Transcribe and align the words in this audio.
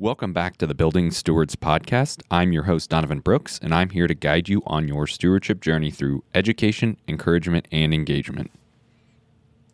Welcome 0.00 0.32
back 0.32 0.56
to 0.56 0.66
the 0.66 0.74
Building 0.74 1.10
Stewards 1.10 1.56
Podcast. 1.56 2.22
I'm 2.30 2.54
your 2.54 2.62
host, 2.62 2.88
Donovan 2.88 3.20
Brooks, 3.20 3.60
and 3.62 3.74
I'm 3.74 3.90
here 3.90 4.06
to 4.06 4.14
guide 4.14 4.48
you 4.48 4.62
on 4.64 4.88
your 4.88 5.06
stewardship 5.06 5.60
journey 5.60 5.90
through 5.90 6.24
education, 6.34 6.96
encouragement, 7.06 7.68
and 7.70 7.92
engagement. 7.92 8.50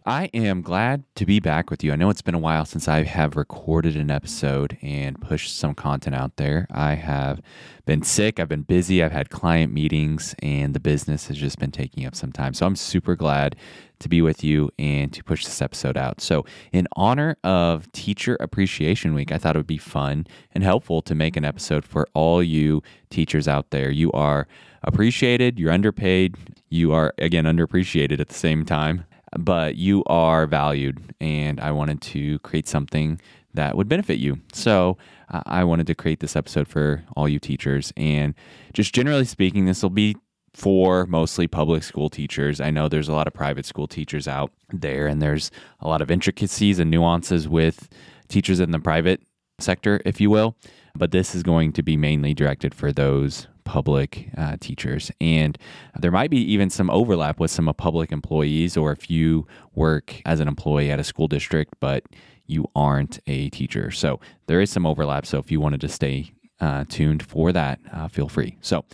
I 0.05 0.25
am 0.35 0.63
glad 0.63 1.05
to 1.15 1.27
be 1.27 1.39
back 1.39 1.71
with 1.71 1.85
you. 1.85 1.93
I 1.93 1.97
know 1.97 2.11
it's 2.11 2.23
been 2.23 2.35
a 2.35 2.41
while 2.41 2.65
since 2.65 2.89
I 2.89 3.05
have 3.05 3.37
recorded 3.37 3.95
an 3.95 4.11
episode 4.11 4.77
and 4.83 5.21
pushed 5.21 5.57
some 5.57 5.77
content 5.77 6.17
out 6.17 6.35
there. 6.39 6.67
I 6.73 6.95
have 6.95 7.41
been 7.85 8.03
sick, 8.03 8.41
I've 8.41 8.49
been 8.49 8.63
busy, 8.63 9.05
I've 9.05 9.13
had 9.13 9.31
client 9.31 9.73
meetings, 9.73 10.35
and 10.41 10.75
the 10.75 10.81
business 10.81 11.29
has 11.29 11.37
just 11.37 11.61
been 11.61 11.71
taking 11.71 12.05
up 12.05 12.17
some 12.17 12.33
time. 12.33 12.53
So 12.53 12.67
I'm 12.67 12.75
super 12.75 13.15
glad 13.15 13.55
to 14.01 14.09
be 14.09 14.23
with 14.23 14.45
you 14.45 14.71
and 14.79 15.13
to 15.13 15.25
push 15.25 15.45
this 15.45 15.63
episode 15.63 15.97
out. 15.97 16.21
So, 16.21 16.45
in 16.73 16.87
honor 16.97 17.37
of 17.45 17.91
Teacher 17.93 18.37
Appreciation 18.41 19.15
Week, 19.15 19.33
I 19.33 19.39
thought 19.39 19.57
it 19.57 19.59
would 19.59 19.67
be 19.67 19.79
fun 19.79 20.27
and 20.53 20.63
helpful 20.63 21.03
to 21.03 21.15
make 21.15 21.37
an 21.37 21.45
episode 21.45 21.85
for 21.85 22.07
all 22.15 22.43
you 22.43 22.83
teachers 23.11 23.49
out 23.49 23.71
there. 23.71 23.91
You 23.91 24.13
are 24.13 24.47
appreciated, 24.83 25.59
you're 25.59 25.73
underpaid, 25.73 26.37
you 26.69 26.93
are, 26.93 27.15
again, 27.19 27.45
underappreciated 27.45 28.21
at 28.21 28.29
the 28.29 28.35
same 28.35 28.65
time 28.65 29.05
but 29.39 29.77
you 29.77 30.03
are 30.07 30.47
valued. 30.47 31.15
And 31.21 31.61
I 31.61 31.73
wanted 31.73 32.01
to 32.03 32.39
create 32.41 32.69
something 32.69 33.21
that 33.55 33.77
would 33.77 33.89
benefit 33.89 34.19
you. 34.19 34.41
So 34.53 34.99
I 35.29 35.65
wanted 35.65 35.87
to 35.89 35.95
create 35.95 36.21
this 36.21 36.37
episode 36.37 36.69
for 36.69 37.05
all 37.17 37.29
you 37.29 37.39
teachers. 37.39 37.93
And 37.97 38.35
just 38.73 38.95
generally 38.95 39.25
speaking, 39.25 39.65
this 39.65 39.83
will 39.83 39.91
be 39.91 40.17
for 40.57 41.05
mostly 41.05 41.47
public 41.47 41.83
school 41.83 42.09
teachers. 42.09 42.63
I 42.63 42.71
know 42.71 42.89
there's 42.89 43.11
a 43.11 43.13
lot 43.13 43.27
of 43.27 43.35
private 43.35 43.67
school 43.67 43.87
teachers 43.87 44.27
out 44.27 44.51
there, 44.73 45.07
and 45.07 45.21
there's 45.21 45.51
a 45.81 45.87
lot 45.87 46.01
of 46.01 46.11
intricacies 46.11 46.79
and 46.79 46.91
nuances 46.91 47.47
with 47.47 47.91
teachers 48.29 48.59
in 48.59 48.71
the 48.71 48.81
private 48.81 49.21
sector, 49.59 50.01
if 50.07 50.19
you 50.19 50.31
will. 50.31 50.57
But 50.95 51.11
this 51.11 51.35
is 51.35 51.43
going 51.43 51.75
to 51.75 51.83
be 51.83 51.99
mainly 51.99 52.33
directed 52.33 52.75
for 52.75 52.91
those 52.91 53.49
public 53.65 54.31
uh, 54.39 54.57
teachers. 54.59 55.11
And 55.21 55.59
there 56.01 56.11
might 56.11 56.31
be 56.31 56.41
even 56.41 56.71
some 56.71 56.89
overlap 56.89 57.39
with 57.39 57.51
some 57.51 57.71
public 57.77 58.11
employees, 58.11 58.79
or 58.79 58.93
if 58.93 59.11
you 59.11 59.47
work 59.75 60.23
as 60.25 60.41
an 60.41 60.49
employee 60.49 60.91
at 60.91 60.99
a 60.99 61.05
school 61.05 61.29
district, 61.29 61.75
but 61.81 62.05
you 62.47 62.67
aren't 62.75 63.19
a 63.27 63.51
teacher. 63.51 63.91
So 63.91 64.21
there 64.47 64.63
is 64.63 64.71
some 64.71 64.87
overlap. 64.87 65.27
So 65.27 65.37
if 65.37 65.51
you 65.51 65.61
wanted 65.61 65.83
to 65.83 65.89
stay 65.89 66.33
uh, 66.61 66.85
tuned 66.89 67.23
for 67.23 67.53
that, 67.53 67.79
uh, 67.93 68.09
feel 68.09 68.29
free. 68.29 68.57
So, 68.63 68.87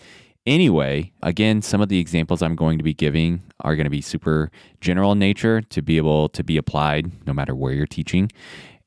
anyway, 0.47 1.12
again, 1.23 1.62
some 1.62 1.81
of 1.81 1.89
the 1.89 1.98
examples 1.98 2.43
I'm 2.43 2.57
going 2.57 2.79
to 2.79 2.85
be 2.85 2.95
giving 2.95 3.43
are 3.61 3.77
going 3.77 3.85
to 3.85 3.91
be 3.91 4.01
super 4.01 4.51
general 4.81 5.12
in 5.12 5.19
nature 5.19 5.61
to 5.61 5.83
be 5.83 5.97
able 5.97 6.29
to 6.31 6.43
be 6.43 6.57
applied 6.57 7.27
no 7.27 7.33
matter 7.33 7.55
where 7.55 7.73
you're 7.73 7.87
teaching. 7.87 8.31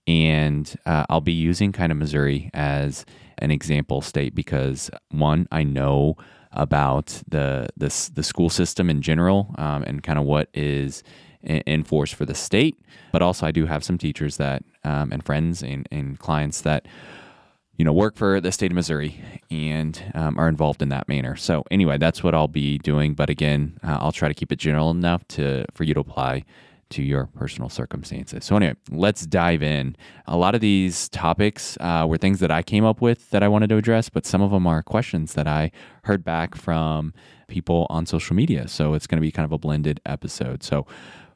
And 0.08 0.75
uh, 0.86 1.06
I'll 1.09 1.22
be 1.22 1.31
using 1.31 1.72
kind 1.72 1.92
of 1.92 1.97
Missouri 1.97 2.50
as 2.53 3.06
an 3.39 3.52
example 3.52 4.02
state 4.02 4.36
because 4.36 4.92
one, 5.09 5.47
I 5.52 5.64
know 5.64 6.16
about 6.52 7.22
the 7.28 7.67
the, 7.75 8.09
the 8.14 8.23
school 8.23 8.50
system 8.50 8.90
in 8.90 9.02
general 9.02 9.53
um, 9.58 9.84
and 9.84 10.03
kind 10.03 10.17
of 10.17 10.25
what 10.25 10.50
is 10.53 11.03
in 11.44 11.84
force 11.84 12.12
for 12.12 12.25
the 12.25 12.34
state, 12.34 12.75
but 13.12 13.22
also 13.22 13.45
I 13.45 13.52
do 13.52 13.67
have 13.67 13.84
some 13.84 13.97
teachers 13.97 14.38
that 14.38 14.64
um, 14.84 15.12
and 15.12 15.23
friends 15.23 15.62
and, 15.62 15.88
and 15.92 16.17
clients 16.17 16.62
that 16.62 16.88
you 17.78 17.86
know 17.86 17.94
work 17.94 18.16
for 18.16 18.40
the 18.40 18.52
state 18.52 18.72
of 18.72 18.76
Missouri 18.76 19.22
and 19.52 20.12
um, 20.14 20.38
are 20.38 20.48
involved 20.48 20.81
in 20.81 20.90
that 20.90 21.08
manner. 21.08 21.36
So 21.36 21.64
anyway, 21.72 21.98
that's 21.98 22.23
what 22.23 22.34
I'll 22.34 22.48
be 22.48 22.78
doing. 22.80 23.14
But 23.14 23.30
again, 23.30 23.78
uh, 23.84 23.98
I'll 24.00 24.12
try 24.12 24.28
to 24.28 24.34
keep 24.34 24.52
it 24.52 24.59
general 24.59 24.92
enough 24.92 25.28
to 25.30 25.66
for 25.73 25.84
you 25.84 25.94
to 25.94 26.00
apply 26.00 26.44
to 26.90 27.03
your 27.03 27.26
personal 27.28 27.70
circumstances. 27.70 28.46
So, 28.46 28.56
anyway, 28.56 28.76
let's 28.92 29.26
dive 29.26 29.64
in. 29.64 29.96
A 30.28 30.38
lot 30.38 30.56
of 30.56 30.62
these 30.62 31.09
topics 31.09 31.78
uh, 31.80 32.06
were 32.08 32.18
things 32.18 32.40
that 32.40 32.52
I 32.52 32.62
came 32.62 32.86
up 32.86 33.02
with 33.02 33.30
that 33.31 33.44
I 33.44 33.48
wanted 33.48 33.70
to 33.70 33.78
address, 33.78 34.09
but 34.09 34.26
some 34.26 34.42
of 34.42 34.52
them 34.52 34.68
are 34.68 34.84
questions 34.84 35.34
that 35.34 35.48
I 35.48 35.72
heard 36.03 36.23
back 36.23 36.56
from 36.56 37.14
people 37.48 37.88
on 37.90 38.06
social 38.06 38.36
media. 38.36 38.68
So, 38.68 38.94
it's 38.94 39.08
going 39.08 39.18
to 39.18 39.22
be 39.22 39.31
kind 39.31 39.46
of 39.46 39.52
a 39.52 39.58
blended 39.58 40.00
episode. 40.06 40.64
So, 40.64 40.85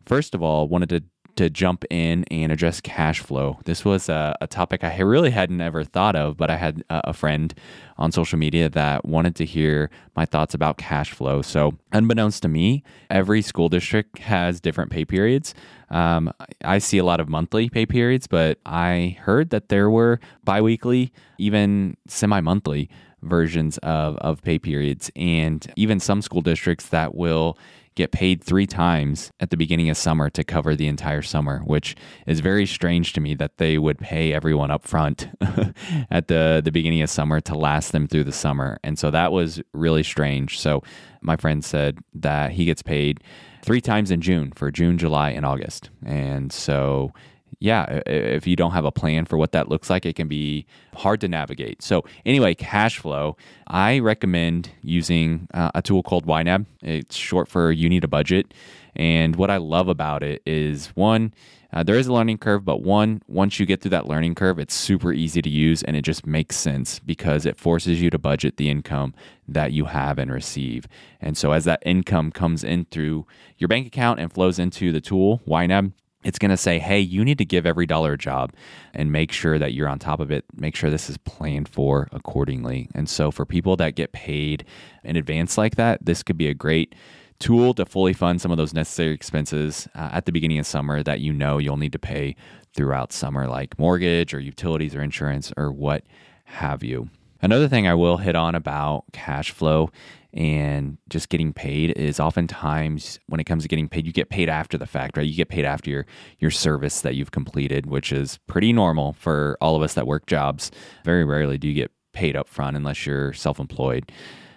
first 0.05 0.35
of 0.35 0.43
all, 0.43 0.67
wanted 0.67 0.89
to 0.89 1.03
to 1.39 1.49
jump 1.49 1.85
in 1.89 2.25
and 2.25 2.51
address 2.51 2.81
cash 2.81 3.21
flow. 3.21 3.59
This 3.63 3.85
was 3.85 4.09
a, 4.09 4.35
a, 4.41 4.47
topic 4.47 4.83
I 4.83 4.97
really 4.99 5.29
hadn't 5.29 5.61
ever 5.61 5.85
thought 5.85 6.17
of, 6.17 6.35
but 6.35 6.51
I 6.51 6.57
had 6.57 6.83
a, 6.89 7.11
a 7.11 7.13
friend 7.13 7.53
on 7.97 8.11
social 8.11 8.37
media 8.37 8.67
that 8.67 9.05
wanted 9.05 9.37
to 9.37 9.45
hear 9.45 9.89
my 10.17 10.25
thoughts 10.25 10.53
about 10.53 10.77
cash 10.77 11.13
flow. 11.13 11.41
So, 11.41 11.77
unbeknownst 11.93 12.41
to 12.41 12.49
me, 12.49 12.83
every 13.09 13.41
school 13.41 13.69
district 13.69 14.19
has 14.19 14.59
different 14.59 14.91
pay 14.91 15.05
periods. 15.05 15.55
Um, 15.89 16.33
I 16.61 16.79
see 16.79 16.97
a 16.97 17.05
lot 17.05 17.21
of 17.21 17.29
monthly 17.29 17.69
pay 17.69 17.85
periods, 17.85 18.27
but 18.27 18.59
I 18.65 19.15
heard 19.21 19.49
that 19.51 19.69
there 19.69 19.89
were 19.89 20.19
biweekly, 20.43 21.13
even 21.37 21.95
semi 22.05 22.41
monthly 22.41 22.89
versions 23.21 23.77
of, 23.77 24.17
of 24.17 24.41
pay 24.41 24.59
periods, 24.59 25.09
and 25.15 25.71
even 25.77 26.01
some 26.01 26.21
school 26.21 26.41
districts 26.41 26.89
that 26.89 27.15
will 27.15 27.57
get 27.99 28.11
paid 28.13 28.41
three 28.41 28.65
times 28.65 29.29
at 29.41 29.49
the 29.49 29.57
beginning 29.57 29.89
of 29.89 29.97
summer 29.97 30.29
to 30.29 30.41
cover 30.41 30.73
the 30.73 30.87
entire 30.87 31.21
summer, 31.21 31.59
which 31.65 31.97
is 32.25 32.39
very 32.39 32.65
strange 32.65 33.11
to 33.11 33.19
me 33.19 33.35
that 33.35 33.57
they 33.57 33.77
would 33.77 33.99
pay 33.99 34.31
everyone 34.31 34.71
up 34.71 34.87
front 34.87 35.27
at 36.09 36.29
the, 36.29 36.61
the 36.63 36.71
beginning 36.71 37.01
of 37.01 37.09
summer 37.09 37.41
to 37.41 37.53
last 37.53 37.91
them 37.91 38.07
through 38.07 38.23
the 38.23 38.31
summer. 38.31 38.79
And 38.85 38.97
so 38.97 39.11
that 39.11 39.33
was 39.33 39.61
really 39.73 40.03
strange. 40.03 40.57
So 40.59 40.81
my 41.21 41.35
friend 41.35 41.63
said 41.63 41.97
that 42.13 42.53
he 42.53 42.63
gets 42.63 42.81
paid 42.81 43.21
three 43.63 43.81
times 43.81 44.11
in 44.11 44.21
June 44.21 44.53
for 44.53 44.71
June, 44.71 44.97
July, 44.97 45.31
and 45.31 45.45
August. 45.45 45.89
And 46.05 46.53
so 46.53 47.11
yeah, 47.59 48.01
if 48.05 48.47
you 48.47 48.55
don't 48.55 48.71
have 48.71 48.85
a 48.85 48.91
plan 48.91 49.25
for 49.25 49.37
what 49.37 49.51
that 49.51 49.67
looks 49.67 49.89
like, 49.89 50.05
it 50.05 50.15
can 50.15 50.29
be 50.29 50.65
hard 50.95 51.19
to 51.21 51.27
navigate. 51.27 51.81
So, 51.81 52.05
anyway, 52.25 52.55
cash 52.55 52.99
flow, 52.99 53.35
I 53.67 53.99
recommend 53.99 54.71
using 54.81 55.47
uh, 55.53 55.71
a 55.75 55.81
tool 55.81 56.01
called 56.01 56.25
YNAB. 56.25 56.65
It's 56.81 57.17
short 57.17 57.49
for 57.49 57.71
You 57.71 57.89
Need 57.89 58.05
a 58.05 58.07
Budget. 58.07 58.53
And 58.95 59.35
what 59.35 59.51
I 59.51 59.57
love 59.57 59.89
about 59.89 60.23
it 60.23 60.41
is 60.45 60.87
one, 60.95 61.33
uh, 61.71 61.83
there 61.83 61.95
is 61.95 62.07
a 62.07 62.13
learning 62.13 62.37
curve, 62.37 62.63
but 62.63 62.81
one, 62.81 63.21
once 63.27 63.59
you 63.59 63.65
get 63.65 63.81
through 63.81 63.91
that 63.91 64.07
learning 64.07 64.35
curve, 64.35 64.57
it's 64.57 64.73
super 64.73 65.13
easy 65.13 65.41
to 65.41 65.49
use 65.49 65.83
and 65.83 65.95
it 65.95 66.01
just 66.01 66.25
makes 66.25 66.55
sense 66.55 66.99
because 66.99 67.45
it 67.45 67.57
forces 67.57 68.01
you 68.01 68.09
to 68.09 68.17
budget 68.17 68.57
the 68.57 68.69
income 68.69 69.13
that 69.47 69.71
you 69.73 69.85
have 69.85 70.17
and 70.17 70.31
receive. 70.31 70.87
And 71.21 71.37
so, 71.37 71.51
as 71.51 71.65
that 71.65 71.83
income 71.85 72.31
comes 72.31 72.63
in 72.63 72.85
through 72.85 73.27
your 73.57 73.67
bank 73.67 73.85
account 73.85 74.19
and 74.19 74.31
flows 74.31 74.59
into 74.59 74.91
the 74.91 75.01
tool, 75.01 75.41
YNAB, 75.45 75.91
it's 76.23 76.39
going 76.39 76.51
to 76.51 76.57
say, 76.57 76.79
hey, 76.79 76.99
you 76.99 77.23
need 77.23 77.37
to 77.37 77.45
give 77.45 77.65
every 77.65 77.85
dollar 77.85 78.13
a 78.13 78.17
job 78.17 78.53
and 78.93 79.11
make 79.11 79.31
sure 79.31 79.57
that 79.57 79.73
you're 79.73 79.87
on 79.87 79.99
top 79.99 80.19
of 80.19 80.31
it. 80.31 80.43
Make 80.55 80.75
sure 80.75 80.89
this 80.89 81.09
is 81.09 81.17
planned 81.17 81.69
for 81.69 82.09
accordingly. 82.11 82.89
And 82.93 83.09
so, 83.09 83.31
for 83.31 83.45
people 83.45 83.75
that 83.77 83.95
get 83.95 84.11
paid 84.11 84.65
in 85.03 85.15
advance 85.15 85.57
like 85.57 85.75
that, 85.75 86.05
this 86.05 86.23
could 86.23 86.37
be 86.37 86.47
a 86.47 86.53
great 86.53 86.93
tool 87.39 87.73
to 87.73 87.85
fully 87.85 88.11
fund 88.11 88.41
some 88.41 88.51
of 88.51 88.57
those 88.57 88.73
necessary 88.73 89.13
expenses 89.13 89.87
uh, 89.95 90.09
at 90.11 90.25
the 90.25 90.31
beginning 90.31 90.59
of 90.59 90.67
summer 90.67 91.01
that 91.03 91.21
you 91.21 91.31
know 91.31 91.57
you'll 91.57 91.77
need 91.77 91.93
to 91.93 91.99
pay 91.99 92.35
throughout 92.73 93.13
summer, 93.13 93.47
like 93.47 93.79
mortgage 93.79 94.33
or 94.33 94.39
utilities 94.39 94.93
or 94.93 95.01
insurance 95.01 95.53
or 95.55 95.71
what 95.71 96.03
have 96.43 96.83
you. 96.83 97.09
Another 97.41 97.69
thing 97.69 97.87
I 97.87 97.93
will 97.93 98.17
hit 98.17 98.35
on 98.35 98.55
about 98.55 99.05
cash 99.13 99.51
flow 99.51 99.91
and 100.33 100.97
just 101.09 101.29
getting 101.29 101.53
paid 101.53 101.91
is 101.91 102.19
oftentimes 102.19 103.19
when 103.27 103.39
it 103.39 103.45
comes 103.45 103.63
to 103.63 103.69
getting 103.69 103.89
paid 103.89 104.05
you 104.05 104.13
get 104.13 104.29
paid 104.29 104.47
after 104.49 104.77
the 104.77 104.85
fact 104.85 105.17
right? 105.17 105.25
You 105.25 105.35
get 105.35 105.49
paid 105.49 105.65
after 105.65 105.89
your 105.89 106.05
your 106.39 106.51
service 106.51 107.01
that 107.01 107.15
you've 107.15 107.31
completed 107.31 107.87
which 107.87 108.11
is 108.11 108.39
pretty 108.47 108.71
normal 108.71 109.13
for 109.13 109.57
all 109.59 109.75
of 109.75 109.81
us 109.81 109.95
that 109.95 110.07
work 110.07 110.27
jobs. 110.27 110.71
Very 111.03 111.25
rarely 111.25 111.57
do 111.57 111.67
you 111.67 111.73
get 111.73 111.91
paid 112.13 112.35
up 112.35 112.47
front 112.47 112.75
unless 112.75 113.05
you're 113.05 113.33
self-employed 113.33 114.11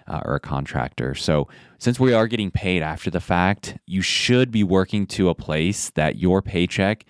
uh, 0.08 0.20
or 0.24 0.34
a 0.34 0.40
contractor. 0.40 1.14
So 1.14 1.48
since 1.78 1.98
we 1.98 2.12
are 2.12 2.26
getting 2.26 2.50
paid 2.50 2.82
after 2.82 3.10
the 3.10 3.20
fact 3.20 3.78
you 3.86 4.02
should 4.02 4.50
be 4.50 4.64
working 4.64 5.06
to 5.06 5.28
a 5.28 5.34
place 5.34 5.90
that 5.90 6.16
your 6.16 6.42
paycheck 6.42 7.04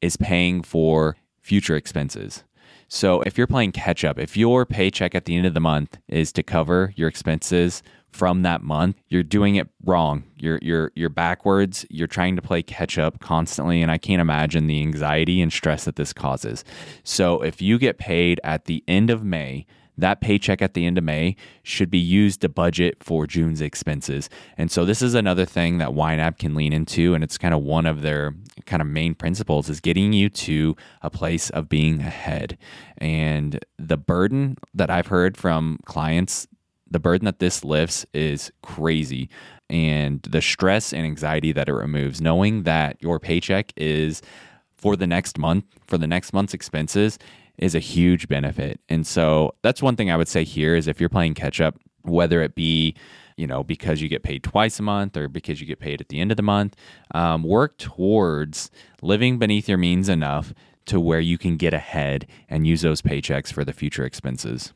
is 0.00 0.16
paying 0.16 0.62
for 0.62 1.16
future 1.40 1.76
expenses. 1.76 2.44
So 2.88 3.20
if 3.22 3.36
you're 3.36 3.48
playing 3.48 3.72
catch 3.72 4.04
up, 4.04 4.18
if 4.18 4.36
your 4.36 4.64
paycheck 4.64 5.14
at 5.14 5.24
the 5.24 5.36
end 5.36 5.46
of 5.46 5.54
the 5.54 5.60
month 5.60 5.98
is 6.08 6.32
to 6.32 6.42
cover 6.42 6.92
your 6.96 7.08
expenses 7.08 7.82
from 8.16 8.42
that 8.42 8.62
month, 8.62 8.96
you're 9.08 9.22
doing 9.22 9.56
it 9.56 9.68
wrong. 9.84 10.24
You're 10.36 10.58
you're 10.62 10.90
you're 10.94 11.10
backwards. 11.10 11.84
You're 11.90 12.06
trying 12.06 12.34
to 12.36 12.42
play 12.42 12.62
catch 12.62 12.96
up 12.96 13.20
constantly 13.20 13.82
and 13.82 13.90
I 13.90 13.98
can't 13.98 14.22
imagine 14.22 14.66
the 14.66 14.80
anxiety 14.80 15.42
and 15.42 15.52
stress 15.52 15.84
that 15.84 15.96
this 15.96 16.14
causes. 16.14 16.64
So 17.04 17.42
if 17.42 17.60
you 17.60 17.78
get 17.78 17.98
paid 17.98 18.40
at 18.42 18.64
the 18.64 18.82
end 18.88 19.10
of 19.10 19.22
May, 19.22 19.66
that 19.98 20.20
paycheck 20.20 20.62
at 20.62 20.74
the 20.74 20.86
end 20.86 20.98
of 20.98 21.04
May 21.04 21.36
should 21.62 21.90
be 21.90 21.98
used 21.98 22.40
to 22.40 22.48
budget 22.48 23.02
for 23.02 23.26
June's 23.26 23.60
expenses. 23.60 24.28
And 24.56 24.70
so 24.70 24.84
this 24.84 25.02
is 25.02 25.14
another 25.14 25.44
thing 25.44 25.78
that 25.78 25.90
YNAB 25.90 26.38
can 26.38 26.54
lean 26.54 26.72
into 26.72 27.14
and 27.14 27.22
it's 27.22 27.38
kind 27.38 27.54
of 27.54 27.62
one 27.62 27.86
of 27.86 28.02
their 28.02 28.34
kind 28.64 28.80
of 28.80 28.88
main 28.88 29.14
principles 29.14 29.68
is 29.68 29.80
getting 29.80 30.12
you 30.12 30.30
to 30.30 30.74
a 31.02 31.10
place 31.10 31.50
of 31.50 31.68
being 31.68 32.00
ahead. 32.00 32.56
And 32.98 33.64
the 33.78 33.98
burden 33.98 34.56
that 34.74 34.90
I've 34.90 35.08
heard 35.08 35.36
from 35.36 35.78
clients 35.84 36.46
the 36.90 36.98
burden 36.98 37.24
that 37.24 37.38
this 37.38 37.64
lifts 37.64 38.06
is 38.12 38.52
crazy. 38.62 39.28
And 39.68 40.22
the 40.22 40.40
stress 40.40 40.92
and 40.92 41.04
anxiety 41.04 41.52
that 41.52 41.68
it 41.68 41.74
removes, 41.74 42.20
knowing 42.20 42.62
that 42.62 42.96
your 43.00 43.18
paycheck 43.18 43.72
is 43.76 44.22
for 44.76 44.94
the 44.94 45.06
next 45.06 45.38
month, 45.38 45.64
for 45.86 45.98
the 45.98 46.06
next 46.06 46.32
month's 46.32 46.54
expenses, 46.54 47.18
is 47.58 47.74
a 47.74 47.80
huge 47.80 48.28
benefit. 48.28 48.80
And 48.88 49.06
so 49.06 49.54
that's 49.62 49.82
one 49.82 49.96
thing 49.96 50.10
I 50.10 50.16
would 50.16 50.28
say 50.28 50.44
here 50.44 50.76
is 50.76 50.86
if 50.86 51.00
you're 51.00 51.08
playing 51.08 51.34
catch 51.34 51.60
up, 51.60 51.76
whether 52.02 52.42
it 52.42 52.54
be 52.54 52.94
you 53.36 53.46
know 53.46 53.62
because 53.64 54.00
you 54.00 54.08
get 54.08 54.22
paid 54.22 54.42
twice 54.42 54.78
a 54.78 54.82
month 54.82 55.16
or 55.16 55.28
because 55.28 55.60
you 55.60 55.66
get 55.66 55.80
paid 55.80 56.00
at 56.00 56.08
the 56.08 56.20
end 56.20 56.30
of 56.30 56.36
the 56.36 56.42
month, 56.42 56.76
um, 57.14 57.42
work 57.42 57.76
towards 57.78 58.70
living 59.02 59.38
beneath 59.38 59.68
your 59.68 59.78
means 59.78 60.08
enough 60.08 60.54
to 60.86 61.00
where 61.00 61.20
you 61.20 61.36
can 61.36 61.56
get 61.56 61.74
ahead 61.74 62.26
and 62.48 62.66
use 62.66 62.82
those 62.82 63.02
paychecks 63.02 63.52
for 63.52 63.64
the 63.64 63.72
future 63.72 64.04
expenses. 64.04 64.72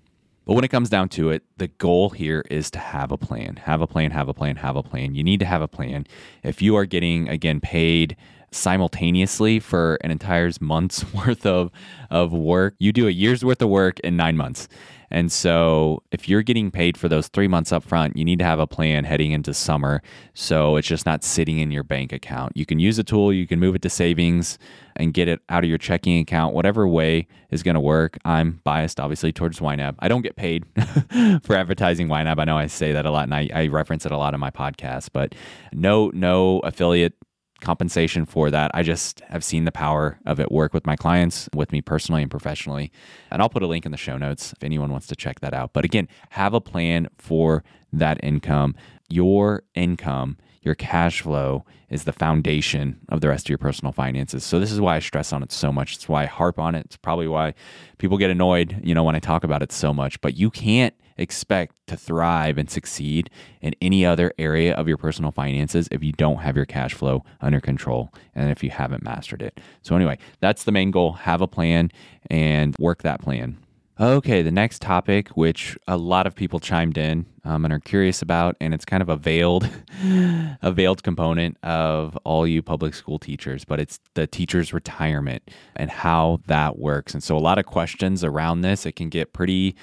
But 0.51 0.57
when 0.57 0.65
it 0.65 0.73
comes 0.73 0.91
down 0.91 1.11
to 1.11 1.31
it, 1.31 1.45
the 1.59 1.69
goal 1.69 2.11
here 2.11 2.45
is 2.51 2.73
to 2.73 2.81
have 2.81 3.13
a 3.13 3.17
plan. 3.17 3.55
Have 3.55 3.81
a 3.81 3.87
plan, 3.87 4.11
have 4.11 4.29
a 4.29 4.35
plan, 4.35 4.57
have 4.57 4.75
a 4.75 4.83
plan. 4.83 5.15
You 5.15 5.23
need 5.23 5.39
to 5.39 5.47
have 5.47 5.63
a 5.63 5.69
plan. 5.69 6.09
If 6.43 6.61
you 6.61 6.75
are 6.75 6.87
getting, 6.87 7.29
again, 7.29 7.61
paid 7.61 8.17
simultaneously 8.51 9.61
for 9.61 9.97
an 10.01 10.11
entire 10.11 10.51
month's 10.61 11.05
worth 11.15 11.47
of, 11.47 11.71
of 12.11 12.33
work, 12.33 12.75
you 12.81 12.93
do 12.93 13.07
a 13.07 13.13
year's 13.13 13.45
worth 13.45 13.63
of 13.63 13.69
work 13.69 14.01
in 14.01 14.17
nine 14.17 14.37
months. 14.37 14.67
And 15.11 15.31
so, 15.33 16.03
if 16.13 16.29
you're 16.29 16.43
getting 16.43 16.71
paid 16.71 16.97
for 16.97 17.09
those 17.09 17.29
three 17.29 17.49
months 17.49 17.73
up 17.73 17.83
front, 17.83 18.17
you 18.17 18.25
need 18.25 18.39
to 18.39 18.45
have 18.45 18.61
a 18.61 18.67
plan 18.67 19.05
heading 19.05 19.33
into 19.33 19.53
summer. 19.53 20.03
So 20.35 20.77
it's 20.77 20.89
just 20.89 21.07
not 21.07 21.25
sitting 21.25 21.59
in 21.59 21.71
your 21.71 21.83
bank 21.83 22.13
account. 22.13 22.57
You 22.57 22.67
can 22.67 22.79
use 22.79 22.99
a 22.99 23.05
tool, 23.05 23.33
you 23.33 23.47
can 23.47 23.59
move 23.59 23.75
it 23.75 23.83
to 23.83 23.91
savings 23.91 24.59
and 24.97 25.15
get 25.15 25.29
it 25.29 25.41
out 25.49 25.65
of 25.65 25.69
your 25.69 25.79
checking 25.79 26.19
account, 26.19 26.55
whatever 26.55 26.87
way 26.87 27.27
is 27.51 27.63
going 27.63 27.75
to 27.75 27.81
work. 27.81 28.19
I'm 28.25 28.61
biased, 28.65 29.01
obviously, 29.01 29.33
towards 29.33 29.61
YNAB. 29.61 29.95
I 29.99 30.09
don't 30.09 30.23
get 30.23 30.37
paid 30.37 30.65
for 31.43 31.57
advertising 31.57 32.09
YNAB. 32.09 32.39
I 32.39 32.45
know 32.45 32.59
I 32.59 32.67
say 32.67 32.93
that 32.93 33.07
a 33.07 33.11
lot 33.11 33.25
and 33.25 33.35
I, 33.35 33.49
I 33.53 33.67
reference 33.69 34.07
it 34.07 34.13
a 34.13 34.17
lot 34.17 34.35
in 34.35 34.41
my 34.41 34.51
podcast, 34.51 35.11
but 35.13 35.35
no, 35.73 36.11
no 36.15 36.61
affiliate 36.61 37.15
compensation 37.61 38.25
for 38.25 38.51
that. 38.51 38.71
I 38.75 38.83
just 38.83 39.21
have 39.29 39.45
seen 39.45 39.65
the 39.65 39.73
power 39.73 40.19
of 40.27 40.41
it 40.41 40.51
work 40.51 40.73
with 40.73 40.87
my 40.87 40.97
clients, 40.97 41.49
with 41.55 41.73
me 41.73 41.81
personally 41.81 42.23
and 42.23 42.31
professionally. 42.31 42.91
And 43.31 43.41
I'll 43.43 43.49
put 43.49 43.63
a 43.63 43.67
link 43.67 43.87
in 43.87 43.93
the 43.93 43.99
show 43.99 44.17
notes 44.17 44.53
if 44.53 44.63
anyone 44.65 44.91
wants 44.91 45.07
to 45.09 45.17
check 45.17 45.41
that 45.41 45.55
out. 45.55 45.73
But 45.73 45.85
again, 45.85 46.09
have 46.31 46.55
a 46.55 46.61
plan 46.61 47.09
for 47.19 47.63
that 47.93 48.23
income. 48.23 48.75
Your 49.09 49.63
income, 49.75 50.39
your 50.63 50.75
cash 50.75 51.23
flow 51.23 51.65
is 51.89 52.05
the 52.05 52.13
foundation 52.13 53.01
of 53.09 53.21
the 53.21 53.29
rest 53.29 53.47
of 53.47 53.49
your 53.51 53.59
personal 53.59 53.93
finances. 53.93 54.45
So 54.45 54.61
this 54.61 54.71
is 54.71 54.81
why 54.81 54.97
I 54.97 55.01
stress 55.01 55.33
on 55.33 55.43
it 55.43 55.51
so 55.51 55.73
much. 55.73 55.97
It's 55.97 56.09
why 56.09 56.23
I 56.23 56.27
harp 56.27 56.59
on 56.59 56.75
it. 56.75 56.87
It's 56.87 56.97
probably 56.97 57.27
why 57.29 57.55
people 57.99 58.19
get 58.19 58.31
annoyed, 58.31 58.81
you 58.83 58.95
know, 58.95 59.03
when 59.03 59.17
I 59.17 59.21
talk 59.21 59.43
about 59.43 59.63
it 59.63 59.73
so 59.73 59.93
much. 59.93 60.21
But 60.21 60.37
you 60.37 60.51
can't 60.51 60.95
expect 61.21 61.75
to 61.87 61.97
thrive 61.97 62.59
and 62.59 62.69
succeed 62.71 63.31
in 63.61 63.75
any 63.81 64.05
other 64.05 64.33
area 64.39 64.75
of 64.75 64.89
your 64.89 64.97
personal 64.97 65.31
finances 65.31 65.89
if 65.93 66.03
you 66.03 66.13
don't 66.13 66.39
have 66.39 66.57
your 66.57 66.65
cash 66.65 66.95
flow 66.95 67.25
under 67.41 67.61
control 67.61 68.13
and 68.35 68.51
if 68.51 68.65
you 68.65 68.71
haven't 68.71 69.03
mastered 69.03 69.43
it. 69.43 69.61
So, 69.83 69.95
anyway, 69.95 70.19
that's 70.41 70.65
the 70.65 70.73
main 70.73 70.91
goal. 70.91 71.13
Have 71.13 71.41
a 71.41 71.49
plan 71.49 71.91
and 72.31 72.75
work 72.79 73.03
that 73.03 73.21
plan. 73.21 73.59
Okay, 74.01 74.41
the 74.41 74.51
next 74.51 74.81
topic, 74.81 75.29
which 75.31 75.77
a 75.87 75.99
lot 75.99 76.27
of 76.27 76.35
people 76.35 76.59
chimed 76.59 76.97
in 76.97 77.27
um, 77.45 77.67
and 77.67 77.75
are 77.75 77.79
curious 77.79 78.23
about, 78.23 78.57
and 78.59 78.73
it's 78.73 78.87
kind 78.87 79.03
of 79.03 79.11
a 79.11 79.17
veiled, 79.17 79.69
a 80.63 80.73
veiled 80.73 81.03
component 81.03 81.59
of 81.63 82.17
all 82.25 82.47
you 82.47 82.63
public 82.63 82.95
school 82.95 83.19
teachers, 83.19 83.67
but 83.67 83.79
it's 83.79 84.01
the 84.15 84.27
teacher's 84.27 84.73
retirement 84.73 85.51
and 85.77 85.91
how 85.91 86.41
that 86.47 86.79
works. 86.79 87.13
And 87.13 87.23
so, 87.23 87.37
a 87.37 87.41
lot 87.41 87.59
of 87.59 87.67
questions 87.67 88.25
around 88.25 88.63
this. 88.63 88.87
It 88.87 88.93
can 88.97 89.11
get 89.11 89.35
pretty 89.35 89.77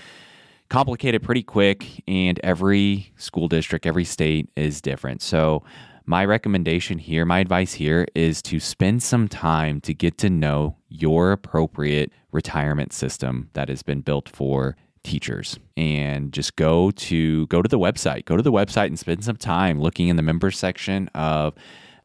complicated 0.69 1.23
pretty 1.23 1.43
quick, 1.43 2.03
and 2.07 2.39
every 2.43 3.11
school 3.17 3.47
district, 3.47 3.85
every 3.85 4.05
state 4.05 4.49
is 4.55 4.81
different. 4.81 5.21
So, 5.21 5.63
my 6.09 6.23
recommendation 6.23 6.99
here, 6.99 7.25
my 7.25 7.39
advice 7.39 7.73
here 7.73 8.07
is 8.15 8.41
to 8.43 8.61
spend 8.61 9.03
some 9.03 9.27
time 9.27 9.81
to 9.81 9.93
get 9.93 10.17
to 10.19 10.29
know 10.29 10.77
your 10.87 11.33
appropriate 11.33 12.13
retirement 12.31 12.93
system 12.93 13.49
that 13.53 13.67
has 13.67 13.83
been 13.83 13.99
built 13.99 14.29
for 14.29 14.77
teachers 15.03 15.59
and 15.75 16.31
just 16.33 16.55
go 16.55 16.91
to 16.91 17.47
go 17.47 17.61
to 17.61 17.69
the 17.69 17.79
website 17.79 18.25
go 18.25 18.35
to 18.35 18.43
the 18.43 18.51
website 18.51 18.87
and 18.87 18.99
spend 18.99 19.23
some 19.23 19.37
time 19.37 19.79
looking 19.79 20.09
in 20.09 20.17
the 20.17 20.21
members 20.21 20.57
section 20.57 21.07
of 21.15 21.53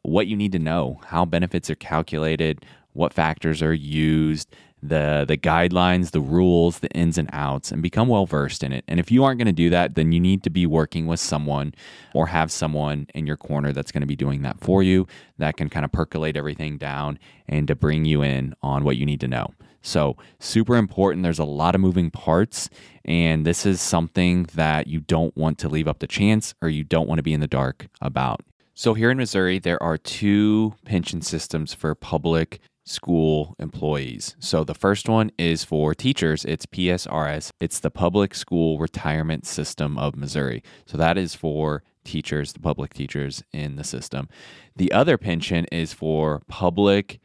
what 0.02 0.28
you 0.28 0.36
need 0.36 0.52
to 0.52 0.58
know 0.58 1.00
how 1.06 1.24
benefits 1.24 1.68
are 1.68 1.74
calculated 1.74 2.64
what 2.92 3.12
factors 3.12 3.60
are 3.60 3.74
used 3.74 4.54
the 4.82 5.25
the 5.26 5.37
guidelines, 5.37 6.11
the 6.11 6.20
rules, 6.20 6.81
the 6.81 6.90
ins 6.90 7.19
and 7.19 7.29
outs, 7.32 7.70
and 7.70 7.82
become 7.82 8.08
well 8.08 8.26
versed 8.26 8.62
in 8.62 8.73
it. 8.73 8.84
And 8.88 8.99
if 8.99 9.11
you 9.11 9.25
aren't 9.25 9.38
going 9.38 9.46
to 9.46 9.52
do 9.52 9.70
that, 9.70 9.94
then 9.94 10.12
you 10.12 10.20
need 10.20 10.43
to 10.43 10.50
be 10.50 10.67
working 10.67 11.06
with 11.06 11.20
someone 11.20 11.75
or 12.14 12.26
have 12.26 12.50
someone 12.50 13.06
in 13.14 13.26
your 13.26 13.37
corner 13.37 13.73
that's 13.73 13.93
going 13.93 14.02
to 14.02 14.06
be 14.06 14.17
doing 14.17 14.43
that 14.43 14.58
for 14.61 14.82
you 14.82 15.06
that 15.38 15.56
can 15.56 15.69
kind 15.69 15.84
of 15.84 15.93
percolate 15.93 16.37
everything 16.37 16.79
down 16.79 17.19
and 17.49 17.69
to 17.69 17.75
bring 17.75 18.05
you 18.05 18.23
in 18.23 18.55
on 18.62 18.84
what 18.84 18.96
you 18.96 19.06
need 19.06 19.20
to 19.20 19.29
know. 19.29 19.52
So, 19.82 20.17
super 20.38 20.76
important. 20.76 21.25
There's 21.25 21.40
a 21.40 21.44
lot 21.44 21.75
of 21.75 21.81
moving 21.81 22.11
parts, 22.11 22.70
and 23.05 23.44
this 23.44 23.67
is 23.67 23.81
something 23.81 24.44
that 24.55 24.87
you 24.87 25.00
don't 25.00 25.37
want 25.37 25.58
to 25.58 25.69
leave 25.69 25.88
up 25.88 25.99
to 25.99 26.06
chance 26.06 26.55
or 26.62 26.69
you 26.69 26.84
don't 26.84 27.08
want 27.08 27.19
to 27.19 27.23
be 27.23 27.32
in 27.32 27.40
the 27.40 27.49
dark 27.49 27.88
about. 28.00 28.43
So, 28.75 28.94
here 28.94 29.11
in 29.11 29.19
Missouri, 29.19 29.58
there 29.58 29.82
are 29.82 29.99
two 29.99 30.75
pension 30.84 31.20
systems 31.20 31.75
for 31.75 31.94
public 31.96 32.61
school 32.84 33.55
employees. 33.58 34.37
So 34.38 34.64
the 34.64 34.75
first 34.75 35.08
one 35.08 35.31
is 35.38 35.64
for 35.64 35.94
teachers, 35.94 36.44
it's 36.44 36.67
PSRS. 36.67 37.50
It's 37.61 37.81
the 37.81 37.90
Public 37.90 38.34
School 38.34 38.79
Retirement 38.79 39.46
System 39.46 39.96
of 39.99 40.17
Missouri. 40.17 40.62
So 40.87 40.99
that 40.99 41.17
is 41.17 41.34
for 41.34 41.82
teachers, 42.05 42.52
the 42.52 42.61
public 42.61 42.94
teachers 42.94 43.43
in 43.52 43.76
the 43.76 43.84
system. 43.84 44.29
The 44.76 44.90
other 44.93 45.17
pension 45.17 45.67
is 45.67 45.93
for 45.93 46.43
public 46.49 47.20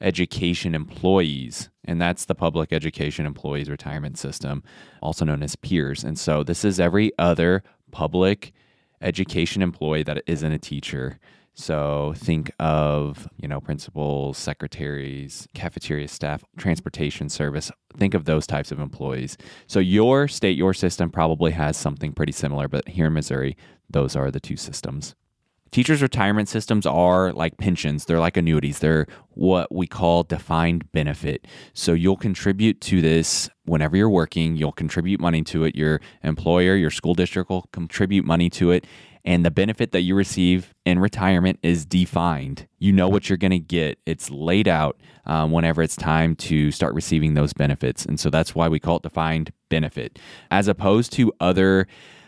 education 0.00 0.74
employees, 0.74 1.70
and 1.84 2.00
that's 2.00 2.24
the 2.24 2.34
Public 2.34 2.72
Education 2.72 3.26
Employees 3.26 3.70
Retirement 3.70 4.18
System, 4.18 4.62
also 5.00 5.24
known 5.24 5.42
as 5.42 5.56
PEERS. 5.56 6.04
And 6.04 6.18
so 6.18 6.42
this 6.42 6.64
is 6.64 6.80
every 6.80 7.12
other 7.18 7.62
public 7.90 8.52
education 9.00 9.62
employee 9.62 10.02
that 10.02 10.22
isn't 10.26 10.52
a 10.52 10.58
teacher. 10.58 11.18
So 11.54 12.14
think 12.16 12.52
of, 12.58 13.28
you 13.40 13.46
know, 13.46 13.60
principals, 13.60 14.38
secretaries, 14.38 15.46
cafeteria 15.54 16.08
staff, 16.08 16.44
transportation 16.56 17.28
service. 17.28 17.70
Think 17.96 18.14
of 18.14 18.24
those 18.24 18.46
types 18.46 18.72
of 18.72 18.80
employees. 18.80 19.36
So 19.68 19.78
your 19.78 20.26
state, 20.26 20.56
your 20.56 20.74
system 20.74 21.10
probably 21.10 21.52
has 21.52 21.76
something 21.76 22.12
pretty 22.12 22.32
similar, 22.32 22.66
but 22.66 22.88
here 22.88 23.06
in 23.06 23.12
Missouri, 23.12 23.56
those 23.88 24.16
are 24.16 24.32
the 24.32 24.40
two 24.40 24.56
systems. 24.56 25.14
Teachers' 25.70 26.02
retirement 26.02 26.48
systems 26.48 26.86
are 26.86 27.32
like 27.32 27.56
pensions, 27.56 28.04
they're 28.04 28.20
like 28.20 28.36
annuities. 28.36 28.78
They're 28.78 29.06
what 29.30 29.74
we 29.74 29.88
call 29.88 30.22
defined 30.22 30.90
benefit. 30.92 31.48
So 31.72 31.94
you'll 31.94 32.16
contribute 32.16 32.80
to 32.82 33.00
this 33.00 33.50
whenever 33.64 33.96
you're 33.96 34.08
working, 34.08 34.54
you'll 34.54 34.70
contribute 34.70 35.20
money 35.20 35.42
to 35.42 35.64
it. 35.64 35.74
Your 35.74 36.00
employer, 36.22 36.76
your 36.76 36.92
school 36.92 37.14
district 37.14 37.50
will 37.50 37.68
contribute 37.72 38.24
money 38.24 38.48
to 38.50 38.70
it 38.70 38.86
and 39.24 39.44
the 39.44 39.50
benefit 39.50 39.92
that 39.92 40.02
you 40.02 40.14
receive 40.14 40.74
in 40.84 40.98
retirement 40.98 41.58
is 41.62 41.86
defined. 41.86 42.66
You 42.78 42.92
know 42.92 43.08
what 43.08 43.28
you're 43.28 43.38
going 43.38 43.52
to 43.52 43.58
get. 43.58 43.98
It's 44.04 44.30
laid 44.30 44.68
out 44.68 45.00
um, 45.24 45.50
whenever 45.50 45.82
it's 45.82 45.96
time 45.96 46.36
to 46.36 46.70
start 46.70 46.94
receiving 46.94 47.34
those 47.34 47.52
benefits. 47.52 48.04
And 48.04 48.20
so 48.20 48.28
that's 48.28 48.54
why 48.54 48.68
we 48.68 48.78
call 48.78 48.96
it 48.96 49.02
defined 49.02 49.52
benefit. 49.70 50.18
As 50.50 50.68
opposed 50.68 51.12
to 51.14 51.32
other 51.40 51.86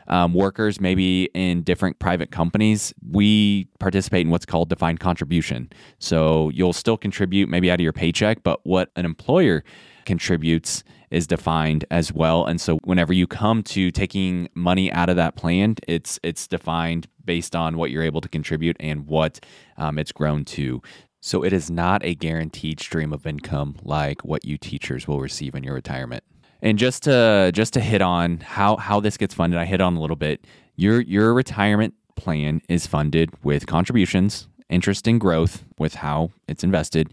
um, 0.08 0.32
workers, 0.32 0.80
maybe 0.80 1.24
in 1.34 1.62
different 1.62 1.98
private 1.98 2.30
companies, 2.30 2.94
we 3.10 3.68
participate 3.78 4.24
in 4.24 4.30
what's 4.30 4.46
called 4.46 4.68
defined 4.68 5.00
contribution. 5.00 5.68
So 5.98 6.50
you'll 6.50 6.72
still 6.72 6.96
contribute 6.96 7.48
maybe 7.48 7.70
out 7.70 7.74
of 7.74 7.84
your 7.84 7.92
paycheck, 7.92 8.42
but 8.42 8.60
what 8.64 8.90
an 8.96 9.04
employer 9.04 9.64
contributes 10.04 10.84
is 11.10 11.26
defined 11.26 11.84
as 11.90 12.12
well. 12.12 12.44
And 12.46 12.60
so 12.60 12.78
whenever 12.84 13.12
you 13.12 13.26
come 13.26 13.62
to 13.64 13.90
taking 13.90 14.48
money 14.54 14.90
out 14.92 15.08
of 15.08 15.16
that 15.16 15.36
plan, 15.36 15.76
it's 15.86 16.18
it's 16.22 16.46
defined 16.46 17.06
based 17.24 17.56
on 17.56 17.76
what 17.76 17.90
you're 17.90 18.02
able 18.02 18.20
to 18.20 18.28
contribute 18.28 18.76
and 18.80 19.06
what 19.06 19.40
um, 19.76 19.98
it's 19.98 20.12
grown 20.12 20.44
to. 20.44 20.82
So 21.20 21.42
it 21.42 21.52
is 21.52 21.70
not 21.70 22.04
a 22.04 22.14
guaranteed 22.14 22.80
stream 22.80 23.12
of 23.12 23.26
income 23.26 23.76
like 23.82 24.24
what 24.24 24.44
you 24.44 24.56
teachers 24.58 25.08
will 25.08 25.20
receive 25.20 25.54
in 25.54 25.64
your 25.64 25.74
retirement. 25.74 26.22
And 26.62 26.78
just 26.78 27.02
to 27.04 27.50
just 27.52 27.72
to 27.74 27.80
hit 27.80 28.02
on 28.02 28.38
how 28.38 28.76
how 28.76 29.00
this 29.00 29.16
gets 29.16 29.34
funded, 29.34 29.58
I 29.58 29.64
hit 29.64 29.80
on 29.80 29.96
a 29.96 30.00
little 30.00 30.16
bit. 30.16 30.46
Your 30.76 31.00
your 31.00 31.34
retirement 31.34 31.94
plan 32.16 32.62
is 32.68 32.86
funded 32.86 33.30
with 33.44 33.66
contributions, 33.66 34.48
interest 34.68 35.06
and 35.06 35.20
growth 35.20 35.64
with 35.78 35.94
how 35.94 36.30
it's 36.48 36.64
invested 36.64 37.12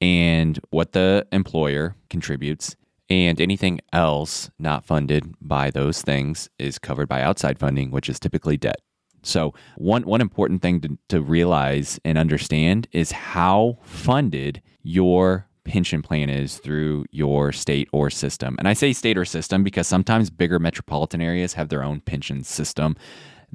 and 0.00 0.58
what 0.70 0.92
the 0.92 1.26
employer 1.32 1.96
contributes 2.10 2.76
and 3.10 3.40
anything 3.40 3.80
else 3.92 4.50
not 4.58 4.84
funded 4.84 5.34
by 5.40 5.70
those 5.70 6.02
things 6.02 6.48
is 6.58 6.78
covered 6.78 7.08
by 7.08 7.22
outside 7.22 7.58
funding, 7.58 7.90
which 7.90 8.08
is 8.08 8.18
typically 8.18 8.56
debt. 8.56 8.80
So, 9.22 9.54
one, 9.76 10.02
one 10.02 10.20
important 10.20 10.62
thing 10.62 10.80
to, 10.82 10.98
to 11.08 11.22
realize 11.22 11.98
and 12.04 12.18
understand 12.18 12.88
is 12.92 13.10
how 13.10 13.78
funded 13.82 14.60
your 14.82 15.48
pension 15.64 16.02
plan 16.02 16.28
is 16.28 16.58
through 16.58 17.06
your 17.10 17.50
state 17.50 17.88
or 17.90 18.10
system. 18.10 18.54
And 18.58 18.68
I 18.68 18.74
say 18.74 18.92
state 18.92 19.16
or 19.16 19.24
system 19.24 19.64
because 19.64 19.86
sometimes 19.86 20.28
bigger 20.28 20.58
metropolitan 20.58 21.22
areas 21.22 21.54
have 21.54 21.70
their 21.70 21.82
own 21.82 22.00
pension 22.00 22.44
system 22.44 22.96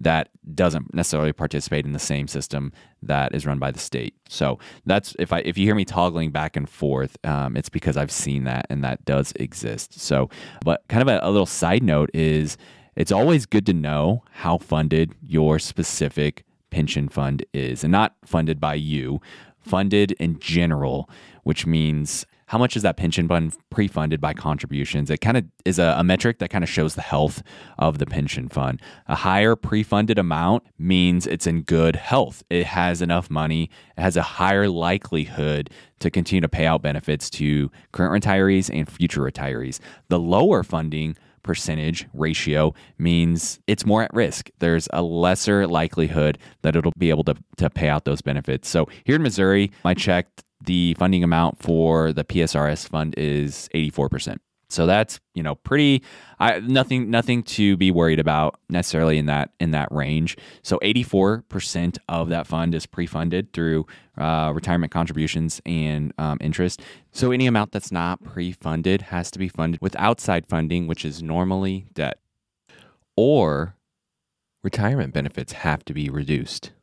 that 0.01 0.29
doesn't 0.55 0.93
necessarily 0.93 1.33
participate 1.33 1.85
in 1.85 1.91
the 1.91 1.99
same 1.99 2.27
system 2.27 2.71
that 3.03 3.35
is 3.35 3.45
run 3.45 3.59
by 3.59 3.71
the 3.71 3.79
state. 3.79 4.15
So 4.27 4.57
that's 4.85 5.15
if 5.19 5.33
I 5.33 5.39
if 5.39 5.57
you 5.57 5.65
hear 5.65 5.75
me 5.75 5.85
toggling 5.85 6.31
back 6.31 6.55
and 6.55 6.67
forth, 6.69 7.17
um, 7.25 7.55
it's 7.57 7.69
because 7.69 7.97
I've 7.97 8.11
seen 8.11 8.45
that 8.45 8.65
and 8.69 8.83
that 8.83 9.03
does 9.05 9.33
exist. 9.33 9.99
So, 9.99 10.29
but 10.63 10.83
kind 10.87 11.01
of 11.01 11.07
a, 11.07 11.19
a 11.21 11.29
little 11.29 11.45
side 11.45 11.83
note 11.83 12.09
is 12.13 12.57
it's 12.95 13.11
always 13.11 13.45
good 13.45 13.65
to 13.67 13.73
know 13.73 14.23
how 14.31 14.57
funded 14.57 15.13
your 15.25 15.59
specific 15.59 16.45
pension 16.69 17.09
fund 17.09 17.45
is, 17.53 17.83
and 17.83 17.91
not 17.91 18.15
funded 18.25 18.59
by 18.59 18.75
you, 18.75 19.21
funded 19.59 20.11
in 20.13 20.39
general, 20.39 21.09
which 21.43 21.65
means 21.65 22.25
how 22.49 22.57
much 22.57 22.75
is 22.75 22.81
that 22.81 22.97
pension 22.97 23.27
fund 23.27 23.55
pre-funded 23.69 24.19
by 24.19 24.33
contributions? 24.33 25.11
It 25.11 25.21
kind 25.21 25.37
of 25.37 25.45
is 25.65 25.77
a, 25.77 25.95
a, 25.99 26.03
metric 26.03 26.39
that 26.39 26.49
kind 26.49 26.63
of 26.63 26.69
shows 26.69 26.95
the 26.95 27.01
health 27.01 27.43
of 27.77 27.99
the 27.99 28.07
pension 28.07 28.49
fund. 28.49 28.81
A 29.05 29.13
higher 29.13 29.55
pre-funded 29.55 30.17
amount 30.17 30.63
means 30.79 31.27
it's 31.27 31.45
in 31.45 31.61
good 31.61 31.95
health. 31.95 32.41
It 32.49 32.65
has 32.65 33.03
enough 33.03 33.29
money. 33.29 33.69
It 33.95 34.01
has 34.01 34.17
a 34.17 34.23
higher 34.23 34.67
likelihood 34.67 35.69
to 35.99 36.09
continue 36.09 36.41
to 36.41 36.49
pay 36.49 36.65
out 36.65 36.81
benefits 36.81 37.29
to 37.31 37.69
current 37.91 38.23
retirees 38.23 38.75
and 38.75 38.89
future 38.89 39.21
retirees. 39.21 39.79
The 40.07 40.19
lower 40.19 40.63
funding 40.63 41.17
percentage 41.43 42.07
ratio 42.15 42.73
means 42.97 43.59
it's 43.67 43.85
more 43.85 44.01
at 44.01 44.13
risk. 44.13 44.49
There's 44.57 44.87
a 44.91 45.03
lesser 45.03 45.67
likelihood 45.67 46.39
that 46.63 46.75
it'll 46.75 46.93
be 46.97 47.11
able 47.11 47.25
to, 47.25 47.35
to 47.57 47.69
pay 47.69 47.89
out 47.89 48.05
those 48.05 48.21
benefits. 48.21 48.67
So 48.67 48.87
here 49.03 49.17
in 49.17 49.21
Missouri, 49.21 49.71
I 49.85 49.93
checked 49.93 50.43
the 50.63 50.95
funding 50.95 51.23
amount 51.23 51.61
for 51.61 52.11
the 52.13 52.23
PSRS 52.23 52.87
fund 52.87 53.15
is 53.17 53.69
84%. 53.73 54.37
So 54.71 54.85
that's, 54.85 55.19
you 55.33 55.41
know, 55.41 55.55
pretty 55.55 56.03
I 56.39 56.59
nothing 56.59 57.09
nothing 57.09 57.41
to 57.43 57.75
be 57.75 57.89
worried 57.89 58.19
about 58.19 58.59
necessarily 58.69 59.17
in 59.17 59.25
that 59.25 59.49
in 59.59 59.71
that 59.71 59.91
range. 59.91 60.37
So 60.61 60.77
84% 60.83 61.97
of 62.07 62.29
that 62.29 62.45
fund 62.45 62.75
is 62.75 62.85
pre-funded 62.85 63.51
through 63.51 63.87
uh, 64.15 64.51
retirement 64.53 64.91
contributions 64.91 65.59
and 65.65 66.13
um, 66.19 66.37
interest. 66.39 66.83
So 67.11 67.31
any 67.31 67.47
amount 67.47 67.71
that's 67.71 67.91
not 67.91 68.23
pre-funded 68.23 69.01
has 69.03 69.31
to 69.31 69.39
be 69.39 69.49
funded 69.49 69.81
with 69.81 69.95
outside 69.95 70.45
funding, 70.45 70.85
which 70.85 71.03
is 71.03 71.23
normally 71.23 71.87
debt. 71.93 72.19
Or 73.15 73.75
retirement 74.63 75.15
benefits 75.15 75.53
have 75.53 75.83
to 75.85 75.93
be 75.93 76.11
reduced. 76.11 76.73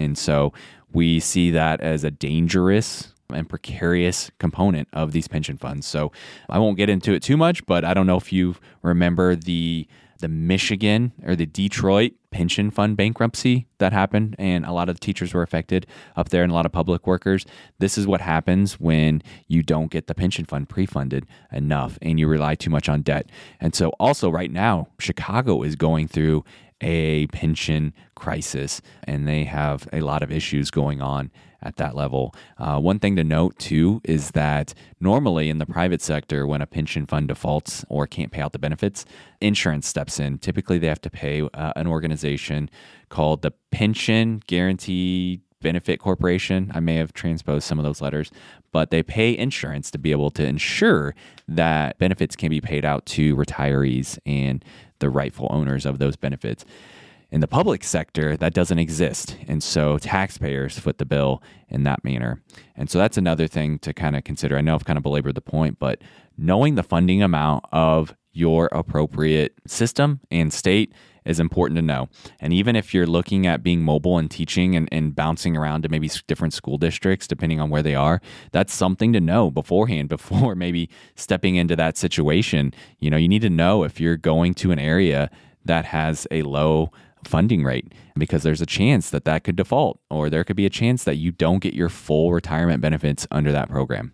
And 0.00 0.16
so 0.16 0.52
we 0.92 1.20
see 1.20 1.50
that 1.52 1.80
as 1.80 2.04
a 2.04 2.10
dangerous 2.10 3.14
and 3.32 3.48
precarious 3.48 4.30
component 4.38 4.88
of 4.92 5.12
these 5.12 5.28
pension 5.28 5.56
funds. 5.56 5.86
So 5.86 6.10
I 6.48 6.58
won't 6.58 6.76
get 6.76 6.88
into 6.88 7.12
it 7.12 7.22
too 7.22 7.36
much, 7.36 7.64
but 7.66 7.84
I 7.84 7.94
don't 7.94 8.06
know 8.06 8.16
if 8.16 8.32
you 8.32 8.56
remember 8.82 9.36
the 9.36 9.86
the 10.20 10.28
Michigan 10.28 11.12
or 11.24 11.34
the 11.34 11.46
Detroit 11.46 12.12
pension 12.30 12.70
fund 12.70 12.96
bankruptcy 12.96 13.66
that 13.78 13.92
happened, 13.92 14.36
and 14.38 14.66
a 14.66 14.72
lot 14.72 14.88
of 14.90 14.96
the 14.96 15.00
teachers 15.00 15.32
were 15.32 15.42
affected 15.42 15.86
up 16.14 16.28
there 16.28 16.42
and 16.42 16.52
a 16.52 16.54
lot 16.54 16.66
of 16.66 16.72
public 16.72 17.06
workers. 17.06 17.46
This 17.78 17.96
is 17.96 18.06
what 18.06 18.20
happens 18.20 18.78
when 18.78 19.22
you 19.48 19.62
don't 19.62 19.90
get 19.90 20.06
the 20.06 20.14
pension 20.14 20.44
fund 20.44 20.68
pre 20.68 20.86
funded 20.86 21.26
enough 21.50 21.98
and 22.02 22.20
you 22.20 22.28
rely 22.28 22.54
too 22.54 22.70
much 22.70 22.88
on 22.88 23.02
debt. 23.02 23.30
And 23.60 23.74
so, 23.74 23.90
also, 23.98 24.30
right 24.30 24.50
now, 24.50 24.88
Chicago 24.98 25.62
is 25.62 25.74
going 25.74 26.06
through 26.06 26.44
a 26.80 27.26
pension 27.28 27.92
crisis, 28.14 28.80
and 29.04 29.26
they 29.26 29.44
have 29.44 29.88
a 29.92 30.00
lot 30.00 30.22
of 30.22 30.30
issues 30.30 30.70
going 30.70 31.00
on 31.00 31.30
at 31.62 31.76
that 31.76 31.94
level. 31.94 32.34
Uh, 32.58 32.78
one 32.80 32.98
thing 32.98 33.16
to 33.16 33.24
note 33.24 33.58
too 33.58 34.00
is 34.04 34.30
that 34.32 34.74
normally 35.00 35.50
in 35.50 35.58
the 35.58 35.66
private 35.66 36.00
sector, 36.00 36.46
when 36.46 36.62
a 36.62 36.66
pension 36.66 37.06
fund 37.06 37.28
defaults 37.28 37.84
or 37.88 38.06
can't 38.06 38.32
pay 38.32 38.40
out 38.40 38.52
the 38.52 38.58
benefits, 38.58 39.04
insurance 39.40 39.86
steps 39.86 40.18
in. 40.18 40.38
Typically, 40.38 40.78
they 40.78 40.86
have 40.86 41.00
to 41.00 41.10
pay 41.10 41.42
uh, 41.42 41.72
an 41.76 41.86
organization 41.86 42.70
called 43.08 43.42
the 43.42 43.52
Pension 43.70 44.42
Guarantee 44.46 45.40
Benefit 45.60 45.98
Corporation. 45.98 46.70
I 46.74 46.80
may 46.80 46.96
have 46.96 47.12
transposed 47.12 47.66
some 47.66 47.78
of 47.78 47.84
those 47.84 48.00
letters, 48.00 48.30
but 48.72 48.90
they 48.90 49.02
pay 49.02 49.36
insurance 49.36 49.90
to 49.90 49.98
be 49.98 50.10
able 50.10 50.30
to 50.30 50.46
ensure 50.46 51.14
that 51.48 51.98
benefits 51.98 52.36
can 52.36 52.48
be 52.48 52.60
paid 52.60 52.84
out 52.84 53.04
to 53.06 53.36
retirees 53.36 54.18
and 54.24 54.64
the 55.00 55.10
rightful 55.10 55.48
owners 55.50 55.84
of 55.84 55.98
those 55.98 56.16
benefits. 56.16 56.64
In 57.32 57.40
the 57.40 57.48
public 57.48 57.84
sector, 57.84 58.36
that 58.36 58.54
doesn't 58.54 58.78
exist. 58.78 59.36
And 59.46 59.62
so 59.62 59.98
taxpayers 59.98 60.78
foot 60.78 60.98
the 60.98 61.04
bill 61.04 61.42
in 61.68 61.84
that 61.84 62.02
manner. 62.02 62.42
And 62.74 62.90
so 62.90 62.98
that's 62.98 63.16
another 63.16 63.46
thing 63.46 63.78
to 63.80 63.92
kind 63.92 64.16
of 64.16 64.24
consider. 64.24 64.56
I 64.56 64.62
know 64.62 64.74
I've 64.74 64.84
kind 64.84 64.96
of 64.96 65.04
belabored 65.04 65.36
the 65.36 65.40
point, 65.40 65.78
but 65.78 66.02
knowing 66.36 66.74
the 66.74 66.82
funding 66.82 67.22
amount 67.22 67.64
of 67.70 68.16
your 68.32 68.68
appropriate 68.72 69.54
system 69.66 70.20
and 70.30 70.52
state 70.52 70.92
is 71.24 71.40
important 71.40 71.76
to 71.76 71.82
know. 71.82 72.08
And 72.40 72.52
even 72.52 72.76
if 72.76 72.94
you're 72.94 73.06
looking 73.06 73.46
at 73.46 73.62
being 73.62 73.82
mobile 73.82 74.18
and 74.18 74.30
teaching 74.30 74.74
and, 74.74 74.88
and 74.90 75.14
bouncing 75.14 75.56
around 75.56 75.82
to 75.82 75.88
maybe 75.88 76.10
different 76.26 76.54
school 76.54 76.78
districts, 76.78 77.26
depending 77.26 77.60
on 77.60 77.70
where 77.70 77.82
they 77.82 77.94
are, 77.94 78.20
that's 78.52 78.72
something 78.72 79.12
to 79.12 79.20
know 79.20 79.50
beforehand, 79.50 80.08
before 80.20 80.54
maybe 80.54 80.88
stepping 81.14 81.56
into 81.56 81.76
that 81.76 81.96
situation. 81.96 82.72
You 82.98 83.10
know, 83.10 83.16
you 83.16 83.28
need 83.28 83.42
to 83.42 83.50
know 83.50 83.84
if 83.84 84.00
you're 84.00 84.16
going 84.16 84.54
to 84.54 84.72
an 84.72 84.78
area 84.78 85.30
that 85.64 85.84
has 85.86 86.26
a 86.30 86.42
low 86.42 86.90
funding 87.24 87.64
rate 87.64 87.92
because 88.16 88.42
there's 88.42 88.60
a 88.60 88.66
chance 88.66 89.10
that 89.10 89.24
that 89.24 89.44
could 89.44 89.56
default 89.56 90.00
or 90.10 90.30
there 90.30 90.44
could 90.44 90.56
be 90.56 90.66
a 90.66 90.70
chance 90.70 91.04
that 91.04 91.16
you 91.16 91.32
don't 91.32 91.60
get 91.60 91.74
your 91.74 91.88
full 91.88 92.32
retirement 92.32 92.80
benefits 92.80 93.26
under 93.30 93.52
that 93.52 93.68
program. 93.68 94.12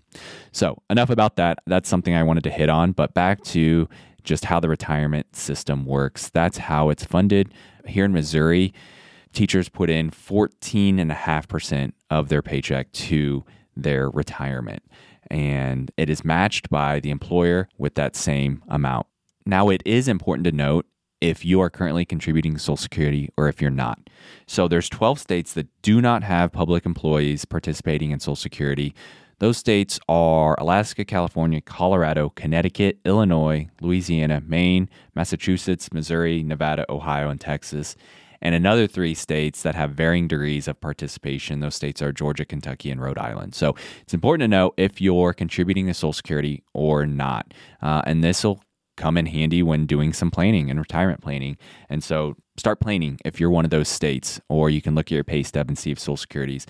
So, 0.52 0.82
enough 0.90 1.10
about 1.10 1.36
that. 1.36 1.58
That's 1.66 1.88
something 1.88 2.14
I 2.14 2.22
wanted 2.22 2.44
to 2.44 2.50
hit 2.50 2.68
on, 2.68 2.92
but 2.92 3.14
back 3.14 3.42
to 3.44 3.88
just 4.24 4.46
how 4.46 4.60
the 4.60 4.68
retirement 4.68 5.34
system 5.34 5.86
works. 5.86 6.30
That's 6.30 6.58
how 6.58 6.90
it's 6.90 7.04
funded. 7.04 7.52
Here 7.86 8.04
in 8.04 8.12
Missouri, 8.12 8.74
teachers 9.32 9.68
put 9.68 9.88
in 9.88 10.10
14.5% 10.10 11.92
of 12.10 12.28
their 12.28 12.42
paycheck 12.42 12.90
to 12.92 13.44
their 13.76 14.10
retirement, 14.10 14.82
and 15.30 15.90
it 15.96 16.10
is 16.10 16.24
matched 16.24 16.70
by 16.70 17.00
the 17.00 17.10
employer 17.10 17.68
with 17.78 17.94
that 17.94 18.16
same 18.16 18.62
amount. 18.68 19.06
Now, 19.44 19.68
it 19.68 19.82
is 19.84 20.08
important 20.08 20.44
to 20.46 20.52
note 20.52 20.86
if 21.20 21.44
you 21.44 21.60
are 21.60 21.70
currently 21.70 22.04
contributing 22.04 22.54
to 22.54 22.58
Social 22.58 22.76
Security 22.76 23.30
or 23.36 23.48
if 23.48 23.60
you're 23.60 23.70
not. 23.70 23.98
So 24.46 24.68
there's 24.68 24.88
12 24.88 25.18
states 25.18 25.52
that 25.54 25.68
do 25.82 26.00
not 26.00 26.22
have 26.22 26.52
public 26.52 26.84
employees 26.84 27.44
participating 27.44 28.10
in 28.10 28.20
Social 28.20 28.36
Security. 28.36 28.94
Those 29.38 29.58
states 29.58 30.00
are 30.08 30.54
Alaska, 30.58 31.04
California, 31.04 31.60
Colorado, 31.60 32.30
Connecticut, 32.30 32.98
Illinois, 33.04 33.68
Louisiana, 33.80 34.42
Maine, 34.46 34.88
Massachusetts, 35.14 35.92
Missouri, 35.92 36.42
Nevada, 36.42 36.86
Ohio, 36.88 37.28
and 37.28 37.40
Texas. 37.40 37.96
And 38.40 38.54
another 38.54 38.86
three 38.86 39.14
states 39.14 39.62
that 39.62 39.74
have 39.74 39.92
varying 39.92 40.28
degrees 40.28 40.68
of 40.68 40.80
participation. 40.80 41.60
Those 41.60 41.74
states 41.74 42.00
are 42.00 42.12
Georgia, 42.12 42.44
Kentucky, 42.44 42.90
and 42.90 43.00
Rhode 43.00 43.18
Island. 43.18 43.54
So 43.54 43.74
it's 44.02 44.14
important 44.14 44.44
to 44.44 44.48
know 44.48 44.72
if 44.76 45.00
you're 45.00 45.32
contributing 45.32 45.86
to 45.86 45.94
Social 45.94 46.12
Security 46.12 46.62
or 46.72 47.06
not. 47.06 47.52
Uh, 47.82 48.02
and 48.06 48.22
this 48.22 48.44
will 48.44 48.62
come 48.96 49.16
in 49.16 49.26
handy 49.26 49.62
when 49.62 49.86
doing 49.86 50.12
some 50.12 50.30
planning 50.30 50.70
and 50.70 50.78
retirement 50.78 51.20
planning. 51.20 51.56
And 51.88 52.02
so 52.02 52.36
start 52.56 52.80
planning 52.80 53.18
if 53.24 53.38
you're 53.38 53.50
one 53.50 53.64
of 53.64 53.70
those 53.70 53.88
states, 53.88 54.40
or 54.48 54.70
you 54.70 54.82
can 54.82 54.94
look 54.94 55.06
at 55.06 55.14
your 55.14 55.24
pay 55.24 55.42
stub 55.42 55.68
and 55.68 55.78
see 55.78 55.90
if 55.90 55.98
Social 55.98 56.16
Security's 56.16 56.66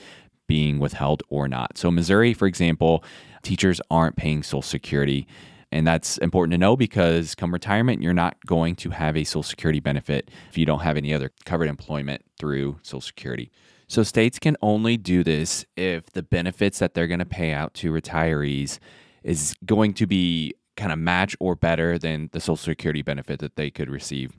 being 0.46 0.78
withheld 0.78 1.22
or 1.28 1.48
not. 1.48 1.76
So, 1.76 1.90
Missouri, 1.90 2.32
for 2.32 2.46
example, 2.46 3.04
teachers 3.42 3.80
aren't 3.90 4.16
paying 4.16 4.42
Social 4.42 4.62
Security. 4.62 5.26
And 5.72 5.86
that's 5.86 6.16
important 6.18 6.52
to 6.52 6.58
know 6.58 6.76
because 6.76 7.34
come 7.34 7.52
retirement, 7.52 8.00
you're 8.00 8.14
not 8.14 8.36
going 8.46 8.76
to 8.76 8.90
have 8.90 9.16
a 9.16 9.24
Social 9.24 9.42
Security 9.42 9.80
benefit 9.80 10.30
if 10.48 10.56
you 10.56 10.64
don't 10.64 10.80
have 10.80 10.96
any 10.96 11.12
other 11.12 11.32
covered 11.44 11.68
employment 11.68 12.24
through 12.38 12.78
Social 12.82 13.00
Security. 13.00 13.50
So, 13.88 14.02
states 14.02 14.38
can 14.38 14.56
only 14.62 14.96
do 14.96 15.22
this 15.24 15.64
if 15.76 16.10
the 16.10 16.22
benefits 16.22 16.78
that 16.78 16.94
they're 16.94 17.06
going 17.06 17.20
to 17.20 17.26
pay 17.26 17.52
out 17.52 17.74
to 17.74 17.92
retirees 17.92 18.78
is 19.22 19.56
going 19.64 19.92
to 19.94 20.06
be 20.06 20.54
kind 20.76 20.92
of 20.92 20.98
match 20.98 21.36
or 21.40 21.54
better 21.54 21.98
than 21.98 22.30
the 22.32 22.40
Social 22.40 22.56
Security 22.56 23.02
benefit 23.02 23.40
that 23.40 23.56
they 23.56 23.70
could 23.70 23.90
receive. 23.90 24.36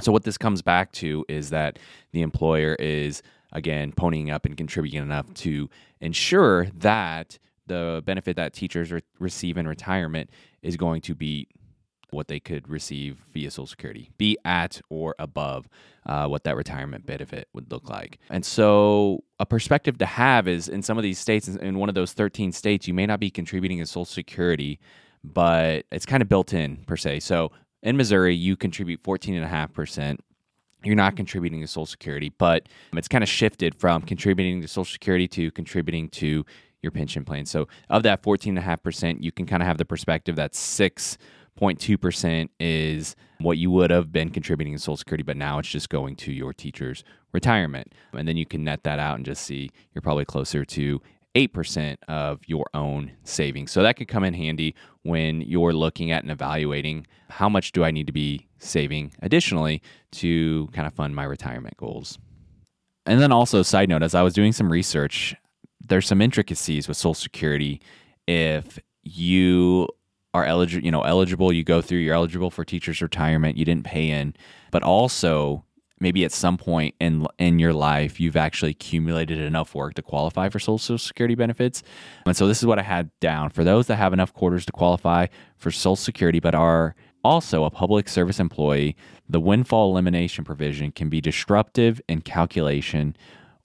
So, 0.00 0.10
what 0.10 0.24
this 0.24 0.38
comes 0.38 0.62
back 0.62 0.92
to 0.92 1.24
is 1.28 1.50
that 1.50 1.78
the 2.12 2.22
employer 2.22 2.74
is 2.74 3.22
again, 3.54 3.92
ponying 3.92 4.32
up 4.32 4.44
and 4.44 4.56
contributing 4.56 5.00
enough 5.00 5.32
to 5.32 5.70
ensure 6.00 6.66
that 6.76 7.38
the 7.66 8.02
benefit 8.04 8.36
that 8.36 8.52
teachers 8.52 8.92
re- 8.92 9.00
receive 9.18 9.56
in 9.56 9.66
retirement 9.66 10.28
is 10.62 10.76
going 10.76 11.00
to 11.00 11.14
be 11.14 11.48
what 12.10 12.28
they 12.28 12.38
could 12.38 12.68
receive 12.68 13.24
via 13.32 13.50
Social 13.50 13.66
Security, 13.66 14.10
be 14.18 14.36
at 14.44 14.80
or 14.88 15.14
above 15.18 15.68
uh, 16.06 16.26
what 16.26 16.44
that 16.44 16.56
retirement 16.56 17.06
benefit 17.06 17.48
would 17.54 17.70
look 17.72 17.88
like. 17.88 18.18
And 18.30 18.44
so, 18.44 19.24
a 19.40 19.46
perspective 19.46 19.98
to 19.98 20.06
have 20.06 20.46
is 20.46 20.68
in 20.68 20.82
some 20.82 20.98
of 20.98 21.02
these 21.02 21.18
states, 21.18 21.48
in 21.48 21.78
one 21.78 21.88
of 21.88 21.94
those 21.94 22.12
13 22.12 22.52
states, 22.52 22.86
you 22.86 22.94
may 22.94 23.06
not 23.06 23.18
be 23.18 23.30
contributing 23.30 23.78
to 23.78 23.86
Social 23.86 24.04
Security, 24.04 24.78
but 25.24 25.86
it's 25.90 26.06
kind 26.06 26.22
of 26.22 26.28
built 26.28 26.52
in 26.52 26.76
per 26.86 26.96
se. 26.96 27.20
So, 27.20 27.50
in 27.82 27.96
Missouri, 27.96 28.34
you 28.34 28.56
contribute 28.56 29.02
14.5% 29.02 30.18
you're 30.84 30.94
not 30.94 31.16
contributing 31.16 31.60
to 31.60 31.66
Social 31.66 31.86
Security, 31.86 32.30
but 32.36 32.68
it's 32.92 33.08
kind 33.08 33.24
of 33.24 33.28
shifted 33.28 33.74
from 33.74 34.02
contributing 34.02 34.60
to 34.60 34.68
Social 34.68 34.84
Security 34.84 35.26
to 35.28 35.50
contributing 35.50 36.08
to 36.10 36.44
your 36.82 36.92
pension 36.92 37.24
plan. 37.24 37.46
So 37.46 37.66
of 37.88 38.02
that 38.04 38.22
14.5%, 38.22 39.22
you 39.22 39.32
can 39.32 39.46
kind 39.46 39.62
of 39.62 39.66
have 39.66 39.78
the 39.78 39.84
perspective 39.84 40.36
that 40.36 40.52
6.2% 40.52 42.48
is 42.60 43.16
what 43.38 43.58
you 43.58 43.70
would 43.70 43.90
have 43.90 44.12
been 44.12 44.30
contributing 44.30 44.74
to 44.74 44.78
Social 44.78 44.98
Security, 44.98 45.22
but 45.22 45.36
now 45.36 45.58
it's 45.58 45.68
just 45.68 45.88
going 45.88 46.16
to 46.16 46.32
your 46.32 46.52
teacher's 46.52 47.02
retirement. 47.32 47.92
And 48.12 48.28
then 48.28 48.36
you 48.36 48.46
can 48.46 48.62
net 48.62 48.84
that 48.84 48.98
out 48.98 49.16
and 49.16 49.24
just 49.24 49.42
see 49.42 49.70
you're 49.94 50.02
probably 50.02 50.24
closer 50.24 50.64
to 50.64 51.00
8% 51.34 51.96
of 52.08 52.40
your 52.46 52.66
own 52.74 53.12
savings. 53.24 53.72
So 53.72 53.82
that 53.82 53.96
could 53.96 54.08
come 54.08 54.24
in 54.24 54.34
handy 54.34 54.74
when 55.02 55.40
you're 55.40 55.72
looking 55.72 56.10
at 56.10 56.22
and 56.22 56.30
evaluating 56.30 57.06
how 57.28 57.48
much 57.48 57.72
do 57.72 57.84
I 57.84 57.90
need 57.90 58.06
to 58.06 58.12
be 58.12 58.46
saving 58.58 59.12
additionally 59.20 59.82
to 60.12 60.68
kind 60.72 60.86
of 60.86 60.94
fund 60.94 61.16
my 61.16 61.24
retirement 61.24 61.76
goals. 61.76 62.18
And 63.06 63.20
then 63.20 63.32
also, 63.32 63.62
side 63.62 63.88
note, 63.88 64.02
as 64.02 64.14
I 64.14 64.22
was 64.22 64.32
doing 64.32 64.52
some 64.52 64.70
research, 64.70 65.34
there's 65.80 66.06
some 66.06 66.22
intricacies 66.22 66.88
with 66.88 66.96
Social 66.96 67.14
Security. 67.14 67.80
If 68.26 68.78
you 69.02 69.88
are 70.32 70.44
eligible, 70.44 70.84
you 70.84 70.90
know, 70.90 71.02
eligible, 71.02 71.52
you 71.52 71.64
go 71.64 71.82
through, 71.82 71.98
you're 71.98 72.14
eligible 72.14 72.50
for 72.50 72.64
teacher's 72.64 73.02
retirement, 73.02 73.58
you 73.58 73.64
didn't 73.64 73.84
pay 73.84 74.08
in, 74.10 74.34
but 74.70 74.82
also 74.82 75.64
maybe 76.04 76.22
at 76.22 76.30
some 76.32 76.58
point 76.58 76.94
in 77.00 77.26
in 77.38 77.58
your 77.58 77.72
life 77.72 78.20
you've 78.20 78.36
actually 78.36 78.72
accumulated 78.72 79.38
enough 79.38 79.74
work 79.74 79.94
to 79.94 80.02
qualify 80.02 80.50
for 80.50 80.58
social 80.58 80.98
security 80.98 81.34
benefits. 81.34 81.82
And 82.26 82.36
so 82.36 82.46
this 82.46 82.58
is 82.58 82.66
what 82.66 82.78
i 82.78 82.82
had 82.82 83.10
down. 83.20 83.48
For 83.48 83.64
those 83.64 83.86
that 83.86 83.96
have 83.96 84.12
enough 84.12 84.32
quarters 84.34 84.66
to 84.66 84.72
qualify 84.72 85.26
for 85.56 85.70
social 85.70 85.96
security 85.96 86.40
but 86.40 86.54
are 86.54 86.94
also 87.24 87.64
a 87.64 87.70
public 87.70 88.06
service 88.06 88.38
employee 88.38 88.94
the 89.28 89.40
windfall 89.40 89.90
elimination 89.90 90.44
provision 90.44 90.92
can 90.92 91.08
be 91.08 91.22
disruptive 91.22 92.02
in 92.06 92.20
calculation 92.20 93.16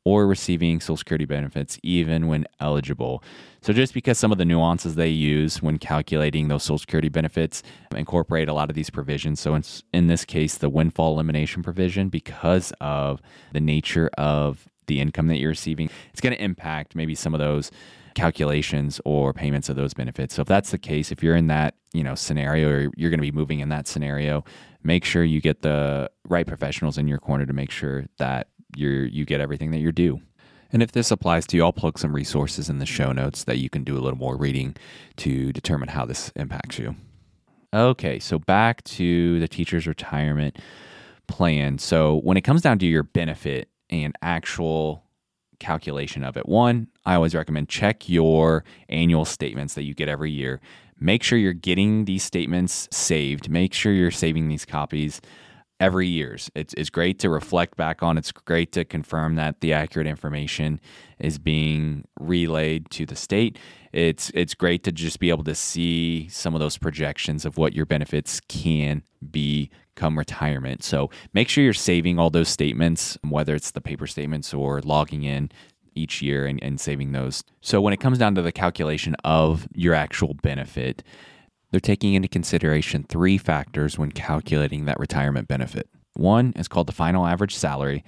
or 0.09 0.25
receiving 0.25 0.79
Social 0.79 0.97
Security 0.97 1.25
benefits 1.25 1.77
even 1.83 2.25
when 2.27 2.45
eligible. 2.59 3.23
So, 3.61 3.73
just 3.73 3.93
because 3.93 4.17
some 4.17 4.31
of 4.31 4.39
the 4.39 4.45
nuances 4.45 4.95
they 4.95 5.09
use 5.09 5.61
when 5.61 5.77
calculating 5.77 6.47
those 6.47 6.63
Social 6.63 6.79
Security 6.79 7.09
benefits 7.09 7.61
incorporate 7.95 8.49
a 8.49 8.53
lot 8.53 8.69
of 8.69 8.75
these 8.75 8.89
provisions. 8.89 9.39
So, 9.39 9.53
in, 9.53 9.63
in 9.93 10.07
this 10.07 10.25
case, 10.25 10.57
the 10.57 10.69
windfall 10.69 11.13
elimination 11.13 11.61
provision, 11.61 12.09
because 12.09 12.73
of 12.81 13.21
the 13.53 13.59
nature 13.59 14.09
of 14.17 14.67
the 14.87 14.99
income 14.99 15.27
that 15.27 15.37
you're 15.37 15.49
receiving, 15.49 15.91
it's 16.11 16.21
going 16.21 16.35
to 16.35 16.43
impact 16.43 16.95
maybe 16.95 17.13
some 17.13 17.35
of 17.35 17.39
those 17.39 17.69
calculations 18.15 18.99
or 19.05 19.31
payments 19.33 19.69
of 19.69 19.75
those 19.75 19.93
benefits. 19.93 20.33
So 20.33 20.41
if 20.41 20.47
that's 20.47 20.71
the 20.71 20.79
case, 20.79 21.11
if 21.11 21.21
you're 21.21 21.35
in 21.35 21.47
that, 21.47 21.75
you 21.93 22.03
know, 22.03 22.15
scenario 22.15 22.69
or 22.69 22.91
you're 22.97 23.11
going 23.11 23.19
to 23.19 23.21
be 23.21 23.31
moving 23.31 23.59
in 23.59 23.69
that 23.69 23.87
scenario, 23.87 24.43
make 24.81 25.05
sure 25.05 25.23
you 25.23 25.39
get 25.39 25.61
the 25.61 26.09
right 26.27 26.47
professionals 26.47 26.97
in 26.97 27.07
your 27.07 27.19
corner 27.19 27.45
to 27.45 27.53
make 27.53 27.69
sure 27.69 28.05
that 28.17 28.47
you're 28.75 29.05
you 29.05 29.25
get 29.25 29.41
everything 29.41 29.71
that 29.71 29.79
you're 29.79 29.91
due. 29.91 30.21
And 30.71 30.83
if 30.83 30.91
this 30.91 31.09
applies 31.09 31.47
to 31.47 31.57
you, 31.57 31.63
I'll 31.63 31.73
plug 31.73 31.97
some 31.97 32.13
resources 32.13 32.69
in 32.69 32.77
the 32.77 32.85
show 32.85 33.11
notes 33.11 33.43
that 33.45 33.57
you 33.57 33.69
can 33.69 33.83
do 33.83 33.97
a 33.97 34.01
little 34.01 34.19
more 34.19 34.37
reading 34.37 34.75
to 35.17 35.51
determine 35.51 35.89
how 35.89 36.05
this 36.05 36.31
impacts 36.35 36.77
you. 36.77 36.95
Okay, 37.73 38.19
so 38.19 38.39
back 38.39 38.83
to 38.83 39.39
the 39.39 39.47
teacher's 39.47 39.87
retirement 39.87 40.57
plan. 41.27 41.77
So 41.77 42.19
when 42.21 42.37
it 42.37 42.41
comes 42.41 42.61
down 42.61 42.79
to 42.79 42.85
your 42.85 43.03
benefit 43.03 43.69
and 43.89 44.15
actual 44.21 45.03
calculation 45.59 46.23
of 46.23 46.37
it, 46.37 46.47
one, 46.47 46.87
I 47.05 47.15
always 47.15 47.35
recommend 47.35 47.69
check 47.69 48.07
your 48.09 48.63
annual 48.89 49.25
statements 49.25 49.73
that 49.73 49.83
you 49.83 49.93
get 49.93 50.07
every 50.07 50.31
year. 50.31 50.61
Make 50.99 51.23
sure 51.23 51.37
you're 51.37 51.53
getting 51.53 52.05
these 52.05 52.23
statements 52.23 52.87
saved. 52.91 53.49
Make 53.49 53.73
sure 53.73 53.91
you're 53.91 54.11
saving 54.11 54.47
these 54.47 54.65
copies 54.65 55.21
every 55.79 56.07
year's. 56.07 56.51
It's, 56.55 56.73
it's 56.73 56.89
great 56.89 57.19
to 57.19 57.29
reflect 57.29 57.77
back 57.77 58.03
on. 58.03 58.17
It's 58.17 58.31
great 58.31 58.71
to 58.73 58.83
confirm 58.83 59.35
that 59.35 59.61
the 59.61 59.73
accurate 59.73 60.07
information 60.07 60.79
is 61.19 61.37
being 61.37 62.05
relayed 62.19 62.89
to 62.91 63.05
the 63.05 63.15
state. 63.15 63.57
It's 63.91 64.29
it's 64.35 64.53
great 64.53 64.83
to 64.83 64.91
just 64.91 65.19
be 65.19 65.29
able 65.29 65.43
to 65.45 65.55
see 65.55 66.27
some 66.29 66.53
of 66.53 66.59
those 66.59 66.77
projections 66.77 67.43
of 67.43 67.57
what 67.57 67.73
your 67.73 67.85
benefits 67.85 68.39
can 68.41 69.03
be 69.31 69.71
come 69.95 70.17
retirement. 70.17 70.83
So 70.83 71.09
make 71.33 71.49
sure 71.49 71.63
you're 71.63 71.73
saving 71.73 72.19
all 72.19 72.29
those 72.29 72.49
statements, 72.49 73.17
whether 73.27 73.55
it's 73.55 73.71
the 73.71 73.81
paper 73.81 74.05
statements 74.05 74.53
or 74.53 74.81
logging 74.81 75.23
in 75.23 75.49
each 75.95 76.21
year 76.21 76.45
and, 76.45 76.61
and 76.63 76.79
saving 76.79 77.11
those. 77.11 77.43
So 77.61 77.81
when 77.81 77.93
it 77.93 77.99
comes 77.99 78.17
down 78.17 78.35
to 78.35 78.41
the 78.41 78.51
calculation 78.51 79.15
of 79.23 79.67
your 79.73 79.93
actual 79.93 80.35
benefit, 80.35 81.03
they're 81.71 81.79
taking 81.79 82.13
into 82.13 82.27
consideration 82.27 83.03
three 83.03 83.37
factors 83.37 83.97
when 83.97 84.11
calculating 84.11 84.85
that 84.85 84.99
retirement 84.99 85.47
benefit. 85.47 85.89
One 86.15 86.53
is 86.55 86.67
called 86.67 86.87
the 86.87 86.93
final 86.93 87.25
average 87.25 87.55
salary, 87.55 88.03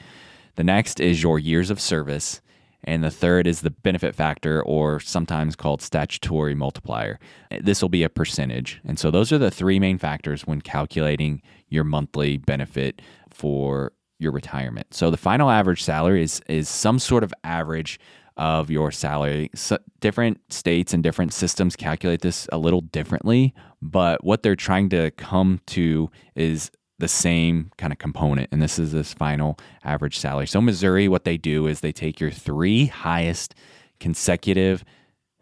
the 0.56 0.64
next 0.64 1.00
is 1.00 1.24
your 1.24 1.40
years 1.40 1.70
of 1.70 1.80
service, 1.80 2.42
and 2.84 3.04
the 3.04 3.12
third 3.12 3.48
is 3.48 3.62
the 3.62 3.70
benefit 3.70 4.16
factor, 4.16 4.62
or 4.64 5.00
sometimes 5.00 5.56
called 5.56 5.82
statutory 5.82 6.56
multiplier. 6.56 7.20
This 7.62 7.82
will 7.82 7.90
be 7.90 8.04
a 8.04 8.10
percentage. 8.10 8.82
And 8.86 8.98
so 8.98 9.12
those 9.12 9.32
are 9.32 9.38
the 9.38 9.52
three 9.52 9.80
main 9.80 9.98
factors 9.98 10.48
when 10.48 10.62
calculating 10.62 11.42
your 11.70 11.84
monthly 11.84 12.38
benefit 12.38 13.02
for 13.30 13.94
your 14.20 14.32
retirement. 14.32 14.94
So 14.94 15.10
the 15.10 15.18
final 15.18 15.50
average 15.50 15.84
salary 15.84 16.24
is, 16.24 16.42
is 16.48 16.68
some 16.70 17.00
sort 17.00 17.24
of 17.24 17.34
average 17.44 18.00
of 18.42 18.72
your 18.72 18.90
salary. 18.92 19.52
So 19.54 19.78
different 20.00 20.52
states 20.52 20.96
and 20.96 21.04
different 21.04 21.32
systems 21.32 21.76
calculate 21.76 22.22
this 22.22 22.48
a 22.52 22.58
little 22.58 22.82
differently, 22.82 23.54
but 23.84 24.24
what 24.24 24.42
they're 24.42 24.56
trying 24.56 24.90
to 24.90 25.12
come 25.12 25.62
to 25.68 26.10
is 26.36 26.72
the 26.98 27.08
same 27.08 27.70
kind 27.78 27.94
of 27.94 28.00
component. 28.00 28.50
And 28.52 28.60
this 28.60 28.80
is 28.80 28.94
this 28.94 29.14
final 29.14 29.60
average 29.84 30.18
salary. 30.18 30.48
So, 30.48 30.60
Missouri, 30.60 31.08
what 31.08 31.24
they 31.24 31.38
do 31.38 31.68
is 31.68 31.82
they 31.82 31.92
take 31.92 32.20
your 32.20 32.32
three 32.32 32.88
highest 32.88 33.54
consecutive 34.00 34.84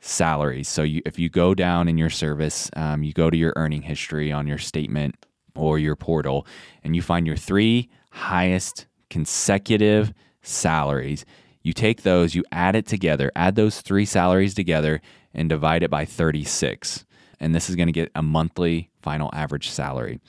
salaries. 0.01 0.67
So, 0.67 0.83
you, 0.83 1.01
if 1.05 1.17
you 1.17 1.29
go 1.29 1.55
down 1.55 1.88
in 1.88 1.97
your 1.97 2.09
service, 2.09 2.69
um, 2.75 3.03
you 3.03 3.13
go 3.13 3.29
to 3.29 3.38
your 3.38 3.53
earning 3.55 3.83
history 3.83 4.29
on 4.29 4.45
your 4.45 4.57
statement 4.57 5.15
or 5.55 5.79
your 5.79 5.95
portal, 5.95 6.45
and 6.83 6.97
you 6.97 7.01
find 7.01 7.25
your 7.25 7.38
three 7.38 7.89
highest 8.12 8.88
consecutive 9.09 10.13
salaries 10.41 11.25
you 11.62 11.74
take 11.74 12.04
those, 12.04 12.36
you 12.36 12.43
add 12.52 12.76
it 12.76 12.86
together, 12.86 13.32
add 13.36 13.56
those 13.56 13.82
three 13.82 14.06
salaries 14.06 14.54
together, 14.54 15.02
and 15.34 15.50
divide 15.50 15.84
it 15.84 15.89
by 15.89 16.06
36. 16.06 17.06
And 17.39 17.54
this 17.54 17.69
is 17.69 17.76
going 17.76 17.88
to 17.88 17.93
get 17.93 18.12
a 18.15 18.22
monthly 18.22 18.89
final 19.02 19.30
average 19.34 19.69
salary. 19.69 20.19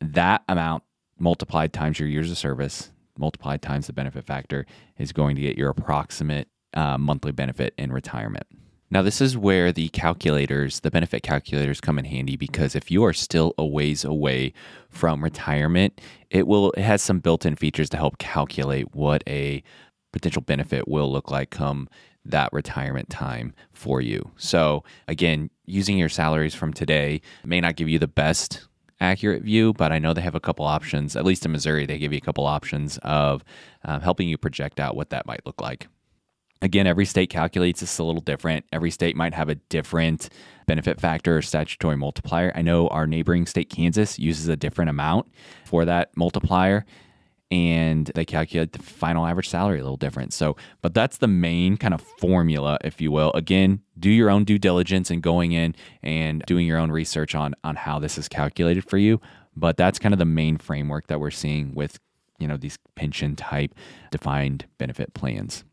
That 0.00 0.42
amount 0.48 0.82
multiplied 1.18 1.72
times 1.72 1.98
your 1.98 2.08
years 2.08 2.30
of 2.30 2.38
service, 2.38 2.90
multiplied 3.18 3.62
times 3.62 3.86
the 3.86 3.92
benefit 3.92 4.24
factor, 4.24 4.66
is 4.98 5.12
going 5.12 5.36
to 5.36 5.42
get 5.42 5.56
your 5.56 5.70
approximate 5.70 6.48
uh, 6.74 6.98
monthly 6.98 7.32
benefit 7.32 7.74
in 7.78 7.92
retirement. 7.92 8.46
Now, 8.88 9.02
this 9.02 9.20
is 9.20 9.36
where 9.36 9.72
the 9.72 9.88
calculators, 9.88 10.80
the 10.80 10.92
benefit 10.92 11.24
calculators, 11.24 11.80
come 11.80 11.98
in 11.98 12.04
handy 12.04 12.36
because 12.36 12.76
if 12.76 12.88
you 12.88 13.02
are 13.02 13.12
still 13.12 13.52
a 13.58 13.66
ways 13.66 14.04
away 14.04 14.52
from 14.90 15.24
retirement, 15.24 16.00
it 16.30 16.46
will 16.46 16.70
it 16.72 16.82
has 16.82 17.02
some 17.02 17.18
built-in 17.18 17.56
features 17.56 17.90
to 17.90 17.96
help 17.96 18.18
calculate 18.18 18.94
what 18.94 19.24
a 19.26 19.64
potential 20.16 20.42
benefit 20.42 20.88
will 20.88 21.10
look 21.10 21.30
like 21.30 21.50
come 21.50 21.88
that 22.24 22.52
retirement 22.52 23.08
time 23.08 23.52
for 23.72 24.00
you. 24.00 24.30
So, 24.36 24.82
again, 25.06 25.50
using 25.66 25.98
your 25.98 26.08
salaries 26.08 26.54
from 26.54 26.72
today 26.72 27.20
may 27.44 27.60
not 27.60 27.76
give 27.76 27.88
you 27.88 27.98
the 27.98 28.08
best 28.08 28.66
accurate 29.00 29.42
view, 29.42 29.74
but 29.74 29.92
I 29.92 29.98
know 29.98 30.12
they 30.12 30.22
have 30.22 30.34
a 30.34 30.40
couple 30.40 30.64
options. 30.64 31.16
At 31.16 31.24
least 31.24 31.44
in 31.44 31.52
Missouri, 31.52 31.86
they 31.86 31.98
give 31.98 32.12
you 32.12 32.18
a 32.18 32.22
couple 32.22 32.46
options 32.46 32.98
of 33.02 33.44
um, 33.84 34.00
helping 34.00 34.28
you 34.28 34.38
project 34.38 34.80
out 34.80 34.96
what 34.96 35.10
that 35.10 35.26
might 35.26 35.44
look 35.44 35.60
like. 35.60 35.86
Again, 36.62 36.86
every 36.86 37.04
state 37.04 37.28
calculates 37.28 37.80
this 37.80 37.98
a 37.98 38.04
little 38.04 38.22
different. 38.22 38.64
Every 38.72 38.90
state 38.90 39.14
might 39.14 39.34
have 39.34 39.50
a 39.50 39.56
different 39.56 40.30
benefit 40.66 40.98
factor 40.98 41.36
or 41.36 41.42
statutory 41.42 41.96
multiplier. 41.96 42.50
I 42.54 42.62
know 42.62 42.88
our 42.88 43.06
neighboring 43.06 43.44
state, 43.44 43.68
Kansas, 43.68 44.18
uses 44.18 44.48
a 44.48 44.56
different 44.56 44.88
amount 44.88 45.30
for 45.66 45.84
that 45.84 46.16
multiplier 46.16 46.86
and 47.50 48.10
they 48.14 48.24
calculate 48.24 48.72
the 48.72 48.82
final 48.82 49.24
average 49.24 49.48
salary 49.48 49.78
a 49.78 49.82
little 49.82 49.96
different. 49.96 50.32
So, 50.32 50.56
but 50.82 50.94
that's 50.94 51.18
the 51.18 51.28
main 51.28 51.76
kind 51.76 51.94
of 51.94 52.00
formula, 52.18 52.78
if 52.82 53.00
you 53.00 53.12
will. 53.12 53.30
Again, 53.34 53.82
do 53.98 54.10
your 54.10 54.30
own 54.30 54.44
due 54.44 54.58
diligence 54.58 55.10
and 55.10 55.22
going 55.22 55.52
in 55.52 55.74
and 56.02 56.42
doing 56.46 56.66
your 56.66 56.78
own 56.78 56.90
research 56.90 57.34
on 57.34 57.54
on 57.62 57.76
how 57.76 57.98
this 57.98 58.18
is 58.18 58.28
calculated 58.28 58.88
for 58.88 58.98
you. 58.98 59.20
But 59.54 59.76
that's 59.76 59.98
kind 59.98 60.12
of 60.12 60.18
the 60.18 60.24
main 60.24 60.58
framework 60.58 61.06
that 61.06 61.20
we're 61.20 61.30
seeing 61.30 61.74
with 61.74 61.98
you 62.38 62.46
know 62.48 62.56
these 62.56 62.78
pension 62.94 63.36
type 63.36 63.74
defined 64.10 64.66
benefit 64.78 65.14
plans. 65.14 65.64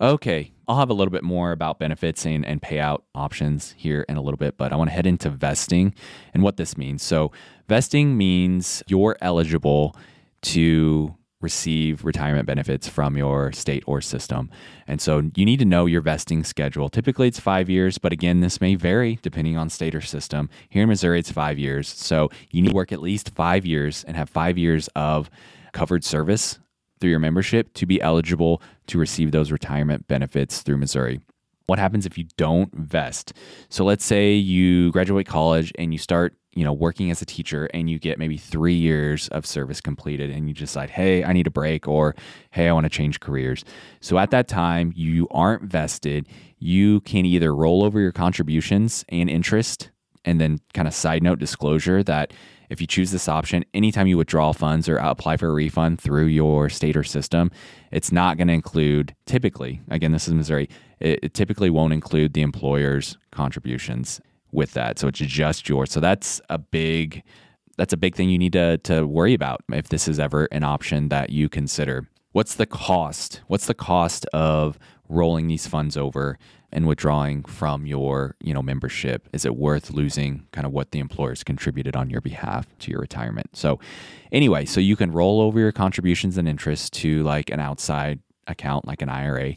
Okay, 0.00 0.52
I'll 0.68 0.78
have 0.78 0.90
a 0.90 0.94
little 0.94 1.10
bit 1.10 1.24
more 1.24 1.50
about 1.50 1.80
benefits 1.80 2.24
and, 2.24 2.46
and 2.46 2.62
payout 2.62 3.02
options 3.16 3.74
here 3.76 4.04
in 4.08 4.16
a 4.16 4.22
little 4.22 4.38
bit, 4.38 4.56
but 4.56 4.72
I 4.72 4.76
want 4.76 4.90
to 4.90 4.94
head 4.94 5.06
into 5.06 5.28
vesting 5.28 5.92
and 6.32 6.44
what 6.44 6.56
this 6.56 6.78
means. 6.78 7.02
So, 7.02 7.32
vesting 7.68 8.16
means 8.16 8.82
you're 8.86 9.16
eligible 9.20 9.96
to 10.42 11.14
receive 11.40 12.04
retirement 12.04 12.46
benefits 12.46 12.88
from 12.88 13.16
your 13.16 13.52
state 13.52 13.84
or 13.86 14.00
system. 14.00 14.50
And 14.88 15.00
so 15.00 15.30
you 15.36 15.44
need 15.44 15.60
to 15.60 15.64
know 15.64 15.86
your 15.86 16.00
vesting 16.00 16.42
schedule. 16.42 16.88
Typically 16.88 17.28
it's 17.28 17.38
five 17.38 17.70
years, 17.70 17.96
but 17.96 18.12
again, 18.12 18.40
this 18.40 18.60
may 18.60 18.74
vary 18.74 19.20
depending 19.22 19.56
on 19.56 19.70
state 19.70 19.94
or 19.94 20.00
system. 20.00 20.50
Here 20.68 20.82
in 20.82 20.88
Missouri, 20.88 21.20
it's 21.20 21.30
five 21.30 21.58
years. 21.58 21.88
So 21.88 22.30
you 22.50 22.62
need 22.62 22.70
to 22.70 22.74
work 22.74 22.90
at 22.90 23.00
least 23.00 23.30
five 23.30 23.64
years 23.64 24.02
and 24.04 24.16
have 24.16 24.28
five 24.28 24.58
years 24.58 24.88
of 24.96 25.30
covered 25.72 26.02
service 26.02 26.58
through 26.98 27.10
your 27.10 27.20
membership 27.20 27.72
to 27.74 27.86
be 27.86 28.02
eligible 28.02 28.60
to 28.88 28.98
receive 28.98 29.30
those 29.30 29.52
retirement 29.52 30.08
benefits 30.08 30.62
through 30.62 30.78
Missouri. 30.78 31.20
What 31.66 31.78
happens 31.78 32.06
if 32.06 32.18
you 32.18 32.24
don't 32.36 32.74
vest? 32.74 33.32
So 33.68 33.84
let's 33.84 34.04
say 34.04 34.32
you 34.32 34.90
graduate 34.90 35.26
college 35.26 35.72
and 35.78 35.92
you 35.92 35.98
start 35.98 36.34
you 36.58 36.64
know, 36.64 36.72
working 36.72 37.08
as 37.12 37.22
a 37.22 37.24
teacher 37.24 37.66
and 37.72 37.88
you 37.88 38.00
get 38.00 38.18
maybe 38.18 38.36
three 38.36 38.74
years 38.74 39.28
of 39.28 39.46
service 39.46 39.80
completed 39.80 40.28
and 40.28 40.48
you 40.48 40.54
decide, 40.54 40.90
hey, 40.90 41.22
I 41.22 41.32
need 41.32 41.46
a 41.46 41.52
break 41.52 41.86
or 41.86 42.16
hey, 42.50 42.68
I 42.68 42.72
want 42.72 42.82
to 42.82 42.90
change 42.90 43.20
careers. 43.20 43.64
So 44.00 44.18
at 44.18 44.32
that 44.32 44.48
time, 44.48 44.92
you 44.96 45.28
aren't 45.30 45.62
vested. 45.62 46.26
You 46.58 47.00
can 47.02 47.24
either 47.24 47.54
roll 47.54 47.84
over 47.84 48.00
your 48.00 48.10
contributions 48.10 49.04
and 49.08 49.30
interest 49.30 49.90
and 50.24 50.40
then 50.40 50.58
kind 50.74 50.88
of 50.88 50.94
side 50.94 51.22
note 51.22 51.38
disclosure 51.38 52.02
that 52.02 52.32
if 52.70 52.80
you 52.80 52.88
choose 52.88 53.12
this 53.12 53.28
option, 53.28 53.64
anytime 53.72 54.08
you 54.08 54.16
withdraw 54.16 54.52
funds 54.52 54.88
or 54.88 54.96
apply 54.96 55.36
for 55.36 55.50
a 55.50 55.52
refund 55.52 56.00
through 56.00 56.26
your 56.26 56.68
state 56.68 56.96
or 56.96 57.04
system, 57.04 57.52
it's 57.92 58.10
not 58.10 58.36
going 58.36 58.48
to 58.48 58.54
include, 58.54 59.14
typically, 59.26 59.80
again, 59.90 60.10
this 60.10 60.26
is 60.26 60.34
Missouri, 60.34 60.68
it, 60.98 61.34
typically 61.34 61.70
won't 61.70 61.92
include 61.92 62.34
the 62.34 62.42
employer's 62.42 63.16
contributions 63.30 64.20
with 64.52 64.72
that. 64.72 64.98
So 64.98 65.08
it's 65.08 65.18
just 65.18 65.68
yours. 65.68 65.90
So 65.90 66.00
that's 66.00 66.40
a 66.48 66.58
big 66.58 67.22
that's 67.76 67.92
a 67.92 67.96
big 67.96 68.16
thing 68.16 68.28
you 68.28 68.38
need 68.38 68.52
to 68.54 68.78
to 68.78 69.06
worry 69.06 69.34
about 69.34 69.62
if 69.72 69.88
this 69.88 70.08
is 70.08 70.18
ever 70.18 70.48
an 70.50 70.64
option 70.64 71.08
that 71.08 71.30
you 71.30 71.48
consider. 71.48 72.08
What's 72.32 72.54
the 72.54 72.66
cost? 72.66 73.40
What's 73.46 73.66
the 73.66 73.74
cost 73.74 74.26
of 74.26 74.78
rolling 75.08 75.46
these 75.46 75.66
funds 75.66 75.96
over 75.96 76.38
and 76.70 76.86
withdrawing 76.86 77.44
from 77.44 77.86
your, 77.86 78.36
you 78.40 78.52
know, 78.52 78.62
membership? 78.62 79.28
Is 79.32 79.46
it 79.46 79.56
worth 79.56 79.90
losing 79.90 80.46
kind 80.52 80.66
of 80.66 80.72
what 80.72 80.90
the 80.90 80.98
employers 80.98 81.42
contributed 81.42 81.96
on 81.96 82.10
your 82.10 82.20
behalf 82.20 82.66
to 82.80 82.90
your 82.90 83.00
retirement? 83.00 83.56
So 83.56 83.80
anyway, 84.30 84.66
so 84.66 84.80
you 84.80 84.94
can 84.94 85.10
roll 85.10 85.40
over 85.40 85.58
your 85.58 85.72
contributions 85.72 86.36
and 86.36 86.46
interest 86.46 86.92
to 86.94 87.22
like 87.22 87.48
an 87.50 87.60
outside 87.60 88.20
account 88.48 88.86
like 88.86 89.02
an 89.02 89.08
IRA. 89.08 89.56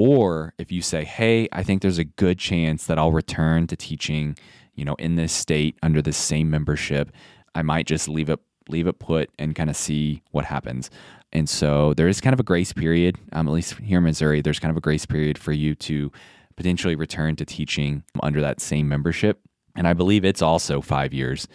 Or 0.00 0.54
if 0.58 0.70
you 0.70 0.80
say, 0.80 1.04
"Hey, 1.04 1.48
I 1.50 1.64
think 1.64 1.82
there's 1.82 1.98
a 1.98 2.04
good 2.04 2.38
chance 2.38 2.86
that 2.86 3.00
I'll 3.00 3.10
return 3.10 3.66
to 3.66 3.74
teaching, 3.74 4.36
you 4.76 4.84
know, 4.84 4.94
in 4.94 5.16
this 5.16 5.32
state 5.32 5.76
under 5.82 6.00
the 6.00 6.12
same 6.12 6.48
membership, 6.50 7.10
I 7.56 7.62
might 7.62 7.88
just 7.88 8.08
leave 8.08 8.30
it 8.30 8.38
leave 8.68 8.86
it 8.86 9.00
put 9.00 9.28
and 9.40 9.56
kind 9.56 9.68
of 9.68 9.76
see 9.76 10.22
what 10.30 10.44
happens." 10.44 10.88
And 11.32 11.48
so 11.48 11.94
there 11.94 12.06
is 12.06 12.20
kind 12.20 12.32
of 12.32 12.38
a 12.38 12.44
grace 12.44 12.72
period, 12.72 13.16
um, 13.32 13.48
at 13.48 13.52
least 13.52 13.74
here 13.78 13.98
in 13.98 14.04
Missouri, 14.04 14.40
there's 14.40 14.60
kind 14.60 14.70
of 14.70 14.76
a 14.76 14.80
grace 14.80 15.04
period 15.04 15.36
for 15.36 15.50
you 15.50 15.74
to 15.74 16.12
potentially 16.56 16.94
return 16.94 17.34
to 17.36 17.44
teaching 17.44 18.04
under 18.22 18.40
that 18.40 18.60
same 18.60 18.88
membership. 18.88 19.40
And 19.74 19.88
I 19.88 19.94
believe 19.94 20.24
it's 20.24 20.42
also 20.42 20.80
five 20.80 21.12
years. 21.12 21.48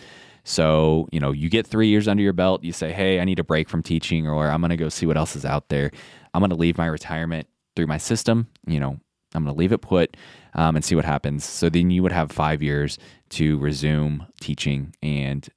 So, 0.43 1.07
you 1.13 1.19
know, 1.21 1.31
you 1.31 1.49
get 1.49 1.65
three 1.65 1.87
years 1.87 2.09
under 2.09 2.21
your 2.21 2.33
belt, 2.33 2.63
you 2.63 2.73
say, 2.73 2.91
hey, 2.91 3.21
I 3.21 3.23
need 3.23 3.39
a 3.39 3.43
break 3.43 3.69
from 3.69 3.81
teaching, 3.81 4.27
or 4.27 4.49
I'm 4.49 4.59
going 4.59 4.69
to 4.71 4.77
go 4.77 4.89
see 4.89 5.05
what 5.05 5.17
else 5.17 5.35
is 5.37 5.45
out 5.45 5.69
there. 5.69 5.91
I'm 6.33 6.41
going 6.41 6.49
to 6.49 6.57
leave 6.57 6.77
my 6.77 6.87
retirement 6.87 7.47
through 7.75 7.87
my 7.87 7.97
system. 7.97 8.47
You 8.65 8.79
know, 8.79 8.99
I'm 9.35 9.43
going 9.43 9.55
to 9.55 9.59
leave 9.59 9.71
it 9.71 9.81
put 9.81 10.15
um, 10.53 10.75
and 10.75 10.83
see 10.83 10.95
what 10.95 11.05
happens. 11.05 11.43
So 11.43 11.69
then 11.69 11.91
you 11.91 12.03
would 12.03 12.11
have 12.11 12.31
five 12.31 12.61
years 12.61 12.97
to 13.31 13.57
resume 13.59 14.27
teaching 14.39 14.95
and 15.01 15.47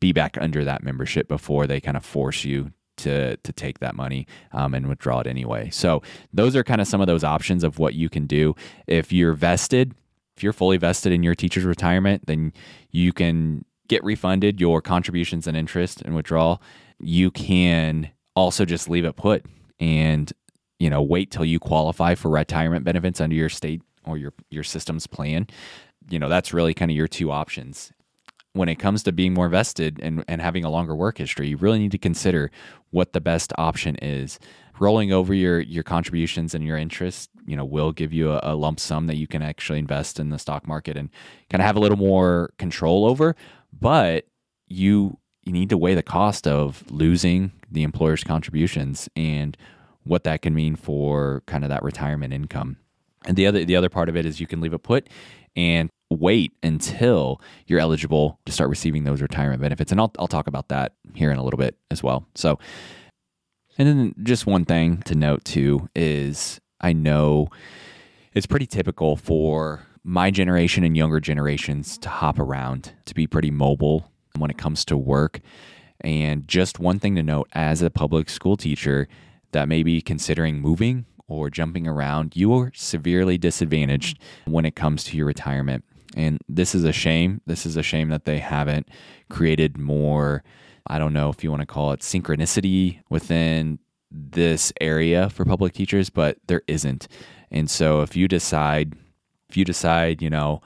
be 0.00 0.12
back 0.12 0.36
under 0.40 0.64
that 0.64 0.82
membership 0.82 1.28
before 1.28 1.66
they 1.66 1.80
kind 1.80 1.96
of 1.96 2.04
force 2.04 2.44
you 2.44 2.72
to 2.98 3.36
to 3.38 3.52
take 3.52 3.78
that 3.78 3.94
money 3.94 4.26
um, 4.52 4.74
and 4.74 4.88
withdraw 4.88 5.20
it 5.20 5.26
anyway. 5.26 5.70
So 5.70 6.02
those 6.32 6.56
are 6.56 6.64
kind 6.64 6.80
of 6.80 6.88
some 6.88 7.00
of 7.00 7.06
those 7.06 7.24
options 7.24 7.64
of 7.64 7.78
what 7.78 7.94
you 7.94 8.08
can 8.08 8.26
do 8.26 8.54
if 8.86 9.12
you're 9.12 9.34
vested. 9.34 9.94
If 10.36 10.42
you're 10.42 10.52
fully 10.52 10.76
vested 10.76 11.12
in 11.12 11.22
your 11.22 11.34
teacher's 11.34 11.64
retirement, 11.64 12.26
then 12.26 12.52
you 12.90 13.12
can 13.12 13.64
get 13.88 14.04
refunded 14.04 14.60
your 14.60 14.80
contributions 14.80 15.46
and 15.46 15.56
interest 15.56 16.02
and 16.02 16.14
withdrawal. 16.14 16.62
You 17.00 17.30
can 17.30 18.10
also 18.36 18.64
just 18.64 18.88
leave 18.88 19.04
it 19.04 19.16
put 19.16 19.46
and 19.80 20.32
you 20.78 20.90
know 20.90 21.02
wait 21.02 21.30
till 21.30 21.44
you 21.44 21.58
qualify 21.58 22.14
for 22.14 22.30
retirement 22.30 22.84
benefits 22.84 23.20
under 23.20 23.36
your 23.36 23.48
state 23.48 23.82
or 24.04 24.16
your 24.18 24.32
your 24.50 24.64
system's 24.64 25.06
plan. 25.06 25.46
You 26.08 26.18
know 26.18 26.28
that's 26.28 26.52
really 26.52 26.74
kind 26.74 26.90
of 26.90 26.96
your 26.96 27.08
two 27.08 27.30
options 27.30 27.92
when 28.58 28.68
it 28.68 28.76
comes 28.76 29.02
to 29.04 29.12
being 29.12 29.34
more 29.34 29.48
vested 29.48 30.00
and, 30.02 30.24
and 30.26 30.42
having 30.42 30.64
a 30.64 30.70
longer 30.70 30.94
work 30.94 31.18
history, 31.18 31.48
you 31.48 31.56
really 31.56 31.78
need 31.78 31.92
to 31.92 31.98
consider 31.98 32.50
what 32.90 33.12
the 33.12 33.20
best 33.20 33.52
option 33.56 33.96
is. 33.96 34.38
Rolling 34.80 35.12
over 35.12 35.34
your 35.34 35.60
your 35.60 35.82
contributions 35.82 36.54
and 36.54 36.64
your 36.64 36.76
interest, 36.76 37.30
you 37.46 37.56
know, 37.56 37.64
will 37.64 37.90
give 37.90 38.12
you 38.12 38.32
a, 38.32 38.40
a 38.44 38.54
lump 38.54 38.78
sum 38.78 39.08
that 39.08 39.16
you 39.16 39.26
can 39.26 39.42
actually 39.42 39.78
invest 39.80 40.20
in 40.20 40.30
the 40.30 40.38
stock 40.38 40.68
market 40.68 40.96
and 40.96 41.10
kind 41.50 41.60
of 41.60 41.66
have 41.66 41.76
a 41.76 41.80
little 41.80 41.96
more 41.96 42.50
control 42.58 43.04
over. 43.04 43.34
But 43.72 44.26
you 44.68 45.18
you 45.42 45.52
need 45.52 45.70
to 45.70 45.78
weigh 45.78 45.94
the 45.94 46.02
cost 46.02 46.46
of 46.46 46.84
losing 46.90 47.50
the 47.70 47.82
employer's 47.82 48.22
contributions 48.22 49.08
and 49.16 49.56
what 50.08 50.24
that 50.24 50.42
can 50.42 50.54
mean 50.54 50.74
for 50.74 51.42
kind 51.46 51.64
of 51.64 51.70
that 51.70 51.82
retirement 51.82 52.32
income. 52.32 52.78
And 53.26 53.36
the 53.36 53.46
other 53.46 53.64
the 53.64 53.76
other 53.76 53.88
part 53.88 54.08
of 54.08 54.16
it 54.16 54.24
is 54.26 54.40
you 54.40 54.46
can 54.46 54.60
leave 54.60 54.72
it 54.72 54.82
put 54.82 55.08
and 55.56 55.90
wait 56.10 56.52
until 56.62 57.40
you're 57.66 57.80
eligible 57.80 58.38
to 58.46 58.52
start 58.52 58.70
receiving 58.70 59.04
those 59.04 59.20
retirement 59.20 59.60
benefits. 59.60 59.92
And 59.92 60.00
I'll, 60.00 60.12
I'll 60.18 60.28
talk 60.28 60.46
about 60.46 60.68
that 60.68 60.94
here 61.14 61.30
in 61.30 61.36
a 61.36 61.44
little 61.44 61.58
bit 61.58 61.76
as 61.90 62.02
well. 62.02 62.26
So, 62.34 62.58
and 63.76 63.86
then 63.86 64.14
just 64.22 64.46
one 64.46 64.64
thing 64.64 65.02
to 65.02 65.14
note 65.14 65.44
too 65.44 65.88
is 65.94 66.60
I 66.80 66.92
know 66.92 67.48
it's 68.32 68.46
pretty 68.46 68.66
typical 68.66 69.16
for 69.16 69.86
my 70.04 70.30
generation 70.30 70.84
and 70.84 70.96
younger 70.96 71.20
generations 71.20 71.98
to 71.98 72.08
hop 72.08 72.38
around, 72.38 72.92
to 73.04 73.14
be 73.14 73.26
pretty 73.26 73.50
mobile 73.50 74.10
when 74.36 74.50
it 74.50 74.56
comes 74.56 74.84
to 74.86 74.96
work. 74.96 75.40
And 76.00 76.46
just 76.46 76.78
one 76.78 76.98
thing 76.98 77.16
to 77.16 77.22
note 77.22 77.48
as 77.52 77.82
a 77.82 77.90
public 77.90 78.30
school 78.30 78.56
teacher 78.56 79.08
that 79.52 79.68
may 79.68 79.82
be 79.82 80.00
considering 80.00 80.60
moving 80.60 81.06
or 81.26 81.50
jumping 81.50 81.86
around, 81.86 82.36
you 82.36 82.52
are 82.54 82.72
severely 82.74 83.38
disadvantaged 83.38 84.18
when 84.46 84.64
it 84.64 84.74
comes 84.74 85.04
to 85.04 85.16
your 85.16 85.26
retirement. 85.26 85.84
And 86.16 86.38
this 86.48 86.74
is 86.74 86.84
a 86.84 86.92
shame. 86.92 87.40
This 87.46 87.66
is 87.66 87.76
a 87.76 87.82
shame 87.82 88.08
that 88.08 88.24
they 88.24 88.38
haven't 88.38 88.88
created 89.28 89.78
more, 89.78 90.42
I 90.86 90.98
don't 90.98 91.12
know 91.12 91.28
if 91.28 91.44
you 91.44 91.50
want 91.50 91.60
to 91.60 91.66
call 91.66 91.92
it 91.92 92.00
synchronicity 92.00 93.00
within 93.10 93.78
this 94.10 94.72
area 94.80 95.28
for 95.28 95.44
public 95.44 95.74
teachers, 95.74 96.08
but 96.08 96.38
there 96.46 96.62
isn't. 96.66 97.08
And 97.50 97.70
so 97.70 98.00
if 98.00 98.16
you 98.16 98.26
decide, 98.26 98.94
if 99.50 99.56
you 99.56 99.66
decide, 99.66 100.22
you 100.22 100.30
know, 100.30 100.62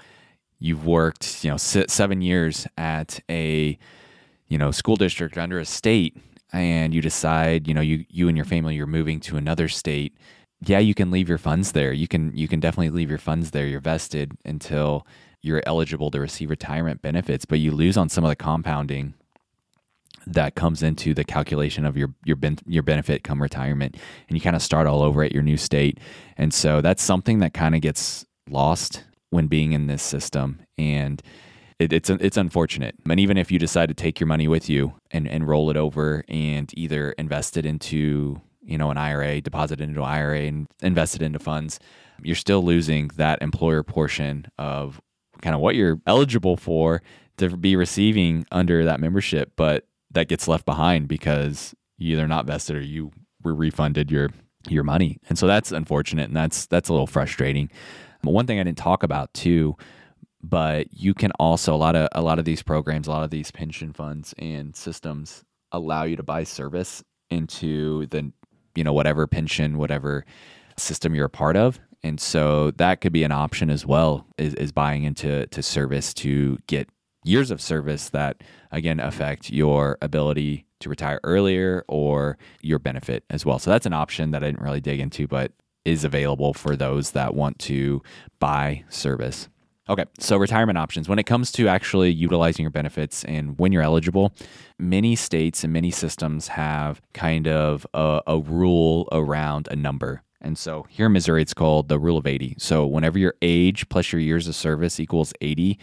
you've 0.61 0.87
worked, 0.87 1.45
you 1.45 1.51
know, 1.51 1.57
seven 1.57 2.23
years 2.23 2.69
at 2.79 3.19
a, 3.29 3.77
you 4.47 4.59
know, 4.59 4.71
school 4.71 4.97
district 4.97 5.37
under 5.37 5.59
a 5.59 5.65
state 5.65 6.17
and 6.53 6.95
you 6.95 7.01
decide, 7.01 7.67
you 7.67 7.75
know, 7.75 7.81
you, 7.81 8.05
you 8.09 8.29
and 8.29 8.37
your 8.37 8.45
family, 8.45 8.75
you're 8.75 8.87
moving 8.87 9.21
to 9.21 9.37
another 9.37 9.69
state. 9.69 10.17
Yeah, 10.65 10.79
you 10.79 10.95
can 10.95 11.11
leave 11.11 11.29
your 11.29 11.39
funds 11.39 11.73
there. 11.73 11.93
You 11.93 12.07
can, 12.07 12.37
you 12.37 12.49
can 12.49 12.61
definitely 12.61 12.91
leave 12.91 13.11
your 13.11 13.19
funds 13.19 13.51
there. 13.51 13.67
You're 13.67 13.81
vested 13.81 14.33
until 14.45 15.07
you're 15.41 15.63
eligible 15.67 16.11
to 16.13 16.21
receive 16.21 16.51
retirement 16.51 17.03
benefits, 17.03 17.45
but 17.45 17.59
you 17.59 17.73
lose 17.73 17.97
on 17.97 18.09
some 18.09 18.25
of 18.25 18.31
the 18.31 18.37
compounding 18.37 19.15
that 20.27 20.55
comes 20.55 20.83
into 20.83 21.15
the 21.15 21.25
calculation 21.25 21.85
of 21.85 21.97
your 21.97 22.15
your 22.25 22.37
ben, 22.37 22.57
your 22.67 22.85
benefit 22.85 23.25
come 23.25 23.43
retirement, 23.43 23.97
and 24.29 24.39
you 24.39 24.41
kind 24.41 24.55
of 24.55 24.63
start 24.63 24.87
all 24.87 25.03
over 25.03 25.25
at 25.25 25.33
your 25.33 25.43
new 25.43 25.57
state. 25.57 25.99
And 26.37 26.55
so 26.55 26.81
that's 26.81 27.03
something 27.03 27.41
that 27.41 27.55
kind 27.55 27.75
of 27.75 27.81
gets 27.81 28.25
lost 28.49 29.03
when 29.31 29.49
being 29.49 29.73
in 29.73 29.89
this 29.89 30.03
system, 30.03 30.61
and 30.79 31.21
it, 31.79 31.93
it's 31.93 32.11
it's 32.11 32.37
unfortunate. 32.37 32.97
And 33.09 33.21
even 33.21 33.37
if 33.37 33.51
you 33.51 33.59
decide 33.59 33.89
to 33.89 33.95
take 33.95 34.21
your 34.21 34.27
money 34.27 34.49
with 34.49 34.69
you 34.69 34.95
and 35.11 35.29
and 35.29 35.47
roll 35.47 35.71
it 35.71 35.77
over 35.77 36.25
and 36.29 36.73
either 36.77 37.13
invest 37.13 37.57
it 37.57 37.67
into 37.67 38.41
you 38.63 38.79
know 38.79 38.91
an 38.91 38.99
IRA, 38.99 39.41
deposit 39.41 39.81
it 39.81 39.85
into 39.85 40.01
an 40.01 40.09
IRA, 40.09 40.43
and 40.43 40.69
invest 40.83 41.15
it 41.15 41.23
into 41.23 41.39
funds, 41.39 41.79
you're 42.23 42.37
still 42.37 42.63
losing 42.63 43.09
that 43.17 43.43
employer 43.43 43.83
portion 43.83 44.47
of 44.59 45.01
kind 45.41 45.55
of 45.55 45.61
what 45.61 45.75
you're 45.75 46.01
eligible 46.07 46.57
for 46.57 47.03
to 47.39 47.57
be 47.57 47.77
receiving 47.77 48.47
under 48.53 48.85
that 48.85 49.01
membership, 49.01 49.53
but 49.57 49.87
that 50.11 50.29
gets 50.29 50.47
left 50.47 50.65
behind 50.65 51.09
because 51.09 51.75
you 51.99 52.13
either 52.13 52.29
not 52.29 52.47
vested 52.47 52.77
or 52.77 52.81
you 52.81 53.11
were 53.43 53.55
refunded 53.55 54.11
your 54.11 54.31
your 54.69 54.85
money. 54.85 55.19
And 55.29 55.39
so 55.39 55.47
that's 55.47 55.73
unfortunate 55.73 56.29
and 56.29 56.37
that's 56.37 56.67
that's 56.67 56.89
a 56.89 56.93
little 56.93 57.07
frustrating. 57.07 57.71
But 58.23 58.33
one 58.33 58.47
thing 58.47 58.61
I 58.61 58.63
didn't 58.63 58.79
talk 58.79 59.03
about 59.03 59.35
too, 59.35 59.77
but 60.43 60.93
you 60.93 61.15
can 61.15 61.31
also 61.39 61.75
a 61.75 61.77
lot 61.77 61.97
of 61.97 62.09
a 62.13 62.23
lot 62.23 62.39
of 62.39 62.45
these 62.45 62.63
programs, 62.63 63.07
a 63.07 63.11
lot 63.11 63.23
of 63.23 63.31
these 63.31 63.51
pension 63.51 63.93
funds 63.93 64.35
and 64.39 64.75
systems 64.75 65.45
allow 65.71 66.05
you 66.05 66.17
to 66.17 66.23
buy 66.23 66.45
service 66.45 67.03
into 67.31 68.07
the 68.07 68.33
you 68.75 68.85
know 68.85 68.93
whatever 68.93 69.27
pension, 69.27 69.79
whatever 69.79 70.25
system 70.77 71.15
you're 71.15 71.27
a 71.27 71.31
part 71.31 71.57
of. 71.57 71.79
And 72.03 72.19
so 72.19 72.73
that 72.73 73.01
could 73.01 73.13
be 73.13 73.23
an 73.23 73.31
option 73.31 73.71
as 73.71 73.87
well 73.87 74.27
is, 74.37 74.55
is 74.55 74.73
buying 74.73 75.05
into 75.05 75.47
to 75.47 75.63
service 75.63 76.13
to 76.15 76.59
get 76.67 76.89
years 77.25 77.53
of 77.53 77.61
service 77.61 78.11
that 78.11 78.43
again 78.73 78.99
affect 78.99 79.51
your 79.51 79.99
ability 80.03 80.67
to 80.81 80.89
retire 80.89 81.21
earlier 81.23 81.85
or 81.89 82.37
your 82.61 82.81
benefit 82.81 83.25
as 83.31 83.47
well. 83.47 83.61
So 83.61 83.71
that's 83.71 83.87
an 83.87 83.93
option 83.93 84.33
that 84.33 84.43
I 84.43 84.47
didn't 84.47 84.63
really 84.65 84.81
dig 84.81 84.99
into, 84.99 85.29
but 85.29 85.53
is 85.85 86.05
available 86.05 86.55
for 86.55 86.77
those 86.77 87.13
that 87.13 87.35
want 87.35 87.59
to 87.61 88.03
buy 88.41 88.85
service. 88.89 89.49
Okay, 89.93 90.07
so 90.19 90.39
retirement 90.39 90.79
options. 90.79 91.07
When 91.07 91.19
it 91.19 91.27
comes 91.27 91.53
to 91.53 91.69
actually 91.69 92.11
utilizing 92.11 92.63
your 92.63 92.71
benefits 92.71 93.25
and 93.25 93.59
when 93.59 93.73
you're 93.73 93.83
eligible, 93.83 94.33
many 94.79 95.15
states 95.15 95.65
and 95.65 95.71
many 95.71 95.91
systems 95.91 96.49
have 96.49 97.03
kind 97.13 97.47
of 97.47 97.87
a, 97.93 98.23
a 98.27 98.39
rule 98.39 99.07
around 99.13 99.69
a 99.71 99.77
number. 99.77 100.23
And 100.41 100.57
so 100.57 100.87
here 100.89 101.07
in 101.07 101.13
Missouri, 101.13 101.43
it's 101.43 101.53
called 101.53 101.91
the 101.91 101.99
rule 101.99 102.17
of 102.17 102.27
80. 102.27 102.55
So 102.57 102.87
whenever 102.87 103.19
your 103.19 103.35
age 103.43 103.87
plus 103.91 104.13
your 104.13 104.21
years 104.23 104.49
of 104.49 104.55
service 104.55 104.99
equals 104.99 105.35
80, 105.43 105.79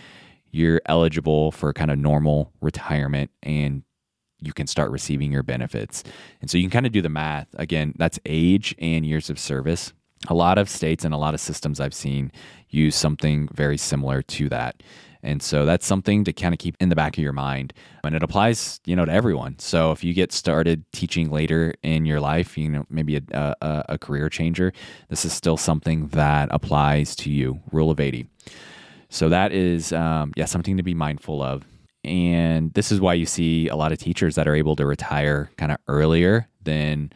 you're 0.49 0.81
eligible 0.87 1.51
for 1.51 1.71
kind 1.71 1.91
of 1.91 1.99
normal 1.99 2.51
retirement 2.61 3.29
and 3.43 3.83
you 4.41 4.53
can 4.53 4.65
start 4.65 4.89
receiving 4.89 5.31
your 5.31 5.43
benefits. 5.43 6.03
And 6.41 6.49
so 6.49 6.57
you 6.57 6.63
can 6.63 6.71
kind 6.71 6.87
of 6.87 6.91
do 6.91 7.03
the 7.03 7.09
math. 7.09 7.47
Again, 7.53 7.93
that's 7.95 8.19
age 8.25 8.73
and 8.79 9.05
years 9.05 9.29
of 9.29 9.37
service. 9.37 9.93
A 10.27 10.33
lot 10.33 10.57
of 10.57 10.69
states 10.69 11.05
and 11.05 11.13
a 11.13 11.17
lot 11.17 11.33
of 11.33 11.39
systems 11.39 11.79
I've 11.79 11.93
seen 11.93 12.31
use 12.69 12.95
something 12.95 13.47
very 13.53 13.77
similar 13.77 14.21
to 14.21 14.49
that. 14.49 14.83
And 15.21 15.41
so 15.41 15.65
that's 15.65 15.85
something 15.85 16.23
to 16.23 16.33
kind 16.33 16.53
of 16.53 16.59
keep 16.59 16.77
in 16.79 16.89
the 16.89 16.95
back 16.95 17.17
of 17.17 17.23
your 17.23 17.33
mind. 17.33 17.73
And 18.03 18.15
it 18.15 18.23
applies, 18.23 18.79
you 18.85 18.95
know, 18.95 19.05
to 19.05 19.11
everyone. 19.11 19.59
So 19.59 19.91
if 19.91 20.03
you 20.03 20.13
get 20.13 20.31
started 20.31 20.83
teaching 20.93 21.29
later 21.29 21.73
in 21.83 22.05
your 22.05 22.21
life, 22.21 22.57
you 22.57 22.69
know, 22.69 22.85
maybe 22.89 23.17
a, 23.17 23.55
a, 23.61 23.85
a 23.89 23.97
career 23.97 24.29
changer, 24.29 24.71
this 25.09 25.25
is 25.25 25.33
still 25.33 25.57
something 25.57 26.07
that 26.09 26.47
applies 26.51 27.15
to 27.17 27.29
you. 27.29 27.59
Rule 27.71 27.91
of 27.91 27.99
80. 27.99 28.27
So 29.09 29.27
that 29.29 29.51
is, 29.51 29.91
um, 29.91 30.31
yeah, 30.37 30.45
something 30.45 30.77
to 30.77 30.83
be 30.83 30.93
mindful 30.93 31.41
of. 31.41 31.65
And 32.05 32.73
this 32.73 32.91
is 32.91 33.01
why 33.01 33.15
you 33.15 33.25
see 33.25 33.67
a 33.67 33.75
lot 33.75 33.91
of 33.91 33.97
teachers 33.97 34.35
that 34.35 34.47
are 34.47 34.55
able 34.55 34.75
to 34.77 34.85
retire 34.85 35.51
kind 35.57 35.71
of 35.71 35.79
earlier 35.87 36.47
than 36.63 37.11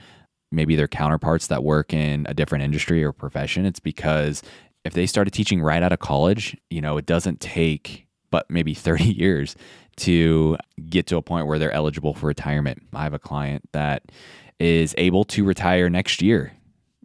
maybe 0.53 0.75
their 0.75 0.87
counterparts 0.87 1.47
that 1.47 1.63
work 1.63 1.93
in 1.93 2.25
a 2.29 2.33
different 2.33 2.63
industry 2.63 3.03
or 3.03 3.11
profession. 3.11 3.65
It's 3.65 3.79
because 3.79 4.41
if 4.83 4.93
they 4.93 5.05
started 5.05 5.31
teaching 5.31 5.61
right 5.61 5.81
out 5.81 5.91
of 5.91 5.99
college, 5.99 6.55
you 6.69 6.81
know, 6.81 6.97
it 6.97 7.05
doesn't 7.05 7.39
take 7.39 8.07
but 8.29 8.49
maybe 8.49 8.73
30 8.73 9.03
years 9.03 9.55
to 9.97 10.57
get 10.89 11.05
to 11.07 11.17
a 11.17 11.21
point 11.21 11.45
where 11.45 11.59
they're 11.59 11.71
eligible 11.71 12.13
for 12.13 12.27
retirement. 12.27 12.81
I 12.93 13.03
have 13.03 13.13
a 13.13 13.19
client 13.19 13.69
that 13.73 14.03
is 14.59 14.95
able 14.97 15.23
to 15.25 15.43
retire 15.43 15.89
next 15.89 16.21
year 16.21 16.53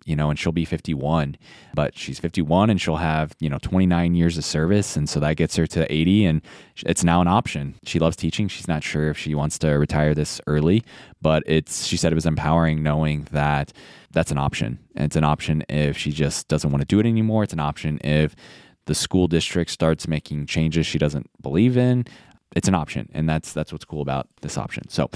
you 0.08 0.16
know, 0.16 0.30
and 0.30 0.38
she'll 0.38 0.52
be 0.52 0.64
51, 0.64 1.36
but 1.74 1.96
she's 1.96 2.18
51 2.18 2.70
and 2.70 2.80
she'll 2.80 2.96
have, 2.96 3.36
you 3.40 3.50
know, 3.50 3.58
29 3.60 4.14
years 4.14 4.38
of 4.38 4.44
service. 4.44 4.96
And 4.96 5.06
so 5.06 5.20
that 5.20 5.36
gets 5.36 5.54
her 5.56 5.66
to 5.66 5.92
80 5.92 6.24
and 6.24 6.42
it's 6.86 7.04
now 7.04 7.20
an 7.20 7.28
option. 7.28 7.74
She 7.84 7.98
loves 7.98 8.16
teaching. 8.16 8.48
She's 8.48 8.66
not 8.66 8.82
sure 8.82 9.10
if 9.10 9.18
she 9.18 9.34
wants 9.34 9.58
to 9.58 9.68
retire 9.68 10.14
this 10.14 10.40
early, 10.46 10.82
but 11.20 11.42
it's, 11.44 11.84
she 11.84 11.98
said 11.98 12.10
it 12.10 12.14
was 12.14 12.24
empowering 12.24 12.82
knowing 12.82 13.28
that 13.32 13.74
that's 14.10 14.30
an 14.30 14.38
option. 14.38 14.78
And 14.96 15.04
it's 15.04 15.16
an 15.16 15.24
option 15.24 15.62
if 15.68 15.98
she 15.98 16.10
just 16.10 16.48
doesn't 16.48 16.70
want 16.70 16.80
to 16.80 16.86
do 16.86 17.00
it 17.00 17.04
anymore. 17.06 17.44
It's 17.44 17.52
an 17.52 17.60
option 17.60 18.00
if 18.02 18.34
the 18.86 18.94
school 18.94 19.28
district 19.28 19.70
starts 19.70 20.08
making 20.08 20.46
changes 20.46 20.86
she 20.86 20.98
doesn't 20.98 21.28
believe 21.42 21.76
in. 21.76 22.06
It's 22.56 22.66
an 22.66 22.74
option. 22.74 23.10
And 23.12 23.28
that's, 23.28 23.52
that's 23.52 23.72
what's 23.72 23.84
cool 23.84 24.00
about 24.00 24.26
this 24.40 24.56
option. 24.56 24.88
So 24.88 25.10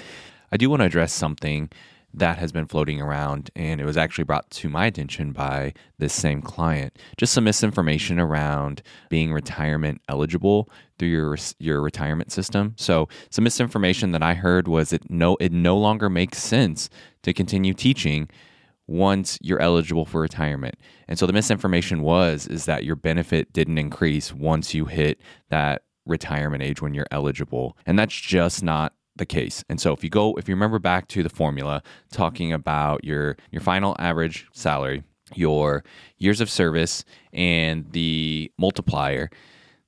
I 0.53 0.59
do 0.59 0.69
want 0.69 0.81
to 0.81 0.87
address 0.87 1.15
something 1.15 1.71
that 2.14 2.38
has 2.38 2.53
been 2.53 2.66
floating 2.66 3.01
around, 3.01 3.51
and 3.57 3.81
it 3.81 3.85
was 3.85 3.96
actually 3.96 4.25
brought 4.25 4.51
to 4.51 4.68
my 4.68 4.87
attention 4.87 5.33
by 5.33 5.72
this 5.98 6.12
same 6.12 6.42
client. 6.42 6.98
Just 7.16 7.33
some 7.33 7.44
misinformation 7.44 8.18
around 8.18 8.83
being 9.09 9.33
retirement 9.33 10.01
eligible 10.09 10.68
through 10.98 11.09
your 11.09 11.37
your 11.59 11.81
retirement 11.81 12.33
system. 12.33 12.75
So, 12.77 13.09
some 13.31 13.44
misinformation 13.44 14.12
that 14.12 14.22
I 14.22 14.35
heard 14.35 14.68
was 14.68 14.92
it 14.92 15.11
no 15.11 15.37
it 15.40 15.53
no 15.53 15.77
longer 15.77 16.11
makes 16.11 16.42
sense 16.42 16.90
to 17.22 17.33
continue 17.33 17.75
teaching 17.75 18.29
once 18.87 19.38
you're 19.40 19.61
eligible 19.61 20.05
for 20.05 20.20
retirement. 20.20 20.75
And 21.09 21.18
so 21.18 21.27
the 21.27 21.33
misinformation 21.33 22.03
was 22.03 22.46
is 22.46 22.66
that 22.66 22.85
your 22.85 22.96
benefit 22.96 23.53
didn't 23.53 23.79
increase 23.79 24.33
once 24.35 24.75
you 24.75 24.87
hit 24.87 25.20
that 25.51 25.83
retirement 26.05 26.62
age 26.62 26.83
when 26.83 26.94
you're 26.94 27.07
eligible. 27.11 27.77
And 27.87 27.98
that's 27.98 28.14
just 28.14 28.62
not 28.62 28.92
the 29.16 29.27
case. 29.27 29.64
And 29.68 29.81
so 29.81 29.92
if 29.92 30.03
you 30.03 30.11
go 30.11 30.35
if 30.35 30.48
you 30.48 30.55
remember 30.55 30.79
back 30.79 31.09
to 31.09 31.22
the 31.22 31.29
formula 31.29 31.83
talking 32.11 32.53
about 32.53 33.05
your 33.05 33.37
your 33.51 33.61
final 33.61 33.96
average 33.98 34.46
salary, 34.53 35.03
your 35.35 35.85
years 36.18 36.40
of 36.40 36.51
service 36.51 37.05
and 37.33 37.90
the 37.92 38.51
multiplier, 38.59 39.31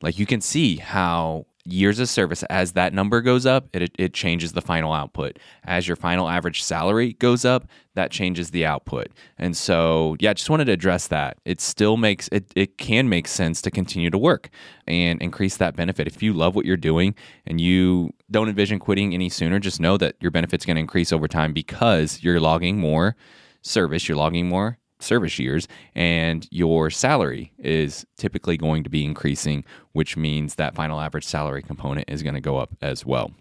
like 0.02 0.18
you 0.18 0.26
can 0.26 0.40
see 0.40 0.76
how 0.76 1.46
years 1.66 1.98
of 1.98 2.10
service 2.10 2.42
as 2.44 2.72
that 2.72 2.92
number 2.92 3.22
goes 3.22 3.46
up 3.46 3.66
it, 3.72 3.90
it 3.98 4.12
changes 4.12 4.52
the 4.52 4.60
final 4.60 4.92
output. 4.92 5.38
As 5.64 5.88
your 5.88 5.96
final 5.96 6.28
average 6.28 6.62
salary 6.62 7.14
goes 7.14 7.46
up 7.46 7.66
that 7.94 8.10
changes 8.10 8.50
the 8.50 8.66
output. 8.66 9.08
And 9.38 9.56
so 9.56 10.16
yeah 10.20 10.30
I 10.30 10.34
just 10.34 10.50
wanted 10.50 10.66
to 10.66 10.72
address 10.72 11.08
that. 11.08 11.38
It 11.46 11.62
still 11.62 11.96
makes 11.96 12.28
it, 12.28 12.52
it 12.54 12.76
can 12.76 13.08
make 13.08 13.26
sense 13.26 13.62
to 13.62 13.70
continue 13.70 14.10
to 14.10 14.18
work 14.18 14.50
and 14.86 15.22
increase 15.22 15.56
that 15.56 15.74
benefit. 15.74 16.06
If 16.06 16.22
you 16.22 16.34
love 16.34 16.54
what 16.54 16.66
you're 16.66 16.76
doing 16.76 17.14
and 17.46 17.58
you 17.58 18.12
don't 18.34 18.48
envision 18.48 18.78
quitting 18.78 19.14
any 19.14 19.28
sooner 19.28 19.58
just 19.58 19.80
know 19.80 19.96
that 19.96 20.16
your 20.20 20.30
benefit's 20.30 20.66
going 20.66 20.76
to 20.76 20.80
increase 20.80 21.12
over 21.12 21.26
time 21.26 21.52
because 21.52 22.22
you're 22.22 22.40
logging 22.40 22.78
more 22.78 23.16
service 23.62 24.08
you're 24.08 24.18
logging 24.18 24.48
more 24.48 24.78
service 25.04 25.38
years, 25.38 25.68
and 25.94 26.48
your 26.50 26.90
salary 26.90 27.52
is 27.58 28.04
typically 28.16 28.56
going 28.56 28.82
to 28.84 28.90
be 28.90 29.04
increasing, 29.04 29.64
which 29.92 30.16
means 30.16 30.56
that 30.56 30.74
final 30.74 31.00
average 31.00 31.24
salary 31.24 31.62
component 31.62 32.08
is 32.10 32.22
going 32.22 32.34
to 32.34 32.40
go 32.40 32.56
up 32.56 32.70
as 32.80 33.04
well. 33.04 33.32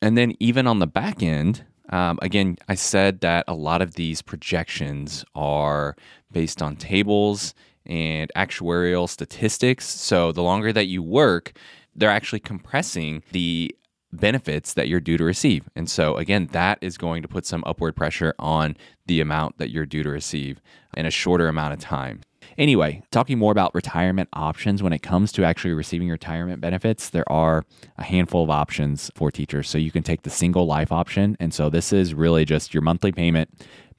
And 0.00 0.18
then, 0.18 0.34
even 0.40 0.66
on 0.66 0.80
the 0.80 0.86
back 0.86 1.22
end, 1.22 1.64
um, 1.90 2.18
again, 2.22 2.56
I 2.68 2.74
said 2.74 3.20
that 3.20 3.44
a 3.46 3.54
lot 3.54 3.82
of 3.82 3.94
these 3.94 4.22
projections 4.22 5.24
are 5.34 5.96
based 6.30 6.62
on 6.62 6.76
tables 6.76 7.54
and 7.86 8.30
actuarial 8.36 9.08
statistics. 9.08 9.86
So, 9.86 10.32
the 10.32 10.42
longer 10.42 10.72
that 10.72 10.86
you 10.86 11.02
work, 11.02 11.52
they're 11.94 12.10
actually 12.10 12.40
compressing 12.40 13.22
the 13.32 13.76
benefits 14.12 14.74
that 14.74 14.88
you're 14.88 15.00
due 15.00 15.16
to 15.16 15.24
receive. 15.24 15.68
And 15.74 15.88
so, 15.88 16.16
again, 16.16 16.48
that 16.52 16.78
is 16.80 16.98
going 16.98 17.22
to 17.22 17.28
put 17.28 17.46
some 17.46 17.62
upward 17.66 17.96
pressure 17.96 18.34
on 18.38 18.76
the 19.06 19.20
amount 19.20 19.58
that 19.58 19.70
you're 19.70 19.86
due 19.86 20.02
to 20.02 20.10
receive 20.10 20.60
in 20.96 21.06
a 21.06 21.10
shorter 21.10 21.48
amount 21.48 21.74
of 21.74 21.80
time. 21.80 22.20
Anyway, 22.58 23.02
talking 23.10 23.38
more 23.38 23.52
about 23.52 23.74
retirement 23.74 24.28
options 24.34 24.82
when 24.82 24.92
it 24.92 25.02
comes 25.02 25.32
to 25.32 25.44
actually 25.44 25.72
receiving 25.72 26.10
retirement 26.10 26.60
benefits, 26.60 27.08
there 27.08 27.30
are 27.30 27.64
a 27.96 28.02
handful 28.02 28.44
of 28.44 28.50
options 28.50 29.10
for 29.14 29.30
teachers. 29.30 29.70
So 29.70 29.78
you 29.78 29.90
can 29.90 30.02
take 30.02 30.22
the 30.22 30.30
single 30.30 30.66
life 30.66 30.92
option. 30.92 31.36
And 31.40 31.54
so 31.54 31.70
this 31.70 31.92
is 31.92 32.12
really 32.14 32.44
just 32.44 32.74
your 32.74 32.82
monthly 32.82 33.12
payment 33.12 33.48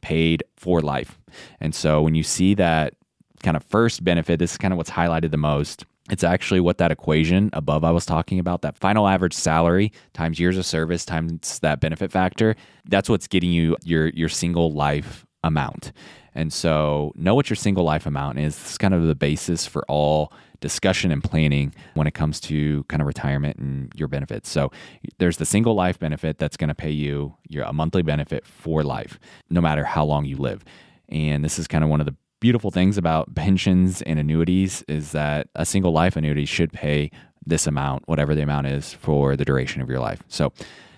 paid 0.01 0.43
for 0.55 0.81
life. 0.81 1.17
And 1.59 1.73
so 1.73 2.01
when 2.01 2.13
you 2.13 2.23
see 2.23 2.53
that 2.55 2.93
kind 3.41 3.57
of 3.57 3.63
first 3.63 4.03
benefit, 4.03 4.37
this 4.37 4.51
is 4.51 4.57
kind 4.57 4.73
of 4.73 4.77
what's 4.77 4.91
highlighted 4.91 5.31
the 5.31 5.37
most 5.37 5.85
it's 6.09 6.23
actually 6.23 6.59
what 6.59 6.77
that 6.79 6.91
equation 6.91 7.49
above 7.53 7.83
I 7.83 7.91
was 7.91 8.05
talking 8.05 8.39
about, 8.39 8.61
that 8.61 8.77
final 8.77 9.07
average 9.07 9.33
salary 9.33 9.93
times 10.13 10.39
years 10.39 10.57
of 10.57 10.65
service 10.65 11.05
times 11.05 11.59
that 11.59 11.79
benefit 11.79 12.11
factor, 12.11 12.55
that's 12.85 13.09
what's 13.09 13.27
getting 13.27 13.51
you 13.51 13.77
your 13.83 14.09
your 14.09 14.29
single 14.29 14.73
life 14.73 15.25
amount. 15.43 15.93
And 16.35 16.51
so 16.51 17.13
know 17.15 17.35
what 17.35 17.49
your 17.49 17.55
single 17.55 17.83
life 17.83 18.05
amount 18.05 18.39
is. 18.39 18.71
Is 18.71 18.77
kind 18.77 18.93
of 18.93 19.03
the 19.03 19.15
basis 19.15 19.65
for 19.65 19.85
all 19.87 20.33
discussion 20.59 21.11
and 21.11 21.23
planning 21.23 21.73
when 21.93 22.07
it 22.07 22.13
comes 22.13 22.39
to 22.39 22.83
kind 22.85 23.01
of 23.01 23.07
retirement 23.07 23.57
and 23.57 23.91
your 23.95 24.07
benefits. 24.07 24.49
So 24.49 24.71
there's 25.19 25.37
the 25.37 25.45
single 25.45 25.75
life 25.75 25.99
benefit 25.99 26.37
that's 26.37 26.57
going 26.57 26.69
to 26.69 26.75
pay 26.75 26.91
you 26.91 27.35
your 27.49 27.65
a 27.65 27.73
monthly 27.73 28.01
benefit 28.01 28.45
for 28.45 28.83
life, 28.83 29.19
no 29.49 29.61
matter 29.61 29.83
how 29.83 30.05
long 30.05 30.25
you 30.25 30.37
live. 30.37 30.63
And 31.09 31.43
this 31.43 31.59
is 31.59 31.67
kind 31.67 31.83
of 31.83 31.89
one 31.89 31.99
of 31.99 32.05
the 32.05 32.15
beautiful 32.43 32.71
things 32.71 32.97
about 32.97 33.33
pensions 33.35 34.01
and 34.01 34.19
annuities 34.19 34.83
is 34.89 35.13
that 35.13 35.47
a 35.55 35.65
single 35.65 35.93
life 35.93 36.17
annuity 36.17 36.43
should 36.43 36.73
pay 36.73 37.09
this 37.45 37.65
amount, 37.67 38.05
whatever 38.05 38.35
the 38.35 38.41
amount 38.41 38.67
is, 38.67 38.93
for 38.95 39.37
the 39.37 39.45
duration 39.45 39.81
of 39.81 39.89
your 39.89 40.01
life. 40.01 40.21
So 40.27 40.51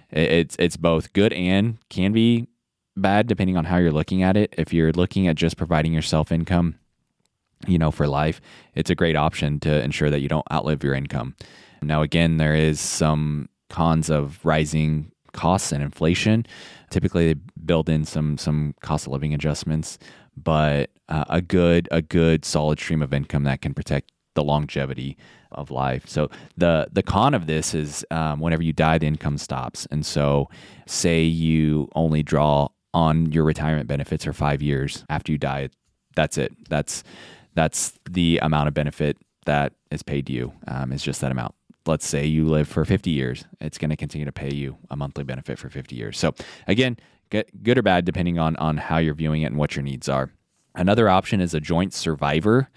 it's 0.10 0.56
it's 0.58 0.76
both 0.76 1.14
good 1.14 1.32
and 1.34 1.78
can 1.92 2.14
be 2.14 2.48
bad 2.98 3.28
depending 3.28 3.58
on 3.58 3.66
how 3.66 3.78
you're 3.78 3.92
looking 3.92 4.24
at 4.24 4.36
it. 4.36 4.56
If 4.58 4.74
you're 4.74 4.92
looking 4.92 5.28
at 5.28 5.36
just 5.36 5.56
providing 5.56 5.94
yourself 5.94 6.32
income, 6.32 6.80
you 7.68 7.78
know, 7.78 7.92
for 7.92 8.08
life, 8.08 8.42
it's 8.74 8.90
a 8.90 8.96
great 8.96 9.16
option 9.16 9.60
to 9.60 9.84
ensure 9.84 10.10
that 10.10 10.22
you 10.22 10.28
don't 10.28 10.52
outlive 10.52 10.84
your 10.84 10.96
income. 10.96 11.36
Now, 11.84 12.02
again, 12.02 12.38
there 12.38 12.56
is 12.56 12.80
some 12.80 13.50
cons 13.70 14.10
of 14.10 14.44
rising 14.44 15.12
costs 15.32 15.72
and 15.72 15.84
inflation. 15.84 16.48
Typically, 16.90 17.34
they 17.34 17.40
build 17.64 17.88
in 17.88 18.04
some 18.04 18.40
some 18.40 18.74
cost 18.82 19.06
of 19.06 19.14
living 19.14 19.36
adjustments, 19.36 20.00
but 20.36 20.92
uh, 21.10 21.26
a 21.30 21.42
good 21.42 21.88
a 21.92 22.02
good 22.02 22.46
solid 22.46 22.80
stream 22.80 23.02
of 23.02 23.14
income 23.14 23.44
that 23.44 23.62
can 23.62 23.74
protect 23.74 24.12
the 24.36 24.44
longevity 24.44 25.18
of 25.52 25.72
life. 25.72 26.08
So 26.08 26.30
the 26.58 26.88
the 26.92 27.04
con 27.04 27.34
of 27.34 27.48
this 27.48 27.74
is 27.74 28.06
um, 28.12 28.40
whenever 28.40 28.64
you 28.64 28.74
die, 28.74 28.98
the 28.98 29.08
income 29.08 29.38
stops. 29.38 29.88
And 29.90 30.06
so, 30.06 30.50
say 30.86 31.24
you 31.24 31.90
only 31.96 32.22
draw 32.22 32.70
on 32.94 33.32
your 33.32 33.44
retirement 33.44 33.88
benefits 33.88 34.24
for 34.24 34.34
five 34.34 34.62
years 34.62 35.04
after 35.10 35.32
you 35.32 35.38
die, 35.38 35.70
that's 36.16 36.38
it. 36.38 36.54
That's 36.70 37.04
that's 37.54 37.94
the 38.10 38.40
amount 38.42 38.68
of 38.68 38.74
benefit 38.74 39.18
that 39.46 39.74
is 39.92 40.04
paid 40.04 40.28
to 40.28 40.34
you. 40.34 40.54
Um, 40.68 40.92
is 40.92 41.04
just 41.04 41.22
that 41.22 41.32
amount. 41.32 41.56
Let's 41.86 42.08
say 42.08 42.26
you 42.26 42.46
live 42.46 42.68
for 42.68 42.84
50 42.84 43.12
years, 43.12 43.46
it's 43.62 43.78
going 43.78 43.92
to 43.92 43.96
continue 43.96 44.26
to 44.26 44.32
pay 44.32 44.52
you 44.52 44.78
a 44.90 44.96
monthly 44.96 45.24
benefit 45.24 45.60
for 45.60 45.70
50 45.70 45.96
years. 45.96 46.18
So 46.18 46.34
again, 46.68 46.98
get 47.30 47.64
good 47.64 47.78
or 47.78 47.82
bad 47.82 48.06
depending 48.06 48.40
on 48.40 48.56
on 48.58 48.78
how 48.78 48.98
you're 48.98 49.16
viewing 49.16 49.42
it 49.42 49.48
and 49.48 49.58
what 49.58 49.76
your 49.76 49.84
needs 49.84 50.10
are. 50.10 50.32
Another 50.76 51.10
option 51.10 51.42
is 51.42 51.54
a 51.54 51.60
joint 51.60 51.94
survivor 51.94 52.70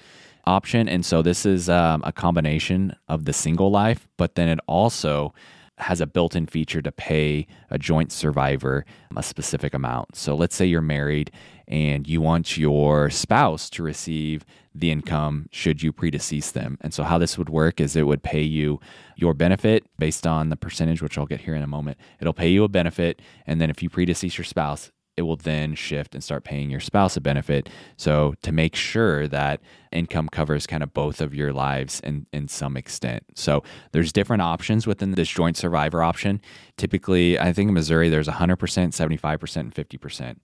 option. 0.49 0.89
And 0.89 1.05
so 1.05 1.21
this 1.23 1.45
is 1.45 1.69
um, 1.69 2.03
a 2.05 2.13
combination 2.13 2.95
of 3.09 3.27
the 3.27 3.33
single 3.33 3.71
life, 3.71 4.09
but 4.17 4.35
then 4.35 4.49
it 4.49 4.59
also 4.67 5.35
has 5.77 6.01
a 6.01 6.07
built 6.07 6.35
in 6.35 6.47
feature 6.47 6.83
to 6.83 6.91
pay 6.91 7.47
a 7.71 7.79
joint 7.79 8.11
survivor 8.11 8.85
a 9.17 9.23
specific 9.23 9.75
amount. 9.75 10.17
So 10.17 10.35
let's 10.35 10.57
say 10.57 10.67
you're 10.67 10.81
married 10.81 11.31
and 11.69 12.09
you 12.09 12.21
want 12.23 12.57
your 12.57 13.11
spouse 13.11 13.69
to 13.71 13.83
receive 13.83 14.45
the 14.75 14.91
income 14.91 15.47
should 15.53 15.83
you 15.83 15.93
predecease 15.93 16.53
them. 16.53 16.79
And 16.81 16.95
so, 16.95 17.05
how 17.05 17.19
this 17.19 17.37
would 17.37 17.51
work 17.51 17.81
is 17.81 17.95
it 17.95 18.07
would 18.07 18.23
pay 18.23 18.43
you 18.43 18.81
your 19.17 19.35
benefit 19.35 19.85
based 19.99 20.27
on 20.27 20.49
the 20.49 20.57
percentage, 20.57 21.03
which 21.03 21.19
I'll 21.19 21.27
get 21.27 21.43
here 21.43 21.55
in 21.55 21.63
a 21.63 21.67
moment. 21.67 21.99
It'll 22.21 22.33
pay 22.33 22.49
you 22.49 22.65
a 22.65 22.69
benefit. 22.69 23.21
And 23.47 23.61
then, 23.61 23.71
if 23.71 23.83
you 23.83 23.91
predecease 23.91 24.39
your 24.39 24.45
spouse, 24.45 24.91
it 25.19 25.23
will 25.23 25.37
then 25.37 25.75
shift 25.75 26.15
and 26.15 26.23
start 26.23 26.45
paying 26.45 26.71
your 26.71 26.79
spouse 26.79 27.17
a 27.17 27.21
benefit. 27.21 27.69
So 27.97 28.35
to 28.43 28.53
make 28.53 28.77
sure 28.77 29.27
that 29.27 29.61
income 29.91 30.29
covers 30.29 30.65
kind 30.65 30.83
of 30.83 30.95
both 30.95 31.21
of 31.21 31.35
your 31.35 31.53
lives 31.53 31.99
in, 32.01 32.27
in 32.33 32.47
some 32.47 32.77
extent. 32.77 33.25
So 33.35 33.65
there's 33.91 34.13
different 34.13 34.43
options 34.43 34.87
within 34.87 35.11
this 35.11 35.29
joint 35.29 35.57
survivor 35.57 36.05
option. 36.05 36.41
Typically, 36.77 37.37
I 37.37 37.53
think 37.53 37.67
in 37.67 37.75
Missouri, 37.75 38.09
there's 38.09 38.29
100%, 38.29 38.57
75%, 38.57 39.57
and 39.57 39.75
50%. 39.75 40.37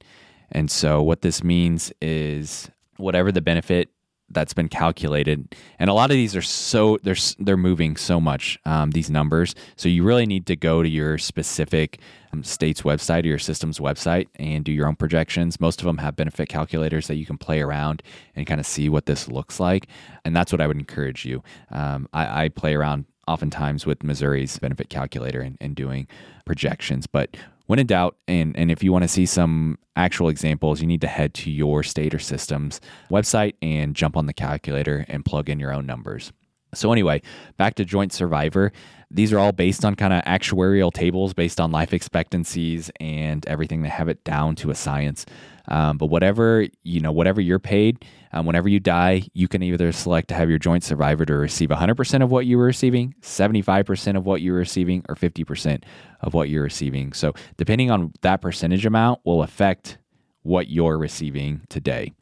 And 0.52 0.70
so 0.70 1.02
what 1.02 1.22
this 1.22 1.42
means 1.42 1.92
is 2.00 2.70
whatever 2.96 3.32
the 3.32 3.40
benefit 3.40 3.90
that's 4.30 4.54
been 4.54 4.68
calculated 4.68 5.54
and 5.78 5.90
a 5.90 5.92
lot 5.92 6.10
of 6.10 6.14
these 6.14 6.34
are 6.34 6.42
so 6.42 6.98
they're 7.02 7.16
they're 7.38 7.56
moving 7.56 7.96
so 7.96 8.20
much 8.20 8.58
um, 8.64 8.90
these 8.90 9.10
numbers. 9.10 9.54
So 9.76 9.88
you 9.88 10.02
really 10.02 10.26
need 10.26 10.46
to 10.46 10.56
go 10.56 10.82
to 10.82 10.88
your 10.88 11.18
specific 11.18 12.00
um, 12.32 12.42
state's 12.42 12.82
website 12.82 13.24
or 13.24 13.28
your 13.28 13.38
system's 13.38 13.78
website 13.78 14.26
and 14.36 14.64
do 14.64 14.72
your 14.72 14.88
own 14.88 14.96
projections. 14.96 15.60
Most 15.60 15.80
of 15.80 15.86
them 15.86 15.98
have 15.98 16.16
benefit 16.16 16.48
calculators 16.48 17.06
that 17.06 17.16
you 17.16 17.26
can 17.26 17.38
play 17.38 17.60
around 17.60 18.02
and 18.34 18.46
kind 18.46 18.60
of 18.60 18.66
see 18.66 18.88
what 18.88 19.06
this 19.06 19.28
looks 19.28 19.60
like 19.60 19.86
and 20.24 20.34
that's 20.34 20.52
what 20.52 20.60
i 20.60 20.66
would 20.66 20.78
encourage 20.78 21.24
you. 21.24 21.42
Um, 21.70 22.08
I, 22.12 22.44
I, 22.44 22.48
play 22.48 22.74
around 22.74 23.04
oftentimes 23.26 23.86
with 23.86 24.02
missouri's 24.02 24.58
benefit 24.58 24.90
calculator 24.90 25.40
and, 25.40 25.56
and 25.60 25.74
doing 25.74 26.06
projections 26.44 27.06
but 27.06 27.36
when 27.66 27.78
in 27.78 27.86
doubt, 27.86 28.16
and, 28.28 28.56
and 28.56 28.70
if 28.70 28.82
you 28.82 28.92
want 28.92 29.04
to 29.04 29.08
see 29.08 29.26
some 29.26 29.78
actual 29.96 30.28
examples, 30.28 30.80
you 30.80 30.86
need 30.86 31.00
to 31.00 31.06
head 31.06 31.34
to 31.34 31.50
your 31.50 31.82
state 31.82 32.14
or 32.14 32.18
system's 32.18 32.80
website 33.10 33.54
and 33.62 33.94
jump 33.94 34.16
on 34.16 34.26
the 34.26 34.34
calculator 34.34 35.04
and 35.08 35.24
plug 35.24 35.48
in 35.48 35.58
your 35.58 35.72
own 35.72 35.86
numbers. 35.86 36.32
So, 36.74 36.92
anyway, 36.92 37.22
back 37.56 37.74
to 37.76 37.84
Joint 37.84 38.12
Survivor. 38.12 38.72
These 39.10 39.32
are 39.32 39.38
all 39.38 39.52
based 39.52 39.84
on 39.84 39.94
kind 39.94 40.12
of 40.12 40.22
actuarial 40.24 40.92
tables 40.92 41.34
based 41.34 41.60
on 41.60 41.70
life 41.70 41.92
expectancies 41.92 42.90
and 42.98 43.46
everything. 43.46 43.82
They 43.82 43.88
have 43.88 44.08
it 44.08 44.24
down 44.24 44.56
to 44.56 44.70
a 44.70 44.74
science. 44.74 45.24
Um, 45.68 45.98
but 45.98 46.06
whatever 46.06 46.66
you 46.82 47.00
know, 47.00 47.12
whatever 47.12 47.40
you're 47.40 47.58
paid, 47.60 48.04
um, 48.32 48.44
whenever 48.44 48.68
you 48.68 48.80
die, 48.80 49.22
you 49.32 49.46
can 49.46 49.62
either 49.62 49.92
select 49.92 50.28
to 50.28 50.34
have 50.34 50.50
your 50.50 50.58
joint 50.58 50.84
survivor 50.84 51.24
to 51.24 51.34
receive 51.34 51.68
100% 51.68 52.22
of 52.22 52.30
what 52.30 52.46
you 52.46 52.58
were 52.58 52.64
receiving, 52.64 53.14
75% 53.22 54.16
of 54.16 54.26
what 54.26 54.40
you 54.40 54.52
were 54.52 54.58
receiving, 54.58 55.04
or 55.08 55.14
50% 55.14 55.84
of 56.20 56.34
what 56.34 56.48
you're 56.48 56.64
receiving. 56.64 57.12
So 57.12 57.34
depending 57.56 57.90
on 57.90 58.12
that 58.22 58.42
percentage 58.42 58.84
amount, 58.84 59.20
will 59.24 59.42
affect 59.42 59.98
what 60.42 60.68
you're 60.68 60.98
receiving 60.98 61.62
today. 61.68 62.12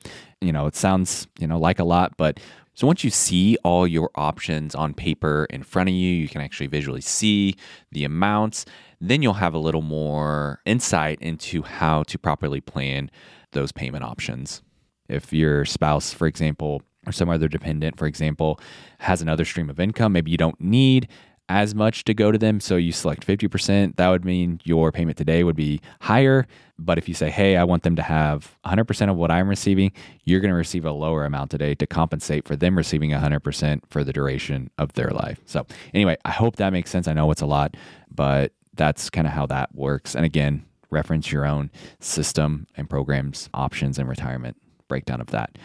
You 0.40 0.52
know, 0.52 0.66
it 0.66 0.76
sounds 0.76 1.26
you 1.38 1.46
know 1.46 1.58
like 1.58 1.78
a 1.78 1.84
lot, 1.84 2.16
but 2.16 2.38
so 2.74 2.86
once 2.86 3.04
you 3.04 3.10
see 3.10 3.56
all 3.64 3.86
your 3.86 4.10
options 4.14 4.74
on 4.74 4.94
paper 4.94 5.46
in 5.50 5.62
front 5.62 5.88
of 5.88 5.94
you, 5.94 6.12
you 6.14 6.28
can 6.28 6.40
actually 6.40 6.68
visually 6.68 7.00
see 7.00 7.54
the 7.90 8.04
amounts 8.04 8.64
then 9.02 9.20
you'll 9.20 9.34
have 9.34 9.52
a 9.52 9.58
little 9.58 9.82
more 9.82 10.60
insight 10.64 11.20
into 11.20 11.62
how 11.62 12.04
to 12.04 12.16
properly 12.16 12.60
plan 12.60 13.10
those 13.50 13.72
payment 13.72 14.04
options. 14.04 14.62
If 15.08 15.32
your 15.32 15.64
spouse, 15.64 16.12
for 16.12 16.28
example, 16.28 16.82
or 17.04 17.10
some 17.10 17.28
other 17.28 17.48
dependent, 17.48 17.98
for 17.98 18.06
example, 18.06 18.60
has 19.00 19.20
another 19.20 19.44
stream 19.44 19.68
of 19.68 19.80
income, 19.80 20.12
maybe 20.12 20.30
you 20.30 20.36
don't 20.36 20.60
need 20.60 21.08
as 21.48 21.74
much 21.74 22.04
to 22.04 22.14
go 22.14 22.32
to 22.32 22.38
them. 22.38 22.60
So 22.60 22.76
you 22.76 22.92
select 22.92 23.26
50%. 23.26 23.96
That 23.96 24.08
would 24.08 24.24
mean 24.24 24.60
your 24.64 24.92
payment 24.92 25.18
today 25.18 25.44
would 25.44 25.56
be 25.56 25.80
higher. 26.00 26.46
But 26.78 26.98
if 26.98 27.08
you 27.08 27.14
say, 27.14 27.30
hey, 27.30 27.56
I 27.56 27.64
want 27.64 27.82
them 27.82 27.96
to 27.96 28.02
have 28.02 28.56
100% 28.64 29.10
of 29.10 29.16
what 29.16 29.30
I'm 29.30 29.48
receiving, 29.48 29.92
you're 30.24 30.40
going 30.40 30.50
to 30.50 30.56
receive 30.56 30.84
a 30.84 30.92
lower 30.92 31.24
amount 31.24 31.50
today 31.50 31.74
to 31.76 31.86
compensate 31.86 32.46
for 32.46 32.56
them 32.56 32.76
receiving 32.76 33.10
100% 33.10 33.82
for 33.88 34.02
the 34.02 34.12
duration 34.12 34.70
of 34.78 34.92
their 34.94 35.10
life. 35.10 35.40
So, 35.44 35.66
anyway, 35.94 36.16
I 36.24 36.30
hope 36.30 36.56
that 36.56 36.72
makes 36.72 36.90
sense. 36.90 37.06
I 37.06 37.12
know 37.12 37.30
it's 37.30 37.42
a 37.42 37.46
lot, 37.46 37.76
but 38.10 38.52
that's 38.74 39.10
kind 39.10 39.26
of 39.26 39.32
how 39.32 39.46
that 39.46 39.74
works. 39.74 40.16
And 40.16 40.24
again, 40.24 40.64
reference 40.90 41.30
your 41.30 41.46
own 41.46 41.70
system 42.00 42.66
and 42.76 42.88
programs 42.88 43.48
options 43.54 43.98
and 43.98 44.08
retirement 44.08 44.56
breakdown 44.88 45.20
of 45.20 45.28
that. 45.28 45.56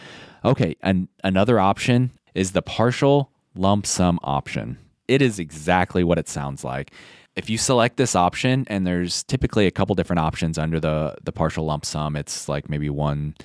Okay, 0.45 0.75
and 0.81 1.07
another 1.23 1.59
option 1.59 2.11
is 2.33 2.51
the 2.51 2.61
partial 2.61 3.31
lump 3.55 3.85
sum 3.85 4.19
option. 4.23 4.77
It 5.07 5.21
is 5.21 5.39
exactly 5.39 6.03
what 6.03 6.17
it 6.17 6.27
sounds 6.27 6.63
like. 6.63 6.91
If 7.35 7.49
you 7.49 7.57
select 7.57 7.97
this 7.97 8.15
option, 8.15 8.65
and 8.67 8.85
there's 8.85 9.23
typically 9.23 9.67
a 9.67 9.71
couple 9.71 9.93
different 9.95 10.19
options 10.19 10.57
under 10.57 10.79
the 10.79 11.15
the 11.23 11.31
partial 11.31 11.65
lump 11.65 11.85
sum, 11.85 12.15
it's 12.15 12.49
like 12.49 12.69
maybe 12.69 12.89
one, 12.89 13.35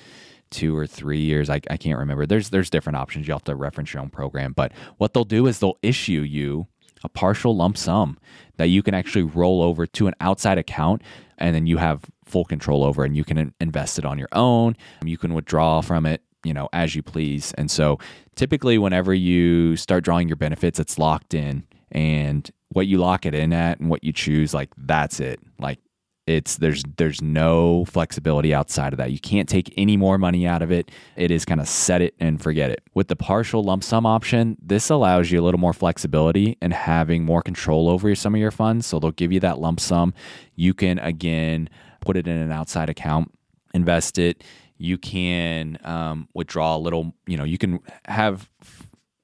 two, 0.49 0.75
or 0.75 0.87
three 0.87 1.19
years. 1.19 1.49
I, 1.49 1.61
I 1.69 1.77
can't 1.77 1.99
remember. 1.99 2.25
There's 2.25 2.49
there's 2.49 2.69
different 2.69 2.97
options. 2.97 3.27
You 3.27 3.33
have 3.33 3.43
to 3.45 3.55
reference 3.55 3.93
your 3.93 4.01
own 4.01 4.09
program. 4.09 4.53
But 4.53 4.71
what 4.97 5.13
they'll 5.13 5.23
do 5.23 5.45
is 5.47 5.59
they'll 5.59 5.77
issue 5.83 6.21
you 6.21 6.67
a 7.03 7.09
partial 7.09 7.55
lump 7.55 7.77
sum 7.77 8.17
that 8.57 8.67
you 8.67 8.81
can 8.81 8.93
actually 8.93 9.23
roll 9.23 9.61
over 9.61 9.85
to 9.85 10.07
an 10.07 10.13
outside 10.21 10.57
account 10.57 11.01
and 11.37 11.53
then 11.53 11.67
you 11.67 11.77
have 11.77 12.05
full 12.23 12.45
control 12.45 12.83
over 12.83 13.03
and 13.03 13.15
you 13.15 13.23
can 13.23 13.53
invest 13.59 13.99
it 13.99 14.05
on 14.05 14.17
your 14.17 14.29
own. 14.31 14.75
You 15.03 15.17
can 15.17 15.33
withdraw 15.33 15.81
from 15.81 16.05
it, 16.05 16.21
you 16.43 16.53
know, 16.53 16.69
as 16.73 16.95
you 16.95 17.03
please. 17.03 17.53
And 17.57 17.69
so 17.69 17.99
typically 18.35 18.77
whenever 18.77 19.13
you 19.13 19.75
start 19.75 20.03
drawing 20.03 20.27
your 20.27 20.37
benefits, 20.37 20.79
it's 20.79 20.97
locked 20.97 21.33
in 21.33 21.63
and 21.91 22.49
what 22.69 22.87
you 22.87 22.97
lock 22.97 23.25
it 23.25 23.35
in 23.35 23.53
at 23.53 23.79
and 23.79 23.89
what 23.89 24.03
you 24.03 24.11
choose, 24.11 24.53
like 24.53 24.69
that's 24.77 25.19
it. 25.19 25.39
Like 25.59 25.79
it's 26.25 26.57
there's 26.57 26.83
there's 26.97 27.21
no 27.21 27.85
flexibility 27.85 28.53
outside 28.53 28.93
of 28.93 28.97
that. 28.97 29.11
You 29.11 29.19
can't 29.19 29.49
take 29.49 29.73
any 29.77 29.97
more 29.97 30.17
money 30.17 30.47
out 30.47 30.61
of 30.61 30.71
it. 30.71 30.89
It 31.17 31.31
is 31.31 31.43
kind 31.43 31.59
of 31.59 31.67
set 31.67 32.01
it 32.01 32.15
and 32.19 32.41
forget 32.41 32.69
it. 32.69 32.81
With 32.93 33.09
the 33.09 33.15
partial 33.15 33.63
lump 33.63 33.83
sum 33.83 34.05
option, 34.05 34.57
this 34.61 34.89
allows 34.89 35.31
you 35.31 35.41
a 35.41 35.43
little 35.43 35.59
more 35.59 35.73
flexibility 35.73 36.57
and 36.61 36.73
having 36.73 37.25
more 37.25 37.41
control 37.41 37.89
over 37.89 38.15
some 38.15 38.33
of 38.33 38.39
your 38.39 38.51
funds. 38.51 38.85
So 38.85 38.99
they'll 38.99 39.11
give 39.11 39.31
you 39.31 39.41
that 39.41 39.59
lump 39.59 39.79
sum. 39.79 40.13
You 40.55 40.73
can 40.73 40.97
again 40.99 41.69
put 41.99 42.15
it 42.15 42.27
in 42.27 42.37
an 42.37 42.51
outside 42.51 42.89
account, 42.89 43.31
invest 43.73 44.17
it. 44.17 44.43
You 44.77 44.97
can 44.97 45.77
um, 45.83 46.27
withdraw 46.33 46.75
a 46.75 46.79
little. 46.79 47.13
You 47.27 47.37
know, 47.37 47.43
you 47.43 47.57
can 47.57 47.79
have 48.05 48.49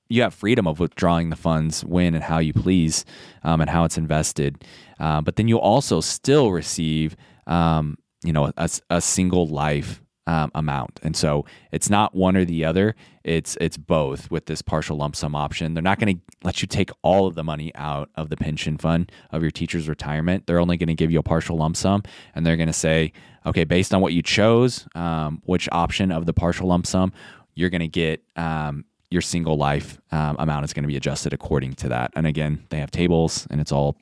you 0.10 0.24
have 0.24 0.34
freedom 0.34 0.68
of 0.68 0.80
withdrawing 0.80 1.30
the 1.30 1.36
funds 1.36 1.86
when 1.86 2.16
and 2.16 2.24
how 2.24 2.40
you 2.40 2.54
please 2.54 3.06
um, 3.44 3.62
and 3.62 3.70
how 3.70 3.84
it's 3.84 3.98
invested. 3.98 4.64
Uh, 5.00 5.22
but 5.22 5.36
then 5.36 5.48
you'll 5.48 5.60
also 5.60 6.02
still 6.02 6.52
receive, 6.52 7.16
um, 7.46 7.98
you 8.24 8.34
know, 8.34 8.52
a, 8.58 8.70
a 8.90 9.00
single 9.00 9.48
life 9.48 10.02
um, 10.30 10.52
amount. 10.54 11.00
And 11.02 11.16
so 11.16 11.44
it's 11.72 11.90
not 11.90 12.14
one 12.14 12.38
or 12.38 12.46
the 12.46 12.64
other. 12.64 12.96
It's 13.24 13.58
it's 13.60 13.78
both 13.78 14.30
with 14.30 14.46
this 14.46 14.62
partial 14.62 14.96
lump 14.96 15.16
sum 15.16 15.34
option. 15.34 15.74
They're 15.74 15.82
not 15.82 16.00
going 16.00 16.18
to 16.18 16.22
let 16.44 16.62
you 16.62 16.68
take 16.68 16.92
all 17.02 17.26
of 17.26 17.34
the 17.34 17.44
money 17.44 17.72
out 17.74 18.10
of 18.14 18.30
the 18.30 18.38
pension 18.38 18.78
fund 18.78 19.12
of 19.32 19.42
your 19.42 19.50
teacher's 19.50 19.90
retirement. 19.90 20.46
They're 20.46 20.60
only 20.60 20.78
going 20.78 20.88
to 20.88 20.94
give 20.94 21.10
you 21.10 21.18
a 21.18 21.24
partial 21.24 21.58
lump 21.58 21.76
sum, 21.76 22.04
and 22.36 22.46
they're 22.46 22.58
going 22.58 22.68
to 22.68 22.74
say, 22.74 23.12
okay, 23.48 23.64
based 23.64 23.92
on 23.92 24.02
what 24.02 24.14
you 24.14 24.22
chose, 24.22 24.88
um, 24.94 25.42
which 25.46 25.68
option 25.72 26.12
of 26.12 26.28
the 26.28 26.34
partial 26.34 26.68
lump 26.68 26.86
sum, 26.86 27.12
you're 27.56 27.72
going 27.72 27.82
to 27.82 27.88
get 27.88 28.22
um, 28.36 28.86
your 29.10 29.24
single 29.24 29.58
life 29.58 30.00
um, 30.12 30.36
amount 30.38 30.64
is 30.64 30.74
going 30.74 30.84
to 30.84 30.88
be 30.88 30.98
adjusted 30.98 31.34
according 31.34 31.74
to 31.74 31.90
that. 31.90 32.12
And 32.16 32.28
again, 32.28 32.68
they 32.70 32.78
have 32.78 32.92
tables, 32.92 33.48
and 33.50 33.60
it's 33.60 33.72
all 33.72 33.98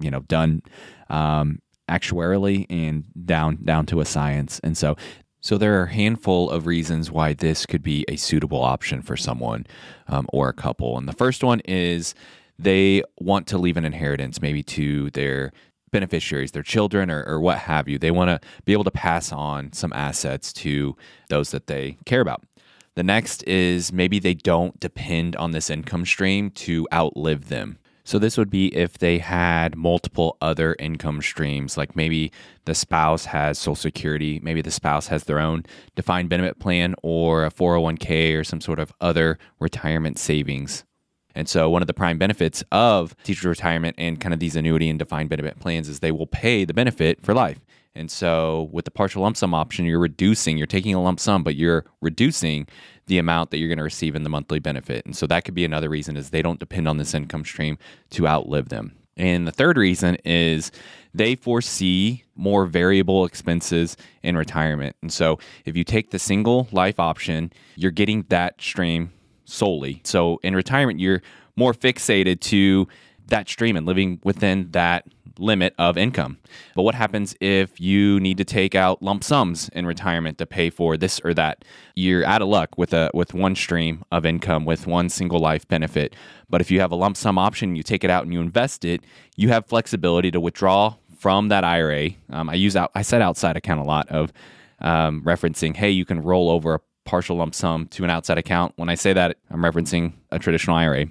you 0.00 0.10
know 0.10 0.20
done 0.20 0.62
um, 1.10 1.60
actuarially 1.88 2.66
and 2.68 3.04
down 3.24 3.58
down 3.64 3.86
to 3.86 4.00
a 4.00 4.04
science. 4.04 4.60
And 4.64 4.76
so 4.76 4.96
so 5.44 5.58
there 5.58 5.78
are 5.78 5.84
a 5.84 5.92
handful 5.92 6.48
of 6.48 6.66
reasons 6.66 7.10
why 7.10 7.34
this 7.34 7.66
could 7.66 7.82
be 7.82 8.06
a 8.08 8.16
suitable 8.16 8.62
option 8.62 9.02
for 9.02 9.14
someone 9.14 9.66
um, 10.08 10.26
or 10.32 10.48
a 10.48 10.54
couple. 10.54 10.96
And 10.96 11.06
the 11.06 11.12
first 11.12 11.44
one 11.44 11.60
is 11.66 12.14
they 12.58 13.02
want 13.20 13.46
to 13.48 13.58
leave 13.58 13.76
an 13.76 13.84
inheritance, 13.84 14.40
maybe 14.40 14.62
to 14.62 15.10
their 15.10 15.52
beneficiaries, 15.90 16.52
their 16.52 16.62
children, 16.62 17.10
or, 17.10 17.22
or 17.24 17.40
what 17.40 17.58
have 17.58 17.88
you. 17.88 17.98
They 17.98 18.10
want 18.10 18.30
to 18.30 18.40
be 18.64 18.72
able 18.72 18.84
to 18.84 18.90
pass 18.90 19.32
on 19.32 19.74
some 19.74 19.92
assets 19.92 20.50
to 20.54 20.96
those 21.28 21.50
that 21.50 21.66
they 21.66 21.98
care 22.06 22.22
about. 22.22 22.42
The 22.94 23.02
next 23.02 23.42
is 23.42 23.92
maybe 23.92 24.18
they 24.18 24.34
don't 24.34 24.80
depend 24.80 25.36
on 25.36 25.50
this 25.50 25.68
income 25.68 26.06
stream 26.06 26.52
to 26.52 26.88
outlive 26.90 27.50
them. 27.50 27.76
So, 28.06 28.18
this 28.18 28.36
would 28.36 28.50
be 28.50 28.66
if 28.74 28.98
they 28.98 29.18
had 29.18 29.76
multiple 29.76 30.36
other 30.42 30.76
income 30.78 31.22
streams, 31.22 31.78
like 31.78 31.96
maybe 31.96 32.32
the 32.66 32.74
spouse 32.74 33.24
has 33.26 33.58
Social 33.58 33.74
Security, 33.74 34.40
maybe 34.42 34.60
the 34.60 34.70
spouse 34.70 35.06
has 35.06 35.24
their 35.24 35.38
own 35.38 35.64
defined 35.96 36.28
benefit 36.28 36.58
plan 36.58 36.94
or 37.02 37.46
a 37.46 37.50
401k 37.50 38.38
or 38.38 38.44
some 38.44 38.60
sort 38.60 38.78
of 38.78 38.92
other 39.00 39.38
retirement 39.58 40.18
savings. 40.18 40.84
And 41.34 41.48
so, 41.48 41.70
one 41.70 41.82
of 41.82 41.86
the 41.86 41.94
prime 41.94 42.18
benefits 42.18 42.62
of 42.70 43.16
teacher 43.24 43.48
retirement 43.48 43.96
and 43.98 44.20
kind 44.20 44.34
of 44.34 44.40
these 44.40 44.54
annuity 44.54 44.90
and 44.90 44.98
defined 44.98 45.30
benefit 45.30 45.58
plans 45.58 45.88
is 45.88 46.00
they 46.00 46.12
will 46.12 46.26
pay 46.26 46.66
the 46.66 46.74
benefit 46.74 47.22
for 47.22 47.32
life. 47.32 47.60
And 47.94 48.10
so 48.10 48.68
with 48.72 48.84
the 48.84 48.90
partial 48.90 49.22
lump 49.22 49.36
sum 49.36 49.54
option, 49.54 49.84
you're 49.84 50.00
reducing, 50.00 50.58
you're 50.58 50.66
taking 50.66 50.94
a 50.94 51.02
lump 51.02 51.20
sum, 51.20 51.44
but 51.44 51.54
you're 51.54 51.84
reducing 52.00 52.66
the 53.06 53.18
amount 53.18 53.50
that 53.50 53.58
you're 53.58 53.68
going 53.68 53.78
to 53.78 53.84
receive 53.84 54.16
in 54.16 54.24
the 54.24 54.30
monthly 54.30 54.58
benefit. 54.58 55.04
And 55.06 55.16
so 55.16 55.26
that 55.26 55.44
could 55.44 55.54
be 55.54 55.64
another 55.64 55.88
reason 55.88 56.16
is 56.16 56.30
they 56.30 56.42
don't 56.42 56.58
depend 56.58 56.88
on 56.88 56.96
this 56.96 57.14
income 57.14 57.44
stream 57.44 57.78
to 58.10 58.26
outlive 58.26 58.68
them. 58.68 58.96
And 59.16 59.46
the 59.46 59.52
third 59.52 59.76
reason 59.76 60.16
is 60.24 60.72
they 61.12 61.36
foresee 61.36 62.24
more 62.34 62.66
variable 62.66 63.24
expenses 63.24 63.96
in 64.22 64.36
retirement. 64.36 64.96
And 65.02 65.12
so 65.12 65.38
if 65.64 65.76
you 65.76 65.84
take 65.84 66.10
the 66.10 66.18
single 66.18 66.66
life 66.72 66.98
option, 66.98 67.52
you're 67.76 67.92
getting 67.92 68.24
that 68.30 68.60
stream 68.60 69.12
solely. 69.44 70.00
So 70.04 70.40
in 70.42 70.56
retirement, 70.56 70.98
you're 70.98 71.22
more 71.56 71.72
fixated 71.72 72.40
to 72.40 72.88
that 73.28 73.48
stream 73.48 73.76
and 73.76 73.86
living 73.86 74.20
within 74.24 74.70
that 74.72 75.06
limit 75.38 75.74
of 75.78 75.96
income. 75.96 76.38
But 76.74 76.82
what 76.82 76.94
happens 76.94 77.34
if 77.40 77.80
you 77.80 78.20
need 78.20 78.38
to 78.38 78.44
take 78.44 78.74
out 78.74 79.02
lump 79.02 79.24
sums 79.24 79.68
in 79.70 79.86
retirement 79.86 80.38
to 80.38 80.46
pay 80.46 80.70
for 80.70 80.96
this 80.96 81.20
or 81.24 81.34
that? 81.34 81.64
You're 81.94 82.24
out 82.24 82.42
of 82.42 82.48
luck 82.48 82.76
with 82.76 82.92
a 82.92 83.10
with 83.14 83.34
one 83.34 83.54
stream 83.54 84.04
of 84.10 84.24
income 84.24 84.64
with 84.64 84.86
one 84.86 85.08
single 85.08 85.38
life 85.38 85.66
benefit. 85.68 86.14
But 86.48 86.60
if 86.60 86.70
you 86.70 86.80
have 86.80 86.92
a 86.92 86.96
lump 86.96 87.16
sum 87.16 87.38
option, 87.38 87.76
you 87.76 87.82
take 87.82 88.04
it 88.04 88.10
out 88.10 88.24
and 88.24 88.32
you 88.32 88.40
invest 88.40 88.84
it, 88.84 89.02
you 89.36 89.48
have 89.48 89.66
flexibility 89.66 90.30
to 90.30 90.40
withdraw 90.40 90.96
from 91.18 91.48
that 91.48 91.64
IRA. 91.64 92.10
Um, 92.30 92.50
I 92.50 92.54
use 92.54 92.76
out 92.76 92.90
I 92.94 93.02
said 93.02 93.22
outside 93.22 93.56
account 93.56 93.80
a 93.80 93.84
lot 93.84 94.08
of 94.08 94.32
um, 94.80 95.22
referencing, 95.22 95.76
hey, 95.76 95.90
you 95.90 96.04
can 96.04 96.20
roll 96.20 96.50
over 96.50 96.74
a 96.74 96.80
partial 97.04 97.36
lump 97.36 97.54
sum 97.54 97.86
to 97.88 98.04
an 98.04 98.10
outside 98.10 98.38
account. 98.38 98.72
When 98.76 98.88
I 98.88 98.94
say 98.94 99.12
that, 99.12 99.38
I'm 99.50 99.62
referencing 99.62 100.14
a 100.30 100.38
traditional 100.38 100.76
IRA. 100.76 101.06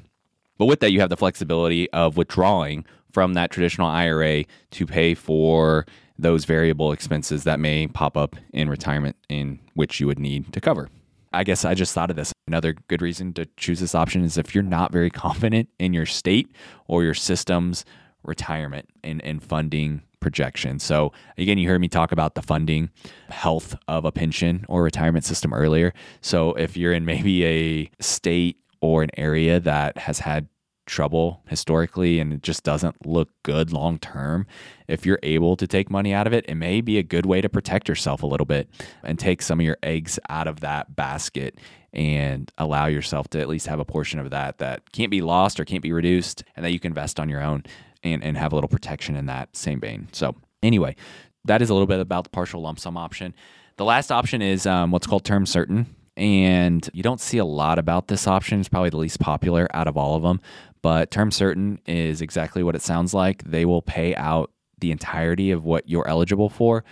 But 0.57 0.65
with 0.65 0.79
that, 0.81 0.91
you 0.91 0.99
have 0.99 1.09
the 1.09 1.17
flexibility 1.17 1.89
of 1.91 2.17
withdrawing 2.17 2.85
from 3.13 3.35
that 3.35 3.51
traditional 3.51 3.87
IRA 3.87 4.43
to 4.71 4.85
pay 4.85 5.13
for 5.13 5.85
those 6.17 6.45
variable 6.45 6.91
expenses 6.91 7.43
that 7.43 7.59
may 7.59 7.87
pop 7.87 8.17
up 8.17 8.35
in 8.51 8.69
retirement 8.69 9.15
in 9.29 9.59
which 9.75 9.99
you 9.99 10.07
would 10.07 10.19
need 10.19 10.51
to 10.51 10.59
cover. 10.59 10.89
I 11.31 11.43
guess 11.43 11.65
I 11.65 11.73
just 11.73 11.93
thought 11.93 12.09
of 12.09 12.15
this. 12.15 12.31
Another 12.47 12.75
good 12.87 13.01
reason 13.01 13.33
to 13.33 13.47
choose 13.57 13.79
this 13.79 13.95
option 13.95 14.23
is 14.23 14.37
if 14.37 14.53
you're 14.53 14.63
not 14.63 14.91
very 14.91 15.09
confident 15.25 15.69
in 15.79 15.93
your 15.93 16.05
state 16.05 16.51
or 16.87 17.03
your 17.03 17.13
system's 17.13 17.85
retirement 18.23 18.89
and, 19.03 19.23
and 19.23 19.43
funding 19.43 20.01
projection. 20.19 20.79
So, 20.79 21.11
again, 21.37 21.57
you 21.57 21.67
heard 21.67 21.81
me 21.81 21.89
talk 21.89 22.11
about 22.11 22.35
the 22.35 22.41
funding 22.41 22.89
health 23.29 23.75
of 23.87 24.05
a 24.05 24.11
pension 24.11 24.65
or 24.69 24.81
retirement 24.81 25.25
system 25.25 25.53
earlier. 25.53 25.93
So, 26.21 26.53
if 26.53 26.77
you're 26.77 26.93
in 26.93 27.03
maybe 27.05 27.45
a 27.45 27.91
state 27.99 28.57
or 28.79 29.03
an 29.03 29.09
area 29.17 29.59
that 29.59 29.97
has 29.97 30.19
had 30.19 30.47
trouble 30.85 31.41
historically 31.47 32.19
and 32.19 32.33
it 32.33 32.43
just 32.43 32.63
doesn't 32.63 33.05
look 33.05 33.29
good 33.43 33.71
long 33.71 33.99
term, 33.99 34.45
if 34.87 35.05
you're 35.05 35.19
able 35.23 35.55
to 35.55 35.67
take 35.67 35.89
money 35.89 36.13
out 36.13 36.27
of 36.27 36.33
it, 36.33 36.45
it 36.47 36.55
may 36.55 36.81
be 36.81 36.97
a 36.97 37.03
good 37.03 37.25
way 37.25 37.41
to 37.41 37.49
protect 37.49 37.87
yourself 37.87 38.23
a 38.23 38.27
little 38.27 38.45
bit 38.45 38.69
and 39.03 39.17
take 39.17 39.41
some 39.41 39.59
of 39.59 39.65
your 39.65 39.77
eggs 39.83 40.19
out 40.29 40.47
of 40.47 40.59
that 40.61 40.95
basket 40.95 41.57
and 41.93 42.51
allow 42.57 42.87
yourself 42.87 43.27
to 43.29 43.39
at 43.39 43.47
least 43.47 43.67
have 43.67 43.79
a 43.79 43.85
portion 43.85 44.19
of 44.19 44.31
that 44.31 44.57
that 44.57 44.91
can't 44.91 45.11
be 45.11 45.21
lost 45.21 45.59
or 45.59 45.65
can't 45.65 45.83
be 45.83 45.91
reduced 45.91 46.43
and 46.55 46.65
that 46.65 46.71
you 46.71 46.79
can 46.79 46.91
invest 46.91 47.19
on 47.19 47.29
your 47.29 47.41
own 47.41 47.63
and, 48.03 48.23
and 48.23 48.37
have 48.37 48.51
a 48.51 48.55
little 48.55 48.67
protection 48.67 49.15
in 49.15 49.27
that 49.27 49.55
same 49.55 49.79
vein. 49.79 50.07
So, 50.11 50.35
anyway, 50.61 50.95
that 51.45 51.61
is 51.61 51.69
a 51.69 51.73
little 51.73 51.87
bit 51.87 51.99
about 51.99 52.23
the 52.23 52.29
partial 52.29 52.61
lump 52.61 52.79
sum 52.79 52.97
option. 52.97 53.33
The 53.77 53.85
last 53.85 54.11
option 54.11 54.41
is 54.41 54.65
um, 54.65 54.91
what's 54.91 55.07
called 55.07 55.23
term 55.23 55.45
certain. 55.45 55.95
And 56.15 56.87
you 56.93 57.01
don't 57.01 57.19
see 57.19 57.39
a 57.39 57.45
lot 57.45 57.79
about 57.79 58.07
this 58.07 58.27
option. 58.27 58.59
It's 58.59 58.69
probably 58.69 58.91
the 58.91 58.97
least 58.97 59.19
popular 59.19 59.67
out 59.73 59.87
of 59.87 59.97
all 59.97 60.15
of 60.15 60.21
them. 60.21 60.41
But 60.83 61.09
term 61.09 61.31
certain 61.31 61.79
is 61.87 62.21
exactly 62.21 62.61
what 62.61 62.75
it 62.75 62.83
sounds 62.83 63.13
like. 63.15 63.43
They 63.43 63.65
will 63.65 63.81
pay 63.81 64.13
out 64.15 64.51
the 64.77 64.91
entirety 64.91 65.49
of 65.49 65.65
what 65.65 65.89
you're 65.89 66.07
eligible 66.07 66.49
for 66.49 66.83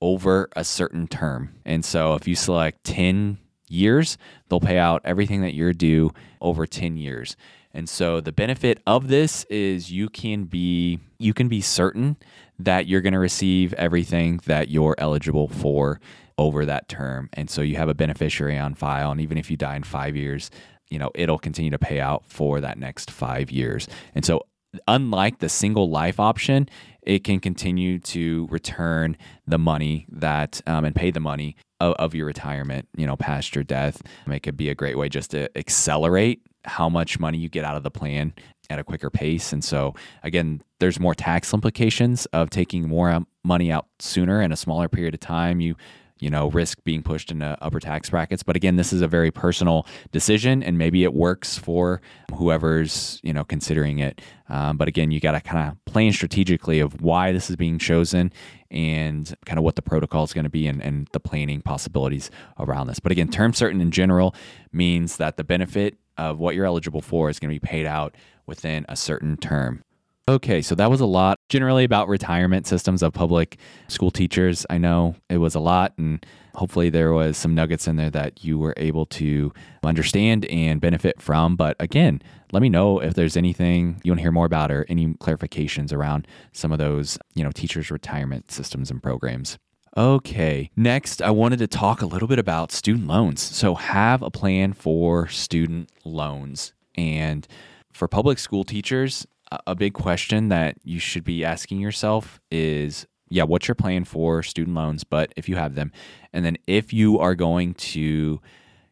over 0.00 0.48
a 0.54 0.62
certain 0.62 1.08
term. 1.08 1.54
And 1.64 1.84
so 1.84 2.14
if 2.14 2.28
you 2.28 2.36
select 2.36 2.84
10 2.84 3.38
years, 3.68 4.18
they'll 4.48 4.60
pay 4.60 4.78
out 4.78 5.02
everything 5.04 5.40
that 5.40 5.54
you're 5.54 5.72
due 5.72 6.12
over 6.40 6.66
10 6.66 6.96
years. 6.96 7.36
And 7.72 7.88
so 7.88 8.20
the 8.20 8.32
benefit 8.32 8.80
of 8.86 9.08
this 9.08 9.44
is 9.44 9.90
you 9.90 10.08
can 10.08 10.44
be 10.44 11.00
you 11.18 11.34
can 11.34 11.48
be 11.48 11.60
certain 11.60 12.16
that 12.58 12.86
you're 12.86 13.00
going 13.00 13.12
to 13.12 13.18
receive 13.18 13.72
everything 13.74 14.40
that 14.46 14.68
you're 14.68 14.94
eligible 14.98 15.48
for 15.48 16.00
over 16.36 16.64
that 16.64 16.88
term. 16.88 17.28
And 17.32 17.50
so 17.50 17.62
you 17.62 17.76
have 17.76 17.88
a 17.88 17.94
beneficiary 17.94 18.58
on 18.58 18.74
file 18.74 19.10
and 19.10 19.20
even 19.20 19.38
if 19.38 19.50
you 19.50 19.56
die 19.56 19.76
in 19.76 19.82
5 19.82 20.16
years, 20.16 20.50
you 20.90 20.98
know, 20.98 21.10
it'll 21.14 21.38
continue 21.38 21.70
to 21.70 21.78
pay 21.78 22.00
out 22.00 22.24
for 22.26 22.60
that 22.60 22.78
next 22.78 23.10
5 23.10 23.50
years. 23.50 23.88
And 24.14 24.24
so 24.24 24.42
unlike 24.86 25.38
the 25.38 25.48
single 25.48 25.90
life 25.90 26.20
option, 26.20 26.68
it 27.02 27.24
can 27.24 27.40
continue 27.40 27.98
to 27.98 28.46
return 28.50 29.16
the 29.46 29.58
money 29.58 30.06
that 30.10 30.60
um, 30.66 30.84
and 30.84 30.94
pay 30.94 31.10
the 31.10 31.20
money 31.20 31.56
of, 31.80 31.94
of, 31.94 32.14
your 32.14 32.26
retirement, 32.26 32.86
you 32.96 33.06
know, 33.06 33.16
past 33.16 33.54
your 33.54 33.64
death. 33.64 34.02
It 34.26 34.40
could 34.40 34.56
be 34.56 34.68
a 34.68 34.74
great 34.74 34.98
way 34.98 35.08
just 35.08 35.30
to 35.30 35.48
accelerate 35.56 36.42
how 36.64 36.88
much 36.88 37.18
money 37.18 37.38
you 37.38 37.48
get 37.48 37.64
out 37.64 37.76
of 37.76 37.82
the 37.82 37.90
plan 37.90 38.34
at 38.68 38.78
a 38.78 38.84
quicker 38.84 39.10
pace. 39.10 39.52
And 39.52 39.64
so, 39.64 39.94
again, 40.22 40.62
there's 40.80 41.00
more 41.00 41.14
tax 41.14 41.54
implications 41.54 42.26
of 42.26 42.50
taking 42.50 42.86
more 42.86 43.24
money 43.42 43.72
out 43.72 43.86
sooner 43.98 44.42
in 44.42 44.52
a 44.52 44.56
smaller 44.56 44.88
period 44.88 45.14
of 45.14 45.20
time. 45.20 45.60
You 45.60 45.76
you 46.20 46.30
know, 46.30 46.48
risk 46.50 46.82
being 46.84 47.02
pushed 47.02 47.30
into 47.30 47.56
upper 47.60 47.80
tax 47.80 48.10
brackets. 48.10 48.42
But 48.42 48.56
again, 48.56 48.76
this 48.76 48.92
is 48.92 49.02
a 49.02 49.08
very 49.08 49.30
personal 49.30 49.86
decision, 50.12 50.62
and 50.62 50.78
maybe 50.78 51.04
it 51.04 51.14
works 51.14 51.58
for 51.58 52.00
whoever's 52.34 53.20
you 53.22 53.32
know 53.32 53.44
considering 53.44 53.98
it. 53.98 54.20
Um, 54.48 54.76
but 54.76 54.88
again, 54.88 55.10
you 55.10 55.20
got 55.20 55.32
to 55.32 55.40
kind 55.40 55.68
of 55.68 55.84
plan 55.84 56.12
strategically 56.12 56.80
of 56.80 57.00
why 57.00 57.32
this 57.32 57.50
is 57.50 57.56
being 57.56 57.78
chosen 57.78 58.32
and 58.70 59.34
kind 59.44 59.58
of 59.58 59.64
what 59.64 59.76
the 59.76 59.82
protocol 59.82 60.24
is 60.24 60.32
going 60.32 60.44
to 60.44 60.50
be 60.50 60.66
and, 60.66 60.82
and 60.82 61.08
the 61.12 61.20
planning 61.20 61.60
possibilities 61.60 62.30
around 62.58 62.86
this. 62.86 62.98
But 62.98 63.12
again, 63.12 63.28
term 63.28 63.52
certain 63.52 63.80
in 63.80 63.90
general 63.90 64.34
means 64.72 65.16
that 65.16 65.36
the 65.36 65.44
benefit 65.44 65.98
of 66.16 66.38
what 66.38 66.54
you're 66.54 66.66
eligible 66.66 67.00
for 67.00 67.30
is 67.30 67.38
going 67.38 67.54
to 67.54 67.60
be 67.60 67.66
paid 67.66 67.86
out 67.86 68.14
within 68.46 68.84
a 68.88 68.96
certain 68.96 69.36
term. 69.36 69.84
Okay, 70.28 70.60
so 70.60 70.74
that 70.74 70.90
was 70.90 71.00
a 71.00 71.06
lot 71.06 71.40
generally 71.48 71.84
about 71.84 72.06
retirement 72.06 72.66
systems 72.66 73.02
of 73.02 73.14
public 73.14 73.58
school 73.88 74.10
teachers. 74.10 74.66
I 74.68 74.76
know 74.76 75.16
it 75.30 75.38
was 75.38 75.54
a 75.54 75.58
lot, 75.58 75.94
and 75.96 76.24
hopefully 76.54 76.90
there 76.90 77.14
was 77.14 77.38
some 77.38 77.54
nuggets 77.54 77.88
in 77.88 77.96
there 77.96 78.10
that 78.10 78.44
you 78.44 78.58
were 78.58 78.74
able 78.76 79.06
to 79.06 79.54
understand 79.82 80.44
and 80.44 80.82
benefit 80.82 81.22
from. 81.22 81.56
But 81.56 81.76
again, 81.80 82.20
let 82.52 82.60
me 82.60 82.68
know 82.68 82.98
if 82.98 83.14
there's 83.14 83.38
anything 83.38 84.02
you 84.04 84.12
want 84.12 84.18
to 84.18 84.22
hear 84.22 84.30
more 84.30 84.44
about 84.44 84.70
or 84.70 84.84
any 84.90 85.06
clarifications 85.14 85.94
around 85.94 86.28
some 86.52 86.72
of 86.72 86.78
those, 86.78 87.18
you 87.34 87.42
know, 87.42 87.50
teachers' 87.50 87.90
retirement 87.90 88.50
systems 88.50 88.90
and 88.90 89.02
programs. 89.02 89.56
Okay, 89.96 90.70
next, 90.76 91.22
I 91.22 91.30
wanted 91.30 91.58
to 91.60 91.66
talk 91.66 92.02
a 92.02 92.06
little 92.06 92.28
bit 92.28 92.38
about 92.38 92.70
student 92.70 93.06
loans. 93.06 93.40
So, 93.40 93.76
have 93.76 94.20
a 94.20 94.30
plan 94.30 94.74
for 94.74 95.26
student 95.28 95.90
loans. 96.04 96.74
And 96.96 97.48
for 97.94 98.06
public 98.06 98.38
school 98.38 98.62
teachers, 98.62 99.26
a 99.66 99.74
big 99.74 99.94
question 99.94 100.48
that 100.48 100.76
you 100.84 100.98
should 100.98 101.24
be 101.24 101.44
asking 101.44 101.80
yourself 101.80 102.40
is 102.50 103.06
yeah, 103.30 103.42
what's 103.42 103.68
your 103.68 103.74
plan 103.74 104.04
for 104.04 104.42
student 104.42 104.74
loans? 104.74 105.04
But 105.04 105.32
if 105.36 105.48
you 105.48 105.56
have 105.56 105.74
them, 105.74 105.92
and 106.32 106.44
then 106.44 106.56
if 106.66 106.92
you 106.92 107.18
are 107.18 107.34
going 107.34 107.74
to 107.74 108.40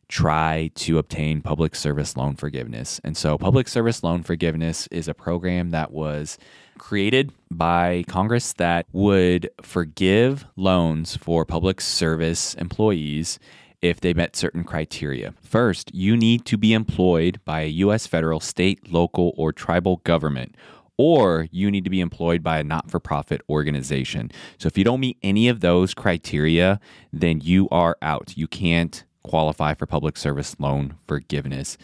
try 0.08 0.70
to 0.76 0.98
obtain 0.98 1.40
public 1.40 1.74
service 1.74 2.16
loan 2.16 2.36
forgiveness. 2.36 3.00
And 3.02 3.16
so, 3.16 3.36
public 3.36 3.68
service 3.68 4.02
loan 4.02 4.22
forgiveness 4.22 4.86
is 4.90 5.08
a 5.08 5.14
program 5.14 5.70
that 5.70 5.90
was 5.90 6.38
created 6.78 7.32
by 7.50 8.04
Congress 8.06 8.52
that 8.54 8.86
would 8.92 9.50
forgive 9.62 10.46
loans 10.56 11.16
for 11.16 11.44
public 11.44 11.80
service 11.80 12.54
employees 12.54 13.38
if 13.82 14.00
they 14.00 14.14
met 14.14 14.36
certain 14.36 14.64
criteria. 14.64 15.34
First, 15.40 15.94
you 15.94 16.16
need 16.16 16.44
to 16.46 16.56
be 16.56 16.72
employed 16.72 17.40
by 17.44 17.62
a 17.62 17.68
U.S. 17.68 18.06
federal, 18.06 18.40
state, 18.40 18.90
local, 18.92 19.32
or 19.36 19.52
tribal 19.52 19.98
government, 20.04 20.54
or 20.98 21.48
you 21.50 21.70
need 21.70 21.84
to 21.84 21.90
be 21.90 22.00
employed 22.00 22.42
by 22.42 22.58
a 22.58 22.64
not 22.64 22.90
for 22.90 23.00
profit 23.00 23.42
organization. 23.48 24.30
So 24.58 24.66
if 24.66 24.78
you 24.78 24.84
don't 24.84 25.00
meet 25.00 25.18
any 25.22 25.48
of 25.48 25.60
those 25.60 25.94
criteria, 25.94 26.80
then 27.12 27.40
you 27.40 27.68
are 27.70 27.96
out. 28.00 28.36
You 28.36 28.48
can't 28.48 29.04
qualify 29.22 29.74
for 29.74 29.86
public 29.86 30.16
service 30.16 30.56
loan 30.58 30.96
forgiveness. 31.06 31.76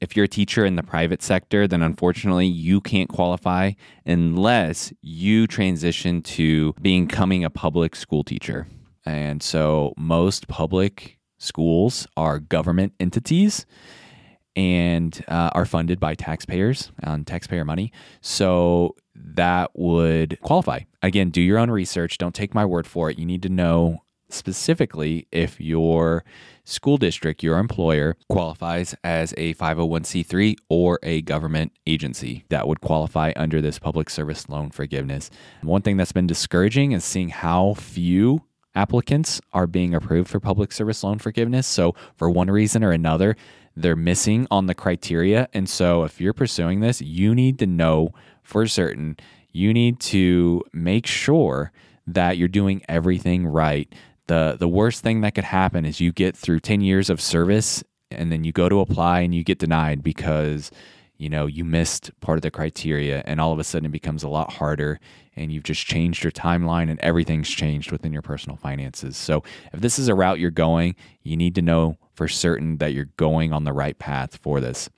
If 0.00 0.14
you're 0.14 0.26
a 0.26 0.28
teacher 0.28 0.64
in 0.64 0.76
the 0.76 0.82
private 0.82 1.22
sector, 1.22 1.66
then 1.66 1.82
unfortunately 1.82 2.46
you 2.46 2.80
can't 2.80 3.08
qualify 3.08 3.72
unless 4.04 4.92
you 5.00 5.46
transition 5.46 6.22
to 6.22 6.74
becoming 6.80 7.44
a 7.44 7.50
public 7.50 7.96
school 7.96 8.22
teacher. 8.22 8.66
And 9.06 9.42
so 9.42 9.94
most 9.96 10.48
public 10.48 11.15
schools 11.38 12.06
are 12.16 12.38
government 12.38 12.94
entities 13.00 13.66
and 14.54 15.22
uh, 15.28 15.50
are 15.52 15.66
funded 15.66 16.00
by 16.00 16.14
taxpayers 16.14 16.90
on 17.04 17.24
taxpayer 17.24 17.64
money. 17.64 17.92
So 18.22 18.96
that 19.14 19.70
would 19.74 20.40
qualify. 20.40 20.80
Again, 21.02 21.30
do 21.30 21.42
your 21.42 21.58
own 21.58 21.70
research. 21.70 22.16
Don't 22.18 22.34
take 22.34 22.54
my 22.54 22.64
word 22.64 22.86
for 22.86 23.10
it. 23.10 23.18
You 23.18 23.26
need 23.26 23.42
to 23.42 23.50
know 23.50 24.02
specifically 24.28 25.28
if 25.30 25.60
your 25.60 26.24
school 26.64 26.96
district, 26.96 27.42
your 27.42 27.58
employer, 27.58 28.16
qualifies 28.28 28.94
as 29.04 29.32
a 29.36 29.54
501c3 29.54 30.56
or 30.68 30.98
a 31.02 31.22
government 31.22 31.72
agency 31.86 32.44
that 32.48 32.66
would 32.66 32.80
qualify 32.80 33.32
under 33.36 33.60
this 33.60 33.78
public 33.78 34.10
service 34.10 34.48
loan 34.48 34.70
forgiveness. 34.70 35.30
One 35.62 35.82
thing 35.82 35.96
that's 35.96 36.12
been 36.12 36.26
discouraging 36.26 36.92
is 36.92 37.04
seeing 37.04 37.28
how 37.28 37.74
few 37.74 38.42
applicants 38.76 39.40
are 39.52 39.66
being 39.66 39.94
approved 39.94 40.28
for 40.28 40.38
public 40.38 40.70
service 40.70 41.02
loan 41.02 41.18
forgiveness. 41.18 41.66
So, 41.66 41.94
for 42.14 42.30
one 42.30 42.50
reason 42.50 42.84
or 42.84 42.92
another, 42.92 43.36
they're 43.74 43.96
missing 43.96 44.46
on 44.50 44.66
the 44.66 44.74
criteria. 44.74 45.48
And 45.52 45.68
so, 45.68 46.04
if 46.04 46.20
you're 46.20 46.32
pursuing 46.32 46.80
this, 46.80 47.00
you 47.00 47.34
need 47.34 47.58
to 47.58 47.66
know 47.66 48.10
for 48.42 48.66
certain, 48.66 49.16
you 49.50 49.72
need 49.72 49.98
to 50.00 50.62
make 50.72 51.06
sure 51.06 51.72
that 52.06 52.36
you're 52.36 52.48
doing 52.48 52.82
everything 52.88 53.46
right. 53.46 53.92
The 54.28 54.56
the 54.58 54.68
worst 54.68 55.02
thing 55.02 55.22
that 55.22 55.34
could 55.34 55.44
happen 55.44 55.84
is 55.84 56.00
you 56.00 56.12
get 56.12 56.36
through 56.36 56.60
10 56.60 56.80
years 56.80 57.10
of 57.10 57.20
service 57.20 57.82
and 58.10 58.30
then 58.30 58.44
you 58.44 58.52
go 58.52 58.68
to 58.68 58.80
apply 58.80 59.20
and 59.20 59.34
you 59.34 59.42
get 59.42 59.58
denied 59.58 60.02
because 60.02 60.70
you 61.16 61.28
know 61.28 61.46
you 61.46 61.64
missed 61.64 62.10
part 62.20 62.38
of 62.38 62.42
the 62.42 62.50
criteria 62.50 63.22
and 63.26 63.40
all 63.40 63.52
of 63.52 63.58
a 63.58 63.64
sudden 63.64 63.86
it 63.86 63.92
becomes 63.92 64.22
a 64.22 64.28
lot 64.28 64.52
harder 64.54 65.00
and 65.34 65.52
you've 65.52 65.64
just 65.64 65.86
changed 65.86 66.24
your 66.24 66.30
timeline 66.30 66.90
and 66.90 66.98
everything's 67.00 67.50
changed 67.50 67.92
within 67.92 68.12
your 68.12 68.22
personal 68.22 68.56
finances. 68.56 69.16
So 69.16 69.42
if 69.72 69.80
this 69.80 69.98
is 69.98 70.08
a 70.08 70.14
route 70.14 70.38
you're 70.38 70.50
going, 70.50 70.96
you 71.22 71.36
need 71.36 71.54
to 71.56 71.62
know 71.62 71.98
for 72.14 72.28
certain 72.28 72.78
that 72.78 72.94
you're 72.94 73.10
going 73.16 73.52
on 73.52 73.64
the 73.64 73.72
right 73.72 73.98
path 73.98 74.36
for 74.36 74.60
this. 74.60 74.88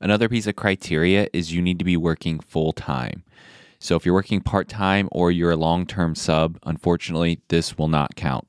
Another 0.00 0.28
piece 0.28 0.46
of 0.46 0.56
criteria 0.56 1.28
is 1.32 1.52
you 1.52 1.62
need 1.62 1.78
to 1.78 1.84
be 1.84 1.96
working 1.96 2.40
full 2.40 2.72
time. 2.72 3.22
So 3.78 3.96
if 3.96 4.04
you're 4.04 4.14
working 4.14 4.40
part 4.40 4.68
time 4.68 5.08
or 5.12 5.30
you're 5.30 5.52
a 5.52 5.56
long 5.56 5.86
term 5.86 6.14
sub, 6.14 6.58
unfortunately, 6.64 7.40
this 7.48 7.78
will 7.78 7.88
not 7.88 8.16
count. 8.16 8.48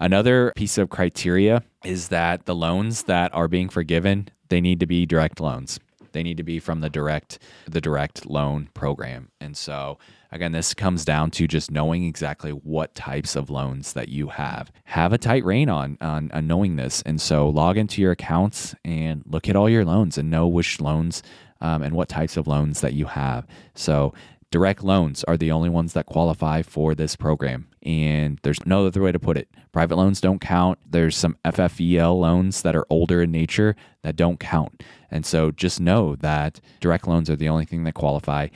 Another 0.00 0.52
piece 0.56 0.78
of 0.78 0.90
criteria 0.90 1.62
is 1.84 2.08
that 2.08 2.46
the 2.46 2.54
loans 2.54 3.04
that 3.04 3.34
are 3.34 3.48
being 3.48 3.68
forgiven, 3.68 4.28
they 4.48 4.60
need 4.60 4.80
to 4.80 4.86
be 4.86 5.06
direct 5.06 5.40
loans. 5.40 5.80
They 6.12 6.22
need 6.22 6.36
to 6.38 6.42
be 6.42 6.58
from 6.58 6.80
the 6.80 6.90
direct 6.90 7.38
the 7.66 7.80
direct 7.80 8.26
loan 8.26 8.68
program. 8.74 9.28
And 9.40 9.56
so 9.56 9.98
again, 10.30 10.52
this 10.52 10.74
comes 10.74 11.04
down 11.04 11.30
to 11.32 11.46
just 11.46 11.70
knowing 11.70 12.04
exactly 12.04 12.50
what 12.50 12.94
types 12.94 13.36
of 13.36 13.50
loans 13.50 13.92
that 13.94 14.08
you 14.08 14.28
have. 14.28 14.70
Have 14.84 15.12
a 15.12 15.18
tight 15.18 15.44
rein 15.44 15.68
on, 15.68 15.98
on, 16.00 16.30
on 16.32 16.46
knowing 16.46 16.76
this. 16.76 17.02
And 17.02 17.20
so 17.20 17.48
log 17.48 17.76
into 17.76 18.02
your 18.02 18.12
accounts 18.12 18.74
and 18.84 19.22
look 19.26 19.48
at 19.48 19.56
all 19.56 19.68
your 19.68 19.84
loans 19.84 20.18
and 20.18 20.30
know 20.30 20.46
which 20.46 20.80
loans 20.80 21.22
um, 21.60 21.82
and 21.82 21.94
what 21.94 22.08
types 22.08 22.36
of 22.36 22.46
loans 22.46 22.80
that 22.80 22.94
you 22.94 23.06
have. 23.06 23.46
So 23.74 24.12
direct 24.50 24.82
loans 24.82 25.24
are 25.24 25.36
the 25.36 25.52
only 25.52 25.68
ones 25.68 25.92
that 25.94 26.06
qualify 26.06 26.62
for 26.62 26.94
this 26.94 27.16
program. 27.16 27.67
And 27.82 28.38
there's 28.42 28.64
no 28.66 28.86
other 28.86 29.02
way 29.02 29.12
to 29.12 29.18
put 29.18 29.36
it. 29.36 29.48
Private 29.72 29.96
loans 29.96 30.20
don't 30.20 30.40
count. 30.40 30.78
There's 30.88 31.16
some 31.16 31.36
FFEL 31.44 32.18
loans 32.18 32.62
that 32.62 32.74
are 32.74 32.86
older 32.90 33.22
in 33.22 33.30
nature 33.30 33.76
that 34.02 34.16
don't 34.16 34.40
count. 34.40 34.82
And 35.10 35.24
so 35.24 35.50
just 35.50 35.80
know 35.80 36.16
that 36.16 36.60
direct 36.80 37.06
loans 37.06 37.30
are 37.30 37.36
the 37.36 37.48
only 37.48 37.64
thing 37.64 37.84
that 37.84 37.94
qualify. 37.94 38.48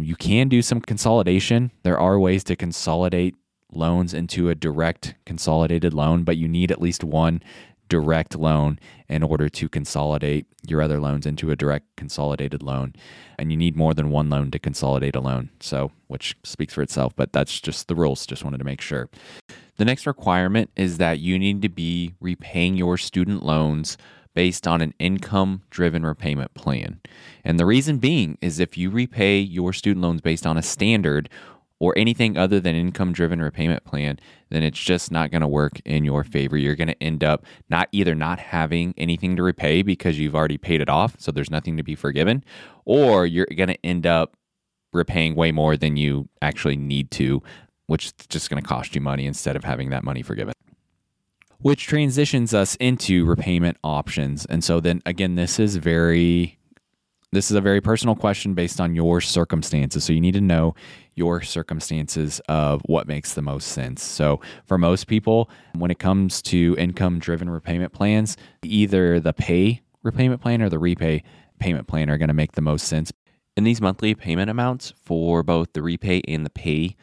You 0.00 0.16
can 0.16 0.48
do 0.48 0.62
some 0.62 0.80
consolidation. 0.80 1.70
There 1.82 1.98
are 1.98 2.18
ways 2.18 2.42
to 2.44 2.56
consolidate 2.56 3.34
loans 3.72 4.14
into 4.14 4.48
a 4.48 4.54
direct 4.54 5.14
consolidated 5.26 5.94
loan, 5.94 6.24
but 6.24 6.36
you 6.36 6.48
need 6.48 6.72
at 6.72 6.80
least 6.80 7.04
one 7.04 7.42
direct 7.90 8.38
loan 8.38 8.78
in 9.08 9.22
order 9.22 9.50
to 9.50 9.68
consolidate 9.68 10.46
your 10.66 10.80
other 10.80 11.00
loans 11.00 11.26
into 11.26 11.50
a 11.50 11.56
direct 11.56 11.84
consolidated 11.96 12.62
loan. 12.62 12.94
And 13.38 13.50
you 13.50 13.58
need 13.58 13.76
more 13.76 13.92
than 13.92 14.10
one 14.10 14.30
loan 14.30 14.50
to 14.52 14.58
consolidate 14.58 15.16
a 15.16 15.20
loan. 15.20 15.50
So, 15.60 15.90
which 16.06 16.36
speaks 16.42 16.72
for 16.72 16.82
itself, 16.82 17.14
but 17.14 17.32
that's 17.32 17.60
just 17.60 17.88
the 17.88 17.94
rules. 17.94 18.24
Just 18.24 18.44
wanted 18.44 18.58
to 18.58 18.64
make 18.64 18.80
sure. 18.80 19.10
The 19.76 19.84
next 19.84 20.06
requirement 20.06 20.70
is 20.76 20.98
that 20.98 21.18
you 21.18 21.38
need 21.38 21.60
to 21.62 21.68
be 21.68 22.14
repaying 22.20 22.76
your 22.76 22.96
student 22.96 23.42
loans 23.42 23.98
based 24.34 24.66
on 24.66 24.80
an 24.80 24.94
income 25.00 25.62
driven 25.70 26.06
repayment 26.06 26.54
plan. 26.54 27.00
And 27.44 27.58
the 27.58 27.66
reason 27.66 27.98
being 27.98 28.38
is 28.40 28.60
if 28.60 28.78
you 28.78 28.88
repay 28.88 29.40
your 29.40 29.72
student 29.72 30.02
loans 30.02 30.20
based 30.20 30.46
on 30.46 30.56
a 30.56 30.62
standard 30.62 31.28
or 31.80 31.96
anything 31.96 32.36
other 32.36 32.60
than 32.60 32.76
income 32.76 33.12
driven 33.12 33.40
repayment 33.40 33.84
plan, 33.84 34.20
then 34.50 34.62
it's 34.62 34.78
just 34.78 35.10
not 35.10 35.30
going 35.30 35.40
to 35.40 35.48
work 35.48 35.80
in 35.86 36.04
your 36.04 36.22
favor. 36.22 36.56
You're 36.56 36.76
going 36.76 36.88
to 36.88 37.02
end 37.02 37.24
up 37.24 37.44
not 37.70 37.88
either 37.90 38.14
not 38.14 38.38
having 38.38 38.94
anything 38.96 39.34
to 39.36 39.42
repay 39.42 39.82
because 39.82 40.18
you've 40.18 40.36
already 40.36 40.58
paid 40.58 40.82
it 40.82 40.90
off, 40.90 41.16
so 41.18 41.32
there's 41.32 41.50
nothing 41.50 41.78
to 41.78 41.82
be 41.82 41.94
forgiven, 41.94 42.44
or 42.84 43.26
you're 43.26 43.46
going 43.46 43.70
to 43.70 43.84
end 43.84 44.06
up 44.06 44.36
repaying 44.92 45.34
way 45.34 45.52
more 45.52 45.76
than 45.76 45.96
you 45.96 46.28
actually 46.42 46.76
need 46.76 47.10
to, 47.12 47.42
which 47.86 48.06
is 48.06 48.12
just 48.28 48.50
going 48.50 48.62
to 48.62 48.68
cost 48.68 48.94
you 48.94 49.00
money 49.00 49.26
instead 49.26 49.56
of 49.56 49.64
having 49.64 49.90
that 49.90 50.04
money 50.04 50.22
forgiven. 50.22 50.52
Which 51.58 51.86
transitions 51.86 52.54
us 52.54 52.74
into 52.76 53.24
repayment 53.24 53.78
options. 53.84 54.46
And 54.46 54.64
so 54.64 54.80
then 54.80 55.02
again, 55.04 55.34
this 55.34 55.58
is 55.58 55.76
very 55.76 56.58
this 57.32 57.50
is 57.50 57.56
a 57.56 57.60
very 57.60 57.80
personal 57.80 58.16
question 58.16 58.54
based 58.54 58.80
on 58.80 58.94
your 58.94 59.20
circumstances. 59.20 60.04
So 60.04 60.12
you 60.12 60.20
need 60.20 60.34
to 60.34 60.40
know 60.40 60.74
your 61.14 61.42
circumstances 61.42 62.40
of 62.48 62.82
what 62.86 63.06
makes 63.06 63.34
the 63.34 63.42
most 63.42 63.68
sense. 63.68 64.02
So 64.02 64.40
for 64.66 64.78
most 64.78 65.06
people, 65.06 65.48
when 65.74 65.90
it 65.90 65.98
comes 65.98 66.42
to 66.42 66.74
income 66.78 67.18
driven 67.18 67.48
repayment 67.48 67.92
plans, 67.92 68.36
either 68.62 69.20
the 69.20 69.32
pay 69.32 69.82
repayment 70.02 70.40
plan 70.40 70.62
or 70.62 70.68
the 70.68 70.78
repay 70.78 71.22
payment 71.58 71.86
plan 71.86 72.10
are 72.10 72.18
going 72.18 72.28
to 72.28 72.34
make 72.34 72.52
the 72.52 72.62
most 72.62 72.86
sense. 72.86 73.12
And 73.56 73.66
these 73.66 73.80
monthly 73.80 74.14
payment 74.14 74.50
amounts 74.50 74.94
for 75.04 75.42
both 75.42 75.72
the 75.72 75.82
repay 75.82 76.22
and 76.26 76.44
the 76.44 76.50
pay 76.50 76.96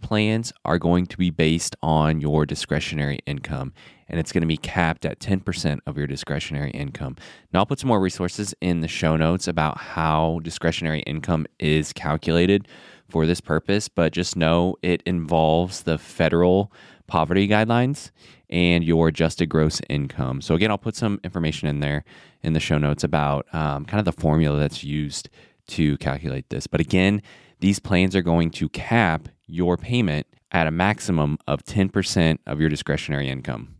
plans 0.00 0.52
are 0.64 0.78
going 0.78 1.06
to 1.06 1.16
be 1.16 1.30
based 1.30 1.76
on 1.82 2.20
your 2.20 2.46
discretionary 2.46 3.18
income 3.26 3.72
and 4.08 4.18
it's 4.18 4.32
going 4.32 4.42
to 4.42 4.48
be 4.48 4.56
capped 4.56 5.04
at 5.04 5.20
10% 5.20 5.80
of 5.86 5.98
your 5.98 6.06
discretionary 6.06 6.70
income. 6.70 7.16
Now, 7.52 7.60
I'll 7.60 7.66
put 7.66 7.78
some 7.78 7.88
more 7.88 8.00
resources 8.00 8.54
in 8.60 8.80
the 8.80 8.88
show 8.88 9.16
notes 9.16 9.46
about 9.46 9.78
how 9.78 10.40
discretionary 10.42 11.00
income 11.00 11.46
is 11.58 11.92
calculated 11.92 12.66
for 13.08 13.26
this 13.26 13.40
purpose, 13.40 13.88
but 13.88 14.12
just 14.12 14.36
know 14.36 14.76
it 14.82 15.02
involves 15.04 15.82
the 15.82 15.98
federal 15.98 16.72
poverty 17.06 17.48
guidelines 17.48 18.10
and 18.50 18.82
your 18.82 19.08
adjusted 19.08 19.46
gross 19.46 19.80
income. 19.88 20.40
So, 20.40 20.54
again, 20.54 20.70
I'll 20.70 20.78
put 20.78 20.96
some 20.96 21.20
information 21.22 21.68
in 21.68 21.80
there 21.80 22.04
in 22.42 22.54
the 22.54 22.60
show 22.60 22.78
notes 22.78 23.04
about 23.04 23.46
um, 23.54 23.84
kind 23.84 23.98
of 23.98 24.04
the 24.04 24.18
formula 24.20 24.58
that's 24.58 24.84
used 24.84 25.28
to 25.68 25.98
calculate 25.98 26.48
this. 26.48 26.66
But 26.66 26.80
again, 26.80 27.22
these 27.60 27.78
plans 27.78 28.16
are 28.16 28.22
going 28.22 28.50
to 28.52 28.68
cap 28.70 29.28
your 29.48 29.76
payment 29.76 30.26
at 30.52 30.66
a 30.66 30.70
maximum 30.70 31.38
of 31.46 31.64
10% 31.64 32.38
of 32.46 32.60
your 32.60 32.68
discretionary 32.68 33.28
income. 33.28 33.76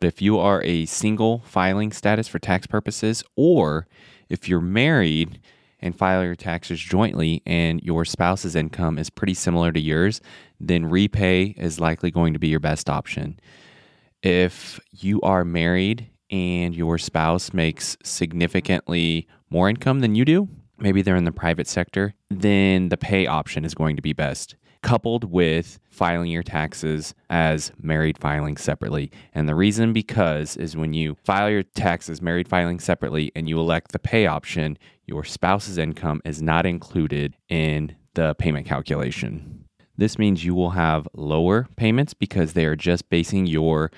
If 0.00 0.20
you 0.20 0.38
are 0.38 0.62
a 0.62 0.86
single 0.86 1.40
filing 1.40 1.92
status 1.92 2.28
for 2.28 2.38
tax 2.38 2.66
purposes, 2.66 3.24
or 3.36 3.86
if 4.28 4.48
you're 4.48 4.60
married 4.60 5.40
and 5.80 5.96
file 5.96 6.24
your 6.24 6.34
taxes 6.34 6.80
jointly 6.80 7.42
and 7.46 7.82
your 7.82 8.04
spouse's 8.04 8.54
income 8.54 8.98
is 8.98 9.10
pretty 9.10 9.34
similar 9.34 9.72
to 9.72 9.80
yours, 9.80 10.20
then 10.60 10.86
repay 10.86 11.54
is 11.56 11.80
likely 11.80 12.10
going 12.10 12.32
to 12.32 12.38
be 12.38 12.48
your 12.48 12.60
best 12.60 12.88
option. 12.88 13.38
If 14.22 14.80
you 14.90 15.20
are 15.22 15.44
married 15.44 16.10
and 16.30 16.74
your 16.74 16.98
spouse 16.98 17.52
makes 17.52 17.96
significantly 18.02 19.28
more 19.50 19.68
income 19.68 20.00
than 20.00 20.14
you 20.14 20.24
do, 20.24 20.48
maybe 20.78 21.02
they're 21.02 21.16
in 21.16 21.24
the 21.24 21.32
private 21.32 21.66
sector, 21.66 22.14
then 22.30 22.88
the 22.88 22.96
pay 22.96 23.26
option 23.26 23.64
is 23.64 23.74
going 23.74 23.96
to 23.96 24.02
be 24.02 24.12
best 24.12 24.56
coupled 24.84 25.24
with 25.24 25.80
filing 25.88 26.30
your 26.30 26.42
taxes 26.42 27.14
as 27.30 27.72
married 27.80 28.18
filing 28.18 28.56
separately. 28.58 29.10
And 29.32 29.48
the 29.48 29.54
reason 29.54 29.94
because 29.94 30.58
is 30.58 30.76
when 30.76 30.92
you 30.92 31.16
file 31.24 31.48
your 31.48 31.62
taxes 31.62 32.20
married 32.20 32.46
filing 32.46 32.78
separately 32.78 33.32
and 33.34 33.48
you 33.48 33.58
elect 33.58 33.92
the 33.92 33.98
pay 33.98 34.26
option, 34.26 34.78
your 35.06 35.24
spouse's 35.24 35.78
income 35.78 36.20
is 36.26 36.42
not 36.42 36.66
included 36.66 37.34
in 37.48 37.96
the 38.12 38.34
payment 38.34 38.66
calculation. 38.66 39.64
This 39.96 40.18
means 40.18 40.44
you 40.44 40.54
will 40.54 40.70
have 40.70 41.08
lower 41.14 41.66
payments 41.76 42.12
because 42.12 42.52
they 42.52 42.66
are 42.66 42.76
just 42.76 43.08
basing 43.08 43.46
your 43.46 43.90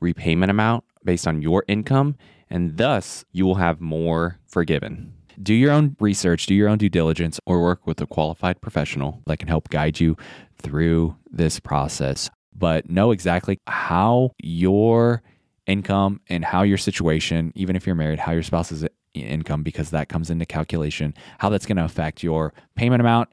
repayment 0.00 0.50
amount 0.50 0.84
based 1.04 1.26
on 1.26 1.42
your 1.42 1.62
income, 1.68 2.16
and 2.48 2.78
thus 2.78 3.26
you 3.32 3.44
will 3.44 3.56
have 3.56 3.82
more 3.82 4.38
forgiven 4.46 5.12
do 5.40 5.54
your 5.54 5.70
own 5.70 5.96
research, 6.00 6.46
do 6.46 6.54
your 6.54 6.68
own 6.68 6.78
due 6.78 6.88
diligence, 6.88 7.38
or 7.46 7.62
work 7.62 7.86
with 7.86 8.00
a 8.00 8.06
qualified 8.06 8.60
professional 8.60 9.22
that 9.26 9.38
can 9.38 9.48
help 9.48 9.68
guide 9.68 10.00
you 10.00 10.16
through 10.58 11.16
this 11.30 11.60
process. 11.60 12.30
But 12.54 12.90
know 12.90 13.10
exactly 13.10 13.58
how 13.66 14.32
your 14.42 15.22
income 15.66 16.20
and 16.28 16.44
how 16.44 16.62
your 16.62 16.78
situation, 16.78 17.52
even 17.54 17.76
if 17.76 17.86
you're 17.86 17.94
married, 17.94 18.18
how 18.18 18.32
your 18.32 18.42
spouse's 18.42 18.84
income, 19.14 19.62
because 19.62 19.90
that 19.90 20.08
comes 20.08 20.30
into 20.30 20.46
calculation, 20.46 21.14
how 21.38 21.48
that's 21.48 21.66
going 21.66 21.76
to 21.76 21.84
affect 21.84 22.22
your 22.22 22.52
payment 22.76 23.00
amount, 23.00 23.28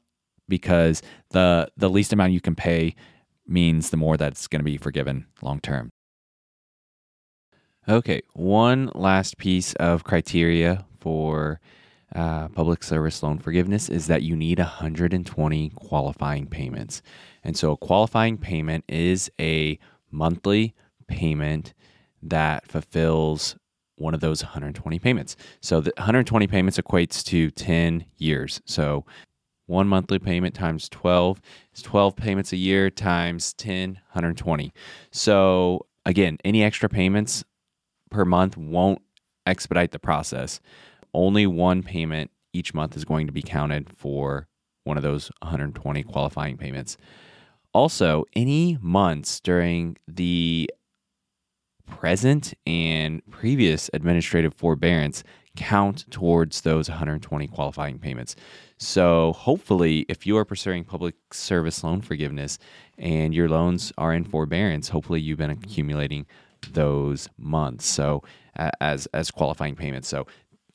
because 0.48 1.02
the 1.32 1.70
the 1.78 1.90
least 1.90 2.14
amount 2.14 2.34
you 2.34 2.42
can 2.42 2.56
pay 2.56 2.96
means 3.48 3.90
the 3.90 3.98
more 3.98 4.18
that's 4.18 4.48
going 4.48 4.60
to 4.60 4.64
be 4.64 4.78
forgiven 4.78 5.26
long 5.42 5.60
term. 5.60 5.90
Okay, 7.88 8.22
one 8.34 8.92
last 8.94 9.38
piece 9.38 9.74
of 9.76 10.04
criteria 10.04 10.86
for 11.00 11.60
uh, 12.16 12.48
public 12.50 12.84
service 12.84 13.22
loan 13.22 13.38
forgiveness 13.38 13.90
is 13.90 14.08
that 14.08 14.24
you 14.24 14.36
need 14.36 14.60
120 14.60 15.70
qualifying 15.76 16.48
payments. 16.48 17.02
And 17.44 17.56
so 17.56 17.72
a 17.72 17.78
qualifying 17.78 18.38
payment 18.38 18.84
is 18.88 19.30
a 19.40 19.80
monthly 20.12 20.74
payment 21.08 21.74
that 22.24 22.68
fulfills 22.68 23.56
one 23.96 24.14
of 24.14 24.22
those 24.22 24.44
120 24.44 24.98
payments. 25.00 25.36
So 25.62 25.82
the 25.82 25.94
120 25.98 26.48
payments 26.48 26.78
equates 26.78 27.24
to 27.26 27.52
10 27.52 28.06
years. 28.18 28.62
So 28.66 29.06
one 29.68 29.88
monthly 29.88 30.20
payment 30.20 30.56
times 30.56 30.90
12 30.90 31.40
is 31.76 31.82
12 31.84 32.16
payments 32.16 32.54
a 32.54 32.58
year 32.58 32.90
times 32.90 33.54
10, 33.54 33.92
120. 33.92 34.74
So 35.12 35.86
again, 36.06 36.38
any 36.44 36.64
extra 36.64 36.90
payments 36.90 37.44
per 38.10 38.26
month 38.26 38.58
won't 38.58 39.02
expedite 39.46 39.92
the 39.92 40.00
process 40.00 40.60
only 41.14 41.48
one 41.48 41.84
payment 41.84 42.32
each 42.54 42.74
month 42.74 42.96
is 42.96 43.06
going 43.06 43.28
to 43.28 43.34
be 43.34 43.42
counted 43.42 43.90
for 43.96 44.48
one 44.84 44.98
of 44.98 45.04
those 45.04 45.32
120 45.42 46.04
qualifying 46.04 46.58
payments. 46.58 46.98
Also, 47.74 48.26
any 48.36 48.78
months 48.82 49.40
during 49.40 49.96
the 50.08 50.70
present 51.86 52.54
and 52.66 53.22
previous 53.30 53.90
administrative 53.94 54.54
forbearance 54.54 55.24
count 55.56 56.06
towards 56.10 56.62
those 56.62 56.90
120 56.90 57.48
qualifying 57.48 58.00
payments. 58.00 58.36
So, 58.78 59.34
hopefully, 59.34 60.06
if 60.08 60.26
you 60.26 60.38
are 60.38 60.46
pursuing 60.46 60.84
public 60.84 61.16
service 61.32 61.84
loan 61.84 62.02
forgiveness 62.02 62.58
and 62.98 63.34
your 63.34 63.50
loans 63.50 63.92
are 63.98 64.14
in 64.14 64.24
forbearance, 64.24 64.90
hopefully 64.90 65.22
you've 65.22 65.38
been 65.38 65.50
accumulating 65.50 66.26
those 66.72 67.28
months. 67.38 67.86
So, 67.86 68.24
as 68.82 69.06
as 69.08 69.32
qualifying 69.32 69.76
payments. 69.76 70.08
So, 70.08 70.28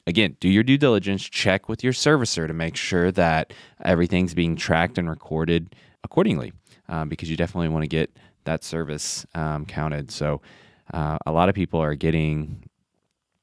again, 0.06 0.36
do 0.40 0.48
your 0.48 0.62
due 0.62 0.78
diligence, 0.78 1.22
check 1.22 1.68
with 1.68 1.82
your 1.82 1.92
servicer 1.92 2.46
to 2.46 2.52
make 2.54 2.76
sure 2.76 3.10
that 3.12 3.52
everything's 3.84 4.34
being 4.34 4.56
tracked 4.56 4.98
and 4.98 5.08
recorded 5.08 5.74
accordingly, 6.02 6.52
um, 6.88 7.08
because 7.08 7.30
you 7.30 7.36
definitely 7.36 7.68
want 7.68 7.82
to 7.82 7.88
get 7.88 8.16
that 8.44 8.62
service 8.62 9.26
um, 9.34 9.64
counted. 9.66 10.10
So, 10.10 10.40
uh, 10.92 11.16
a 11.24 11.32
lot 11.32 11.48
of 11.48 11.54
people 11.54 11.80
are 11.80 11.94
getting, 11.94 12.68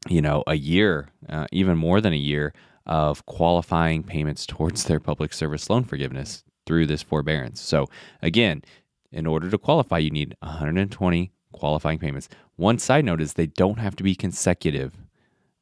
you 0.08 0.22
know, 0.22 0.44
a 0.46 0.56
year, 0.56 1.10
uh, 1.28 1.48
even 1.52 1.78
more 1.78 2.00
than 2.00 2.14
a 2.14 2.18
year 2.18 2.54
of 2.86 3.26
qualifying 3.26 4.04
payments 4.04 4.46
towards 4.46 4.84
their 4.84 5.00
public 5.00 5.34
service 5.34 5.70
loan 5.70 5.84
forgiveness 5.84 6.44
through 6.66 6.86
this 6.86 7.02
forbearance. 7.02 7.60
So, 7.60 7.88
again, 8.22 8.64
in 9.12 9.26
order 9.26 9.50
to 9.50 9.58
qualify, 9.58 9.98
you 9.98 10.12
need 10.12 10.36
120 10.42 11.32
qualifying 11.52 12.00
payments. 12.00 12.30
One 12.56 12.80
side 12.80 13.06
note 13.06 13.22
is 13.22 13.34
they 13.34 13.48
don't 13.48 13.80
have 13.80 13.96
to 13.98 14.04
be 14.04 14.16
consecutive. 14.16 14.96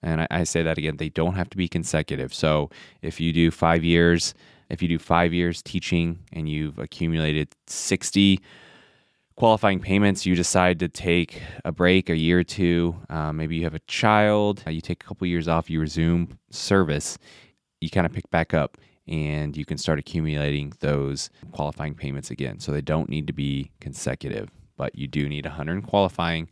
And 0.02 0.22
I, 0.22 0.28
I, 0.32 0.43
say 0.43 0.64
that 0.64 0.78
again, 0.78 0.97
they 0.97 1.10
don't 1.10 1.36
have 1.36 1.50
to 1.50 1.58
be 1.58 1.68
consecutive. 1.68 2.34
So 2.34 2.70
if 3.02 3.20
you 3.20 3.34
do 3.34 3.52
five 3.52 3.84
years, 3.84 4.34
if 4.70 4.82
you 4.82 4.88
do 4.88 5.00
five 5.00 5.34
years 5.34 5.62
teaching 5.62 6.20
and 6.32 6.47
you've 6.47 6.80
accumulated 6.80 7.50
60 7.68 8.39
qualifying 9.36 9.80
payments, 9.80 10.26
you 10.26 10.36
decide 10.36 10.80
to 10.80 10.88
take 10.88 11.41
a 11.66 11.72
break 11.72 12.10
a 12.10 12.16
year 12.16 12.39
or 12.39 12.43
two, 12.43 12.95
uh, 13.10 13.32
maybe 13.34 13.56
you 13.56 13.64
have 13.64 13.74
a 13.74 13.80
child, 13.80 14.64
uh, 14.68 14.70
you 14.70 14.82
take 14.82 15.04
a 15.04 15.08
couple 15.08 15.26
years 15.28 15.47
off, 15.47 15.70
you 15.70 15.80
resume 15.80 16.38
service, 16.50 17.18
you 17.82 17.89
kind 17.89 18.06
of 18.06 18.14
pick 18.14 18.30
back 18.30 18.54
up 18.54 18.78
and 19.08 19.58
you 19.58 19.66
can 19.66 19.78
start 19.78 19.97
accumulating 19.97 20.72
those 20.82 21.30
qualifying 21.52 21.95
payments 21.95 22.30
again. 22.30 22.60
So 22.60 22.72
they 22.72 22.82
don't 22.82 23.10
need 23.10 23.28
to 23.28 23.34
be 23.34 23.72
consecutive, 23.82 24.50
but 24.78 24.95
you 24.95 25.08
do 25.08 25.28
need 25.28 25.45
100 25.45 25.84
qualifying 25.88 26.50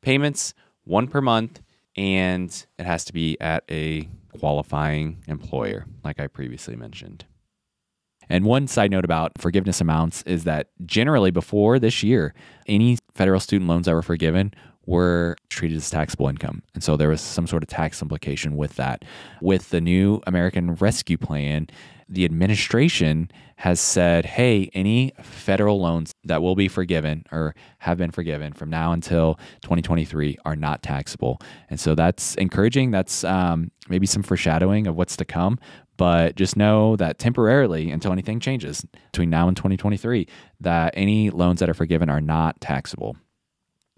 payments, 0.00 0.54
one 0.84 1.06
per 1.06 1.20
month, 1.20 1.60
and 2.00 2.66
it 2.78 2.86
has 2.86 3.04
to 3.04 3.12
be 3.12 3.38
at 3.42 3.62
a 3.70 4.08
qualifying 4.38 5.22
employer, 5.28 5.84
like 6.02 6.18
I 6.18 6.28
previously 6.28 6.74
mentioned. 6.74 7.26
And 8.26 8.46
one 8.46 8.68
side 8.68 8.90
note 8.90 9.04
about 9.04 9.32
forgiveness 9.36 9.82
amounts 9.82 10.22
is 10.22 10.44
that 10.44 10.70
generally 10.86 11.30
before 11.30 11.78
this 11.78 12.02
year, 12.02 12.32
any 12.66 12.96
federal 13.14 13.38
student 13.38 13.68
loans 13.68 13.84
that 13.84 13.92
were 13.92 14.00
forgiven 14.00 14.54
were 14.86 15.36
treated 15.48 15.76
as 15.76 15.90
taxable 15.90 16.28
income. 16.28 16.62
And 16.74 16.82
so 16.82 16.96
there 16.96 17.08
was 17.08 17.20
some 17.20 17.46
sort 17.46 17.62
of 17.62 17.68
tax 17.68 18.02
implication 18.02 18.56
with 18.56 18.76
that. 18.76 19.04
With 19.40 19.70
the 19.70 19.80
new 19.80 20.20
American 20.26 20.74
Rescue 20.74 21.18
Plan, 21.18 21.68
the 22.08 22.24
administration 22.24 23.30
has 23.56 23.78
said, 23.78 24.24
hey, 24.24 24.68
any 24.74 25.12
federal 25.22 25.80
loans 25.80 26.12
that 26.24 26.42
will 26.42 26.56
be 26.56 26.66
forgiven 26.66 27.24
or 27.30 27.54
have 27.78 27.98
been 27.98 28.10
forgiven 28.10 28.52
from 28.52 28.68
now 28.68 28.92
until 28.92 29.36
2023 29.62 30.36
are 30.44 30.56
not 30.56 30.82
taxable. 30.82 31.40
And 31.68 31.78
so 31.78 31.94
that's 31.94 32.34
encouraging. 32.34 32.90
That's 32.90 33.22
um, 33.22 33.70
maybe 33.88 34.06
some 34.06 34.24
foreshadowing 34.24 34.88
of 34.88 34.96
what's 34.96 35.16
to 35.18 35.24
come. 35.24 35.58
But 35.96 36.34
just 36.34 36.56
know 36.56 36.96
that 36.96 37.18
temporarily, 37.18 37.90
until 37.90 38.10
anything 38.10 38.40
changes 38.40 38.84
between 39.12 39.28
now 39.30 39.46
and 39.46 39.56
2023, 39.56 40.26
that 40.60 40.94
any 40.96 41.30
loans 41.30 41.60
that 41.60 41.68
are 41.68 41.74
forgiven 41.74 42.08
are 42.08 42.22
not 42.22 42.60
taxable. 42.60 43.16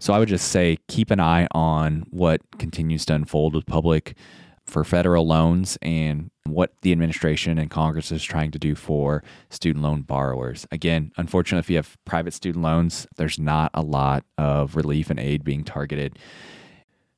So 0.03 0.11
I 0.11 0.19
would 0.19 0.27
just 0.27 0.49
say 0.49 0.79
keep 0.89 1.11
an 1.11 1.21
eye 1.21 1.47
on 1.51 2.05
what 2.09 2.41
continues 2.59 3.05
to 3.05 3.15
unfold 3.15 3.55
with 3.55 3.65
public 3.65 4.17
for 4.65 4.83
federal 4.83 5.25
loans 5.25 5.77
and 5.81 6.29
what 6.45 6.73
the 6.81 6.91
administration 6.91 7.57
and 7.57 7.71
Congress 7.71 8.11
is 8.11 8.21
trying 8.21 8.51
to 8.51 8.59
do 8.59 8.75
for 8.75 9.23
student 9.49 9.81
loan 9.81 10.01
borrowers. 10.01 10.67
Again, 10.73 11.13
unfortunately, 11.15 11.61
if 11.61 11.69
you 11.69 11.77
have 11.77 11.95
private 12.03 12.33
student 12.33 12.65
loans, 12.65 13.07
there's 13.15 13.39
not 13.39 13.71
a 13.73 13.81
lot 13.81 14.25
of 14.37 14.75
relief 14.75 15.09
and 15.09 15.21
aid 15.21 15.45
being 15.45 15.63
targeted. 15.63 16.19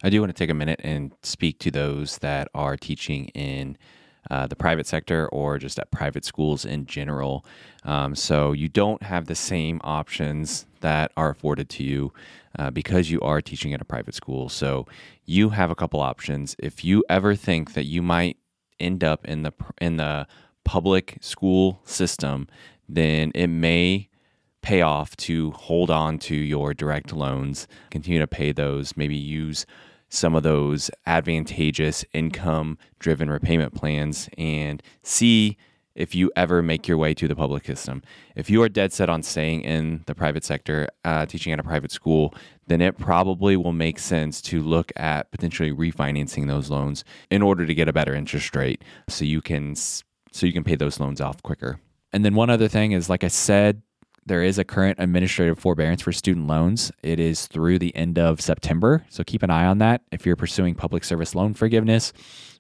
I 0.04 0.12
do 0.12 0.20
want 0.20 0.30
to 0.30 0.38
take 0.38 0.52
a 0.52 0.54
minute 0.54 0.80
and 0.84 1.12
speak 1.24 1.58
to 1.62 1.72
those 1.72 2.20
that 2.20 2.50
are 2.54 2.78
teaching 2.78 3.30
in 3.30 3.80
uh, 4.30 4.46
the 4.46 4.56
private 4.56 4.86
sector 4.86 5.28
or 5.30 5.58
just 5.58 5.80
at 5.80 5.90
private 5.90 6.24
schools 6.24 6.66
in 6.66 6.86
general. 6.86 7.46
Um, 7.84 8.14
so 8.14 8.52
you 8.52 8.70
don't 8.70 9.02
have 9.02 9.26
the 9.26 9.34
same 9.34 9.82
options 9.84 10.68
that 10.86 11.12
are 11.18 11.32
afforded 11.32 11.68
to 11.68 11.84
you 11.84 12.14
uh, 12.60 12.70
because 12.70 13.10
you 13.10 13.20
are 13.22 13.42
teaching 13.42 13.74
at 13.74 13.82
a 13.82 13.86
private 13.86 14.14
school. 14.14 14.50
So 14.50 14.86
you 15.26 15.50
have 15.50 15.72
a 15.72 15.76
couple 15.76 16.00
options. 16.00 16.56
If 16.60 16.86
you 16.86 17.04
ever 17.10 17.34
think 17.34 17.74
that 17.74 17.86
you 17.86 18.04
might 18.04 18.38
end 18.80 19.04
up 19.04 19.26
in 19.26 19.42
the 19.42 19.52
in 19.82 19.98
the 19.98 20.28
public 20.64 21.18
school 21.22 21.82
system, 21.86 22.48
then 22.88 23.32
it 23.34 23.48
may 23.48 24.10
pay 24.62 24.82
off 24.84 25.18
to 25.18 25.50
hold 25.52 25.90
on 25.90 26.20
to 26.20 26.36
your 26.36 26.76
direct 26.76 27.12
loans, 27.12 27.68
continue 27.90 28.20
to 28.20 28.28
pay 28.28 28.52
those, 28.52 28.96
maybe 28.96 29.16
use 29.16 29.66
some 30.10 30.36
of 30.36 30.44
those 30.44 30.92
advantageous 31.08 32.06
income 32.14 32.78
driven 33.00 33.28
repayment 33.28 33.74
plans 33.74 34.30
and 34.38 34.84
see 35.02 35.58
if 35.96 36.14
you 36.14 36.32
ever 36.36 36.62
make 36.62 36.88
your 36.88 36.98
way 36.98 37.14
to 37.14 37.28
the 37.28 37.36
public 37.36 37.66
system. 37.66 38.04
If 38.36 38.50
you 38.50 38.62
are 38.62 38.70
dead 38.70 38.94
set 38.94 39.10
on 39.10 39.24
staying 39.24 39.62
in 39.62 40.04
the 40.06 40.16
private 40.16 40.44
sector, 40.44 40.88
uh, 41.04 41.26
teaching 41.26 41.54
at 41.54 41.60
a 41.60 41.64
private 41.64 41.92
school, 41.92 42.34
then 42.68 42.82
it 42.82 42.98
probably 42.98 43.56
will 43.56 43.74
make 43.74 44.00
sense 44.00 44.42
to 44.44 44.62
look 44.62 44.92
at 44.96 45.32
potentially 45.32 45.72
refinancing 45.72 46.48
those 46.48 46.70
loans 46.70 47.04
in 47.32 47.42
order 47.42 47.66
to 47.66 47.74
get 47.74 47.88
a 47.88 47.94
better 47.94 48.14
interest 48.14 48.56
rate, 48.56 48.84
so 49.08 49.26
you 49.26 49.42
can 49.42 49.76
so 49.76 50.46
you 50.46 50.54
can 50.54 50.64
pay 50.64 50.76
those 50.76 51.00
loans 51.00 51.22
off 51.22 51.42
quicker. 51.44 51.80
And 52.12 52.26
then 52.26 52.36
one 52.36 52.50
other 52.50 52.68
thing 52.68 52.92
is, 52.92 53.10
like 53.10 53.24
I 53.24 53.30
said, 53.30 53.82
there 54.26 54.42
is 54.42 54.58
a 54.58 54.64
current 54.64 55.00
administrative 55.00 55.60
forbearance 55.60 56.02
for 56.02 56.12
student 56.12 56.48
loans. 56.48 56.92
It 57.04 57.20
is 57.20 57.48
through 57.48 57.80
the 57.80 57.96
end 57.96 58.18
of 58.18 58.42
September. 58.42 59.06
So 59.10 59.24
keep 59.24 59.44
an 59.44 59.52
eye 59.52 59.66
on 59.66 59.78
that. 59.78 60.02
If 60.12 60.26
you're 60.26 60.36
pursuing 60.36 60.76
public 60.76 61.04
service 61.04 61.36
loan 61.36 61.54
forgiveness, 61.54 62.12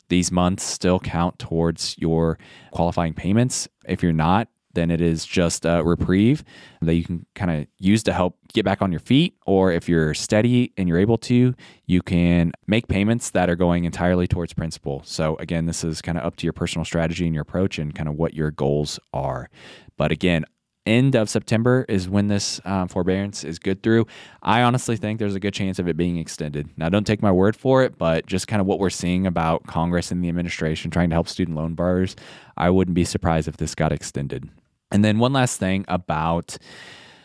these 0.09 0.31
months 0.31 0.63
still 0.63 0.99
count 0.99 1.39
towards 1.39 1.97
your 1.97 2.37
qualifying 2.71 3.13
payments. 3.13 3.67
If 3.87 4.03
you're 4.03 4.13
not, 4.13 4.47
then 4.75 4.91
it 4.91 5.01
is 5.01 5.25
just 5.25 5.65
a 5.65 5.81
reprieve 5.83 6.43
that 6.81 6.93
you 6.93 7.03
can 7.03 7.25
kind 7.33 7.49
of 7.49 7.67
use 7.79 8.03
to 8.03 8.13
help 8.13 8.37
get 8.53 8.63
back 8.63 8.81
on 8.81 8.91
your 8.91 8.99
feet. 8.99 9.35
Or 9.45 9.71
if 9.71 9.89
you're 9.89 10.13
steady 10.13 10.73
and 10.77 10.87
you're 10.87 10.99
able 10.99 11.17
to, 11.19 11.55
you 11.87 12.01
can 12.01 12.51
make 12.67 12.87
payments 12.87 13.31
that 13.31 13.49
are 13.49 13.55
going 13.55 13.85
entirely 13.85 14.27
towards 14.27 14.53
principal. 14.53 15.01
So, 15.05 15.35
again, 15.37 15.65
this 15.65 15.83
is 15.83 16.01
kind 16.01 16.17
of 16.17 16.23
up 16.23 16.35
to 16.37 16.45
your 16.45 16.53
personal 16.53 16.85
strategy 16.85 17.25
and 17.25 17.33
your 17.33 17.41
approach 17.41 17.79
and 17.79 17.95
kind 17.95 18.07
of 18.07 18.15
what 18.15 18.33
your 18.33 18.51
goals 18.51 18.99
are. 19.13 19.49
But 19.97 20.11
again, 20.11 20.45
end 20.85 21.15
of 21.15 21.29
September 21.29 21.85
is 21.89 22.07
when 22.07 22.27
this 22.27 22.61
um, 22.65 22.87
forbearance 22.87 23.43
is 23.43 23.59
good 23.59 23.81
through. 23.81 24.05
I 24.43 24.61
honestly 24.61 24.97
think 24.97 25.19
there's 25.19 25.35
a 25.35 25.39
good 25.39 25.53
chance 25.53 25.79
of 25.79 25.87
it 25.87 25.97
being 25.97 26.17
extended. 26.17 26.69
Now, 26.77 26.89
don't 26.89 27.05
take 27.05 27.21
my 27.21 27.31
word 27.31 27.55
for 27.55 27.83
it, 27.83 27.97
but 27.97 28.25
just 28.25 28.47
kind 28.47 28.61
of 28.61 28.67
what 28.67 28.79
we're 28.79 28.89
seeing 28.89 29.25
about 29.25 29.65
Congress 29.67 30.11
and 30.11 30.23
the 30.23 30.29
administration 30.29 30.91
trying 30.91 31.09
to 31.09 31.15
help 31.15 31.27
student 31.27 31.57
loan 31.57 31.73
borrowers, 31.73 32.15
I 32.57 32.69
wouldn't 32.69 32.95
be 32.95 33.05
surprised 33.05 33.47
if 33.47 33.57
this 33.57 33.75
got 33.75 33.91
extended. 33.91 34.49
And 34.91 35.03
then 35.03 35.19
one 35.19 35.33
last 35.33 35.59
thing 35.59 35.85
about 35.87 36.57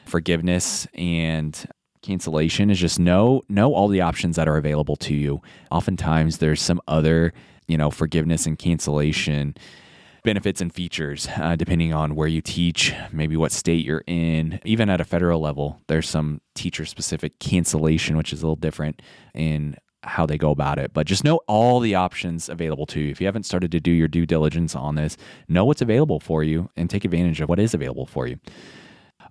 forgiveness 0.06 0.86
and 0.94 1.66
cancellation 2.02 2.70
is 2.70 2.78
just 2.78 2.98
know 2.98 3.42
know 3.48 3.74
all 3.74 3.86
the 3.86 4.00
options 4.00 4.36
that 4.36 4.48
are 4.48 4.56
available 4.56 4.96
to 4.96 5.14
you. 5.14 5.42
Oftentimes 5.70 6.38
there's 6.38 6.62
some 6.62 6.80
other, 6.88 7.32
you 7.68 7.76
know, 7.76 7.90
forgiveness 7.90 8.46
and 8.46 8.58
cancellation 8.58 9.54
benefits 10.23 10.61
and 10.61 10.73
features 10.73 11.29
uh, 11.37 11.57
depending 11.57 11.93
on 11.93 12.14
where 12.14 12.29
you 12.29 12.41
teach, 12.41 12.95
maybe 13.12 13.37
what 13.37 13.53
state 13.53 13.85
you're 13.85 14.05
in. 14.07 14.61
Even 14.64 14.91
at 14.91 15.01
a 15.01 15.05
federal 15.05 15.41
level, 15.41 15.81
there's 15.89 16.09
some 16.09 16.41
teacher 16.55 16.85
specific 16.85 17.39
cancellation, 17.39 18.16
which 18.16 18.33
is 18.33 18.43
a 18.43 18.47
little 18.47 18.57
different 18.57 19.03
in 19.35 19.77
how 20.03 20.27
they 20.27 20.39
go 20.39 20.51
about 20.51 20.79
it. 20.79 20.93
But 20.93 21.07
just 21.07 21.25
know 21.25 21.41
all 21.47 21.81
the 21.81 21.95
options 21.95 22.49
available 22.49 22.87
to 22.87 23.01
you. 23.01 23.11
If 23.11 23.21
you 23.21 23.27
haven't 23.27 23.45
started 23.45 23.71
to 23.73 23.81
do 23.81 23.91
your 23.91 24.09
due 24.09 24.27
diligence 24.27 24.75
on 24.75 24.95
this, 24.95 25.16
know 25.49 25.64
what's 25.64 25.83
available 25.83 26.21
for 26.21 26.43
you 26.43 26.71
and 26.77 26.89
take 26.89 27.05
advantage 27.05 27.41
of 27.41 27.49
what 27.49 27.59
is 27.59 27.75
available 27.75 28.07
for 28.07 28.27
you. 28.27 28.39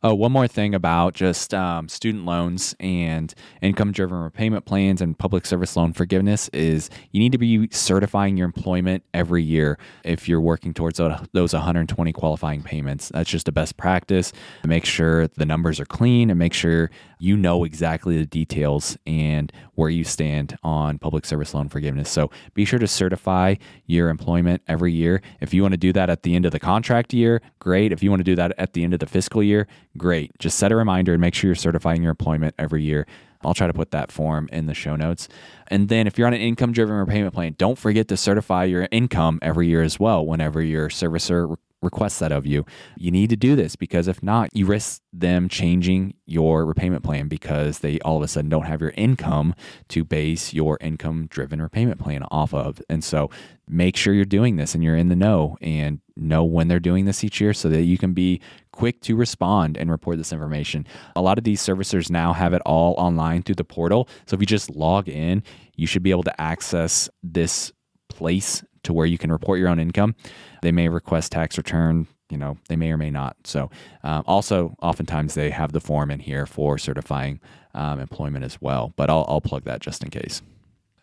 Oh, 0.02 0.14
one 0.14 0.32
more 0.32 0.48
thing 0.48 0.74
about 0.74 1.14
just 1.14 1.54
um, 1.54 1.90
student 1.90 2.24
loans 2.24 2.74
and 2.80 3.34
income 3.62 3.92
driven 3.92 4.18
repayment 4.18 4.66
plans 4.66 5.02
and 5.02 5.18
public 5.18 5.46
service 5.46 5.76
loan 5.76 5.92
forgiveness 5.92 6.50
is 6.54 6.90
you 7.12 7.20
need 7.20 7.34
to 7.34 7.38
be 7.38 7.68
certifying 7.72 8.38
your 8.38 8.46
employment 8.46 9.04
every 9.14 9.44
year 9.44 9.78
if 10.06 10.30
you're 10.30 10.40
working 10.40 10.74
towards 10.74 11.02
those 11.34 11.54
120 11.54 12.14
qualifying 12.14 12.64
payments. 12.64 13.10
That's 13.10 13.30
just 13.30 13.50
a 13.50 13.52
best 13.52 13.76
practice. 13.76 14.32
Make 14.66 14.86
sure 14.86 15.28
the 15.28 15.46
numbers 15.46 15.82
are 15.82 15.86
clean 15.86 16.30
and 16.30 16.40
make 16.40 16.54
sure 16.54 16.90
you 17.20 17.36
know 17.36 17.66
exactly 17.66 18.18
the 18.18 18.26
details 18.26 18.98
and 19.06 19.52
where 19.76 19.90
you 19.90 20.06
stand 20.06 20.58
on 20.64 20.98
public 20.98 21.26
service 21.26 21.54
loan 21.54 21.68
forgiveness. 21.68 22.10
So 22.10 22.32
be 22.54 22.64
sure 22.64 22.80
to 22.80 22.88
certify 22.88 23.56
your 23.86 24.08
employment 24.08 24.62
every 24.68 24.94
year. 24.94 25.22
If 25.42 25.54
you 25.54 25.62
want 25.62 25.74
to 25.74 25.78
do 25.78 25.92
that 25.94 26.10
at 26.10 26.24
the 26.24 26.36
end 26.36 26.46
of 26.46 26.54
the 26.54 26.60
contract 26.60 27.14
year, 27.14 27.42
great. 27.60 27.92
If 27.92 28.02
you 28.02 28.10
want 28.10 28.22
to 28.22 28.24
do 28.24 28.36
that 28.36 28.54
at 28.58 28.72
the 28.72 28.86
end 28.86 28.94
of 28.94 29.02
the 29.02 29.06
fiscal 29.06 29.44
year, 29.44 29.68
great. 30.00 30.32
Just 30.40 30.58
set 30.58 30.72
a 30.72 30.76
reminder 30.76 31.14
and 31.14 31.22
make 31.22 31.36
sure 31.36 31.50
you're 31.50 31.56
certifying 31.56 32.02
your 32.02 32.10
employment 32.10 32.56
every 32.58 32.82
year. 32.82 33.06
I'll 33.44 33.54
try 33.54 33.68
to 33.68 33.74
put 33.74 33.92
that 33.92 34.12
form 34.12 34.50
in 34.52 34.66
the 34.66 34.74
show 34.74 34.96
notes. 34.96 35.30
And 35.68 35.88
then 35.88 36.08
if 36.08 36.18
you're 36.18 36.28
on 36.28 36.34
an 36.34 36.42
income 36.42 36.74
driven 36.74 36.96
repayment 36.96 37.34
plan, 37.34 37.56
don't 37.58 37.78
forget 37.78 38.08
to 38.08 38.18
certify 38.18 38.66
your 38.66 38.88
income 38.92 39.40
every 39.42 39.68
year 39.68 39.84
as 39.84 40.00
well 40.00 40.26
whenever 40.26 40.62
your 40.62 40.90
servicer 40.90 41.56
requests 41.82 42.20
that 42.20 42.32
of 42.32 42.46
you. 42.46 42.66
You 42.98 43.12
need 43.12 43.30
to 43.30 43.36
do 43.36 43.56
this 43.56 43.76
because 43.76 44.08
if 44.08 44.22
not, 44.22 44.50
you 44.54 44.66
risk 44.66 45.02
them 45.14 45.48
changing 45.48 46.16
your 46.26 46.66
repayment 46.66 47.04
plan 47.04 47.28
because 47.28 47.80
they 47.80 48.00
all 48.00 48.18
of 48.18 48.24
a 48.24 48.28
sudden 48.28 48.50
don't 48.50 48.66
have 48.66 48.82
your 48.82 48.94
income 48.98 49.56
to 49.90 50.04
base 50.04 50.54
your 50.54 50.78
income 50.82 51.28
driven 51.28 51.62
repayment 51.62 52.00
plan 52.00 52.24
off 52.32 52.54
of. 52.54 52.82
And 52.90 53.04
so 53.04 53.30
make 53.68 53.96
sure 53.96 54.14
you're 54.14 54.26
doing 54.26 54.58
this 54.58 54.76
and 54.76 54.84
you're 54.84 54.96
in 54.96 55.10
the 55.10 55.16
know 55.16 55.58
and 55.62 56.00
know 56.16 56.44
when 56.44 56.68
they're 56.68 56.80
doing 56.80 57.06
this 57.06 57.24
each 57.24 57.40
year 57.40 57.54
so 57.54 57.70
that 57.70 57.84
you 57.84 57.98
can 57.98 58.14
be 58.14 58.42
quick 58.72 59.02
to 59.02 59.16
respond 59.16 59.78
and 59.78 59.90
report 59.90 60.18
this 60.18 60.34
information. 60.34 60.86
A 61.16 61.22
lot 61.22 61.38
of 61.38 61.44
these 61.44 61.62
servicers 61.62 62.10
now 62.10 62.34
have 62.34 62.54
it 62.54 62.62
all 62.66 62.94
online 62.98 63.44
through 63.44 63.56
the 63.56 63.64
portal. 63.64 64.10
So 64.26 64.36
if 64.36 64.42
you 64.42 64.48
just 64.48 64.70
log 64.70 65.08
in, 65.08 65.44
you 65.76 65.88
should 65.88 66.04
be 66.04 66.12
able 66.12 66.24
to 66.24 66.42
access 66.42 67.10
this 67.24 67.72
place 68.10 68.64
to 68.84 68.94
where 68.94 69.06
you 69.06 69.18
can 69.18 69.32
report 69.32 69.60
your 69.60 69.70
own 69.70 69.80
income. 69.80 70.16
They 70.62 70.72
may 70.72 70.90
request 70.90 71.32
tax 71.32 71.58
return, 71.58 72.08
you 72.30 72.38
know, 72.38 72.58
they 72.68 72.76
may 72.76 72.92
or 72.92 72.98
may 72.98 73.10
not. 73.10 73.36
So, 73.44 73.70
um, 74.04 74.24
also, 74.28 74.76
oftentimes 74.82 75.34
they 75.34 75.50
have 75.50 75.72
the 75.72 75.82
form 75.82 76.12
in 76.12 76.20
here 76.20 76.46
for 76.46 76.78
certifying 76.78 77.40
um, 77.74 78.00
employment 78.00 78.46
as 78.46 78.62
well, 78.62 78.94
but 78.96 79.10
I'll, 79.10 79.26
I'll 79.28 79.42
plug 79.42 79.64
that 79.66 79.82
just 79.82 80.04
in 80.04 80.10
case. 80.10 80.42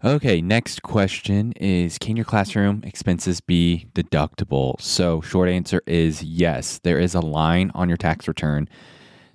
Okay, 0.05 0.43
next 0.43 0.83
question 0.83 1.53
is 1.53 1.99
Can 1.99 2.17
your 2.17 2.25
classroom 2.25 2.83
expenses 2.85 3.41
be 3.41 3.87
deductible? 3.95 4.81
So, 4.81 5.23
short 5.23 5.49
answer 5.49 5.83
is 5.87 6.23
yes. 6.23 6.79
There 6.79 6.99
is 6.99 7.15
a 7.15 7.21
line 7.21 7.73
on 7.75 7.89
your 7.89 7.97
tax 7.97 8.29
return 8.29 8.69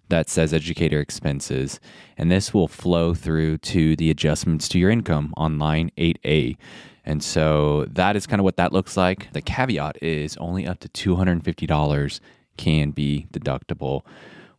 that 0.10 0.30
says 0.30 0.54
educator 0.54 1.00
expenses, 1.00 1.80
and 2.16 2.30
this 2.30 2.54
will 2.54 2.68
flow 2.68 3.16
through 3.16 3.58
to 3.58 3.96
the 3.96 4.12
adjustments 4.12 4.68
to 4.70 4.78
your 4.78 4.92
income 4.92 5.34
on 5.36 5.58
line 5.58 5.90
8A. 5.98 6.58
And 7.06 7.24
so 7.24 7.86
that 7.86 8.16
is 8.16 8.28
kind 8.28 8.40
of 8.40 8.44
what 8.44 8.58
that 8.58 8.74
looks 8.74 8.96
like. 8.96 9.32
The 9.34 9.42
caveat 9.42 10.02
is 10.02 10.38
only 10.38 10.68
up 10.68 10.80
to 10.80 10.90
$250 10.90 12.20
can 12.58 12.92
be 12.92 13.28
deductible, 13.34 14.02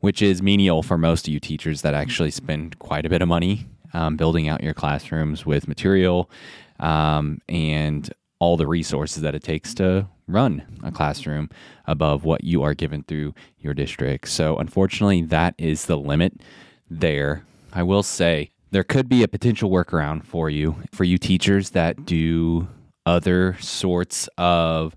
which 0.00 0.20
is 0.22 0.42
menial 0.42 0.82
for 0.82 0.98
most 0.98 1.28
of 1.28 1.32
you 1.32 1.40
teachers 1.40 1.82
that 1.82 1.94
actually 1.94 2.30
spend 2.30 2.78
quite 2.78 3.06
a 3.06 3.08
bit 3.08 3.22
of 3.22 3.28
money 3.28 3.66
um, 3.94 4.16
building 4.16 4.48
out 4.48 4.62
your 4.62 4.74
classrooms 4.74 5.46
with 5.46 5.68
material 5.68 6.30
um, 6.80 7.40
and 7.48 8.12
all 8.38 8.56
the 8.56 8.66
resources 8.66 9.22
that 9.22 9.34
it 9.34 9.42
takes 9.42 9.72
to 9.74 10.08
run 10.26 10.62
a 10.82 10.90
classroom 10.90 11.48
above 11.86 12.24
what 12.24 12.42
you 12.42 12.62
are 12.62 12.74
given 12.74 13.02
through 13.04 13.34
your 13.58 13.74
district. 13.74 14.28
So, 14.28 14.56
unfortunately, 14.56 15.22
that 15.22 15.54
is 15.58 15.86
the 15.86 15.96
limit 15.96 16.40
there. 16.90 17.44
I 17.72 17.82
will 17.82 18.02
say 18.02 18.50
there 18.72 18.82
could 18.82 19.08
be 19.08 19.22
a 19.22 19.28
potential 19.28 19.70
workaround 19.70 20.24
for 20.24 20.48
you, 20.48 20.76
for 20.92 21.04
you 21.04 21.18
teachers 21.18 21.70
that 21.70 22.06
do 22.06 22.66
other 23.04 23.56
sorts 23.60 24.28
of 24.38 24.96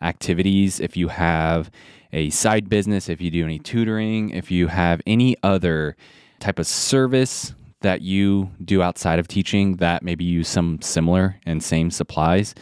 activities. 0.00 0.80
If 0.80 0.96
you 0.96 1.08
have 1.08 1.70
a 2.12 2.30
side 2.30 2.70
business, 2.70 3.10
if 3.10 3.20
you 3.20 3.30
do 3.30 3.44
any 3.44 3.58
tutoring, 3.58 4.30
if 4.30 4.50
you 4.50 4.68
have 4.68 5.02
any 5.06 5.36
other 5.42 5.96
type 6.38 6.58
of 6.58 6.66
service 6.66 7.54
that 7.82 8.00
you 8.00 8.50
do 8.64 8.82
outside 8.82 9.18
of 9.18 9.28
teaching 9.28 9.76
that 9.76 10.02
maybe 10.02 10.24
use 10.24 10.48
some 10.48 10.80
similar 10.80 11.36
and 11.44 11.62
same 11.62 11.90
supplies, 11.90 12.54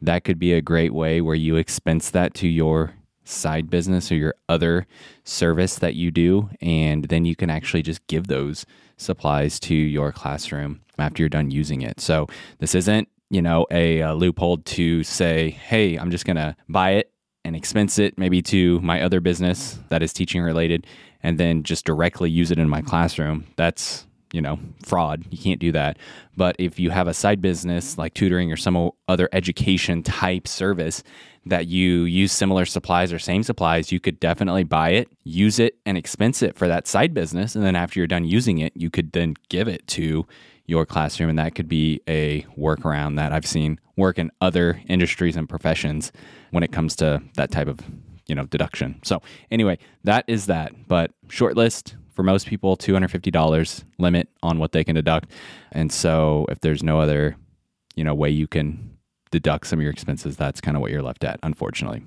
that 0.00 0.24
could 0.24 0.38
be 0.38 0.54
a 0.54 0.62
great 0.62 0.94
way 0.94 1.20
where 1.20 1.34
you 1.34 1.56
expense 1.56 2.10
that 2.10 2.32
to 2.34 2.48
your 2.48 2.94
side 3.24 3.68
business 3.68 4.10
or 4.10 4.14
your 4.14 4.34
other 4.48 4.86
service 5.24 5.76
that 5.76 5.94
you 5.94 6.10
do. 6.10 6.48
And 6.62 7.04
then 7.04 7.26
you 7.26 7.36
can 7.36 7.50
actually 7.50 7.82
just 7.82 8.06
give 8.06 8.28
those 8.28 8.64
supplies 8.96 9.60
to 9.60 9.74
your 9.74 10.12
classroom 10.12 10.80
after 10.98 11.22
you're 11.22 11.28
done 11.28 11.50
using 11.50 11.82
it. 11.82 12.00
So 12.00 12.26
this 12.58 12.74
isn't, 12.74 13.08
you 13.30 13.42
know, 13.42 13.66
a, 13.70 14.00
a 14.00 14.14
loophole 14.14 14.58
to 14.58 15.02
say, 15.02 15.50
hey, 15.50 15.96
I'm 15.96 16.10
just 16.10 16.24
going 16.24 16.36
to 16.36 16.56
buy 16.68 16.92
it 16.92 17.12
and 17.44 17.54
expense 17.54 17.98
it 17.98 18.18
maybe 18.18 18.42
to 18.42 18.80
my 18.80 19.02
other 19.02 19.20
business 19.20 19.78
that 19.88 20.02
is 20.02 20.12
teaching 20.12 20.42
related 20.42 20.86
and 21.22 21.38
then 21.38 21.62
just 21.62 21.84
directly 21.84 22.30
use 22.30 22.50
it 22.50 22.58
in 22.58 22.68
my 22.68 22.82
classroom. 22.82 23.46
That's 23.56 24.06
you 24.32 24.40
know, 24.40 24.58
fraud. 24.82 25.24
You 25.30 25.38
can't 25.38 25.60
do 25.60 25.72
that. 25.72 25.98
But 26.36 26.56
if 26.58 26.78
you 26.78 26.90
have 26.90 27.08
a 27.08 27.14
side 27.14 27.40
business 27.40 27.96
like 27.96 28.12
tutoring 28.14 28.52
or 28.52 28.56
some 28.56 28.90
other 29.08 29.28
education 29.32 30.02
type 30.02 30.48
service 30.48 31.02
that 31.46 31.68
you 31.68 32.02
use 32.02 32.32
similar 32.32 32.64
supplies 32.64 33.12
or 33.12 33.18
same 33.18 33.42
supplies, 33.42 33.92
you 33.92 34.00
could 34.00 34.18
definitely 34.18 34.64
buy 34.64 34.90
it, 34.90 35.08
use 35.24 35.58
it, 35.58 35.78
and 35.86 35.96
expense 35.96 36.42
it 36.42 36.56
for 36.56 36.66
that 36.68 36.86
side 36.86 37.14
business. 37.14 37.54
And 37.54 37.64
then 37.64 37.76
after 37.76 38.00
you're 38.00 38.08
done 38.08 38.24
using 38.24 38.58
it, 38.58 38.72
you 38.76 38.90
could 38.90 39.12
then 39.12 39.34
give 39.48 39.68
it 39.68 39.86
to 39.88 40.26
your 40.66 40.84
classroom. 40.84 41.30
And 41.30 41.38
that 41.38 41.54
could 41.54 41.68
be 41.68 42.00
a 42.08 42.42
workaround 42.58 43.16
that 43.16 43.32
I've 43.32 43.46
seen 43.46 43.78
work 43.96 44.18
in 44.18 44.30
other 44.40 44.82
industries 44.88 45.36
and 45.36 45.48
professions 45.48 46.10
when 46.50 46.64
it 46.64 46.72
comes 46.72 46.96
to 46.96 47.22
that 47.36 47.50
type 47.52 47.68
of 47.68 47.80
you 48.26 48.34
know 48.34 48.44
deduction. 48.46 49.00
So 49.04 49.22
anyway, 49.50 49.78
that 50.04 50.24
is 50.26 50.46
that. 50.46 50.88
But 50.88 51.12
short 51.28 51.56
list 51.56 51.94
for 52.12 52.22
most 52.22 52.46
people, 52.46 52.76
$250 52.76 53.84
limit 53.98 54.28
on 54.42 54.58
what 54.58 54.72
they 54.72 54.82
can 54.82 54.94
deduct. 54.94 55.30
And 55.70 55.92
so 55.92 56.46
if 56.48 56.60
there's 56.60 56.82
no 56.82 56.98
other, 56.98 57.36
you 57.94 58.04
know, 58.04 58.14
way 58.14 58.30
you 58.30 58.46
can 58.46 58.95
deduct 59.30 59.66
some 59.66 59.78
of 59.78 59.82
your 59.82 59.92
expenses, 59.92 60.36
that's 60.36 60.60
kind 60.60 60.76
of 60.76 60.80
what 60.80 60.90
you're 60.90 61.02
left 61.02 61.24
at, 61.24 61.38
unfortunately. 61.42 62.02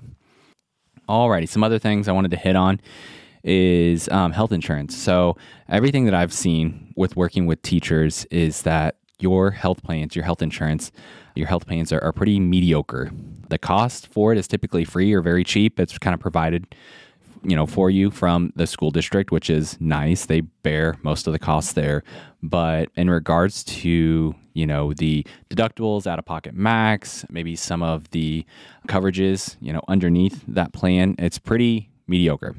Alrighty, 1.08 1.48
some 1.48 1.64
other 1.64 1.78
things 1.78 2.08
I 2.08 2.12
wanted 2.12 2.30
to 2.30 2.36
hit 2.36 2.56
on 2.56 2.80
is 3.42 4.08
um, 4.10 4.32
health 4.32 4.52
insurance. 4.52 4.96
So 4.96 5.36
everything 5.68 6.04
that 6.04 6.14
I've 6.14 6.32
seen 6.32 6.92
with 6.96 7.16
working 7.16 7.46
with 7.46 7.62
teachers 7.62 8.26
is 8.26 8.62
that 8.62 8.96
your 9.18 9.50
health 9.50 9.82
plans, 9.82 10.14
your 10.14 10.24
health 10.24 10.42
insurance, 10.42 10.92
your 11.34 11.46
health 11.46 11.66
plans 11.66 11.92
are, 11.92 12.02
are 12.02 12.12
pretty 12.12 12.40
mediocre. 12.40 13.10
The 13.48 13.58
cost 13.58 14.06
for 14.06 14.32
it 14.32 14.38
is 14.38 14.48
typically 14.48 14.84
free 14.84 15.12
or 15.12 15.20
very 15.20 15.44
cheap. 15.44 15.80
It's 15.80 15.98
kind 15.98 16.14
of 16.14 16.20
provided 16.20 16.74
you 17.42 17.56
know 17.56 17.66
for 17.66 17.90
you 17.90 18.10
from 18.10 18.52
the 18.56 18.66
school 18.66 18.90
district 18.90 19.30
which 19.30 19.50
is 19.50 19.80
nice. 19.80 20.26
They 20.26 20.40
bear 20.40 20.96
most 21.02 21.26
of 21.26 21.32
the 21.32 21.38
costs 21.38 21.72
there. 21.72 22.02
But 22.42 22.88
in 22.96 23.10
regards 23.10 23.64
to 23.64 24.34
you 24.52 24.66
know 24.66 24.92
the 24.94 25.26
deductibles 25.48 26.06
out 26.06 26.18
of 26.18 26.24
pocket 26.24 26.54
max 26.54 27.24
maybe 27.30 27.54
some 27.54 27.82
of 27.82 28.10
the 28.10 28.44
coverages 28.88 29.56
you 29.60 29.72
know 29.72 29.82
underneath 29.88 30.42
that 30.48 30.72
plan 30.72 31.14
it's 31.18 31.38
pretty 31.38 31.90
mediocre. 32.06 32.56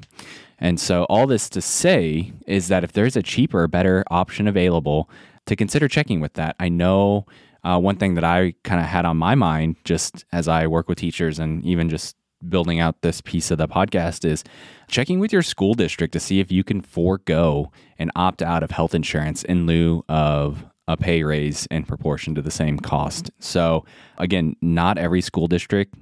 And 0.59 0.79
so 0.79 1.05
all 1.05 1.25
this 1.25 1.49
to 1.49 1.61
say 1.61 2.31
is 2.45 2.67
that 2.67 2.83
if 2.83 2.93
there's 2.93 3.15
a 3.15 3.23
cheaper 3.23 3.67
better 3.67 4.03
option 4.11 4.47
available 4.47 5.09
to 5.45 5.55
consider 5.55 5.87
checking 5.87 6.19
with 6.19 6.33
that 6.33 6.55
i 6.59 6.69
know 6.69 7.25
uh, 7.63 7.77
one 7.77 7.95
thing 7.95 8.15
that 8.15 8.23
i 8.23 8.53
kind 8.63 8.81
of 8.81 8.87
had 8.87 9.05
on 9.05 9.17
my 9.17 9.35
mind 9.35 9.75
just 9.83 10.25
as 10.31 10.47
i 10.47 10.67
work 10.67 10.87
with 10.87 10.97
teachers 10.97 11.39
and 11.39 11.63
even 11.65 11.89
just 11.89 12.15
building 12.47 12.79
out 12.79 13.01
this 13.01 13.21
piece 13.21 13.51
of 13.51 13.57
the 13.57 13.67
podcast 13.67 14.25
is 14.25 14.43
checking 14.87 15.19
with 15.19 15.31
your 15.31 15.41
school 15.41 15.73
district 15.73 16.13
to 16.13 16.19
see 16.19 16.39
if 16.39 16.51
you 16.51 16.63
can 16.63 16.81
forego 16.81 17.71
and 17.97 18.11
opt 18.15 18.41
out 18.41 18.63
of 18.63 18.71
health 18.71 18.95
insurance 18.95 19.43
in 19.43 19.65
lieu 19.65 20.03
of 20.09 20.65
a 20.87 20.97
pay 20.97 21.23
raise 21.23 21.65
in 21.67 21.83
proportion 21.83 22.35
to 22.35 22.41
the 22.41 22.51
same 22.51 22.77
cost. 22.77 23.31
So, 23.39 23.85
again, 24.17 24.55
not 24.61 24.97
every 24.97 25.21
school 25.21 25.47
district 25.47 25.95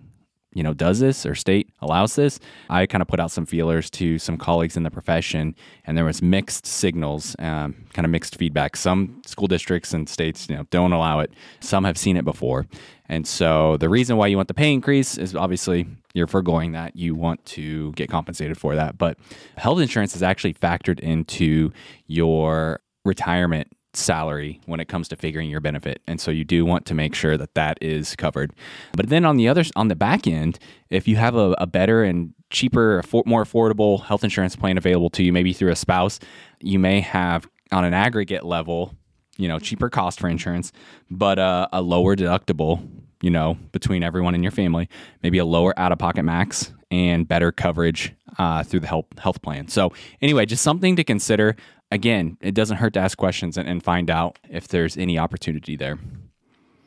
you 0.53 0.63
know 0.63 0.73
does 0.73 0.99
this 0.99 1.25
or 1.25 1.35
state 1.35 1.69
allows 1.79 2.15
this. 2.15 2.39
I 2.69 2.85
kind 2.85 3.01
of 3.01 3.07
put 3.07 3.19
out 3.19 3.31
some 3.31 3.45
feelers 3.45 3.89
to 3.91 4.17
some 4.17 4.37
colleagues 4.37 4.75
in 4.75 4.83
the 4.83 4.91
profession 4.91 5.55
and 5.85 5.97
there 5.97 6.05
was 6.05 6.21
mixed 6.21 6.65
signals 6.65 7.35
um, 7.39 7.75
kind 7.93 8.05
of 8.05 8.11
mixed 8.11 8.35
feedback. 8.35 8.75
Some 8.75 9.21
school 9.25 9.47
districts 9.47 9.93
and 9.93 10.09
states 10.09 10.49
you 10.49 10.55
know 10.55 10.65
don't 10.71 10.91
allow 10.93 11.19
it. 11.19 11.31
Some 11.59 11.83
have 11.83 11.97
seen 11.97 12.17
it 12.17 12.25
before 12.25 12.65
and 13.09 13.27
so 13.27 13.77
the 13.77 13.89
reason 13.89 14.17
why 14.17 14.27
you 14.27 14.37
want 14.37 14.47
the 14.47 14.53
pay 14.53 14.71
increase 14.71 15.17
is 15.17 15.35
obviously 15.35 15.87
you're 16.13 16.27
foregoing 16.27 16.73
that. 16.73 16.95
You 16.95 17.15
want 17.15 17.43
to 17.47 17.91
get 17.93 18.09
compensated 18.09 18.57
for 18.57 18.75
that. 18.75 18.97
But 18.97 19.17
health 19.57 19.79
insurance 19.79 20.15
is 20.15 20.23
actually 20.23 20.53
factored 20.53 20.99
into 20.99 21.71
your 22.07 22.81
retirement 23.03 23.67
salary 23.93 24.61
when 24.67 24.79
it 24.79 24.87
comes 24.87 25.07
to 25.07 25.15
figuring 25.15 25.49
your 25.49 25.59
benefit. 25.59 26.01
And 26.07 26.21
so 26.21 26.29
you 26.29 26.45
do 26.45 26.63
want 26.63 26.85
to 26.85 26.93
make 26.93 27.15
sure 27.15 27.35
that 27.37 27.55
that 27.55 27.79
is 27.81 28.15
covered. 28.15 28.53
But 28.93 29.09
then 29.09 29.25
on 29.25 29.35
the 29.35 29.47
other 29.47 29.63
on 29.75 29.87
the 29.87 29.95
back 29.95 30.27
end 30.27 30.59
if 30.91 31.07
you 31.07 31.15
have 31.15 31.35
a, 31.35 31.55
a 31.57 31.65
better 31.65 32.03
and 32.03 32.33
cheaper 32.51 33.01
more 33.25 33.43
affordable 33.43 34.03
health 34.03 34.23
insurance 34.23 34.55
plan 34.55 34.77
available 34.77 35.09
to 35.11 35.23
you 35.23 35.31
maybe 35.31 35.53
through 35.53 35.71
a 35.71 35.75
spouse 35.75 36.19
you 36.59 36.79
may 36.79 36.99
have 36.99 37.47
on 37.71 37.85
an 37.85 37.93
aggregate 37.93 38.43
level 38.43 38.95
you 39.39 39.47
know 39.47 39.57
cheaper 39.57 39.89
cost 39.89 40.19
for 40.19 40.27
insurance 40.27 40.71
but 41.09 41.39
uh, 41.39 41.67
a 41.73 41.81
lower 41.81 42.15
deductible 42.15 42.87
you 43.21 43.29
know 43.29 43.57
between 43.71 44.03
everyone 44.03 44.35
in 44.35 44.43
your 44.43 44.51
family 44.51 44.87
maybe 45.23 45.37
a 45.37 45.45
lower 45.45 45.77
out-of-pocket 45.79 46.23
max 46.23 46.71
and 46.91 47.27
better 47.27 47.51
coverage 47.51 48.13
uh, 48.37 48.63
through 48.63 48.79
the 48.79 48.87
health 48.87 49.05
health 49.17 49.41
plan 49.41 49.67
so 49.67 49.91
anyway 50.21 50.45
just 50.45 50.63
something 50.63 50.95
to 50.95 51.03
consider 51.03 51.55
again, 51.91 52.37
it 52.41 52.53
doesn't 52.53 52.77
hurt 52.77 52.93
to 52.93 52.99
ask 52.99 53.17
questions 53.17 53.57
and, 53.57 53.67
and 53.67 53.83
find 53.83 54.09
out 54.09 54.39
if 54.49 54.67
there's 54.67 54.97
any 54.97 55.17
opportunity 55.17 55.75
there. 55.75 55.97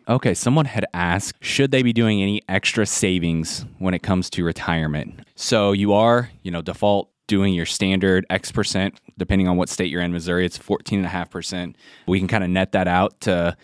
Okay, 0.09 0.35
someone 0.35 0.65
had 0.65 0.85
asked, 0.93 1.43
should 1.45 1.71
they 1.71 1.83
be 1.83 1.93
doing 1.93 2.21
any 2.21 2.43
extra 2.49 2.87
savings 2.87 3.65
when 3.79 3.95
it 3.95 4.03
comes 4.03 4.29
to 4.31 4.45
retirement? 4.45 5.21
So 5.37 5.73
you 5.73 5.93
are, 5.93 6.31
you 6.43 6.51
know, 6.51 6.61
default 6.61 7.09
doing 7.33 7.55
your 7.55 7.65
standard 7.65 8.27
X 8.29 8.53
percent, 8.53 9.01
depending 9.17 9.49
on 9.49 9.57
what 9.57 9.71
state 9.71 9.91
you're 9.91 10.03
in. 10.03 10.13
Missouri, 10.13 10.45
it's 10.45 10.59
14.5%. 10.59 11.75
We 12.07 12.19
can 12.19 12.29
kind 12.29 12.45
of 12.45 12.51
net 12.51 12.73
that 12.73 12.87
out 12.87 13.19
to, 13.23 13.57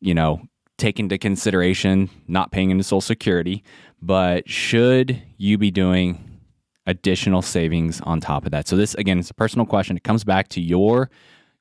you 0.00 0.12
know, 0.12 0.42
take 0.76 0.98
into 0.98 1.16
consideration 1.18 2.10
not 2.26 2.50
paying 2.50 2.70
into 2.72 2.82
Social 2.82 3.00
Security. 3.00 3.62
But 4.00 4.50
should 4.50 5.22
you 5.36 5.56
be 5.56 5.70
doing 5.70 6.40
additional 6.88 7.42
savings 7.42 8.00
on 8.00 8.18
top 8.20 8.44
of 8.44 8.50
that. 8.50 8.66
So 8.66 8.74
this 8.74 8.94
again, 8.94 9.20
it's 9.20 9.30
a 9.30 9.34
personal 9.34 9.66
question. 9.66 9.96
It 9.96 10.02
comes 10.02 10.24
back 10.24 10.48
to 10.48 10.60
your 10.60 11.08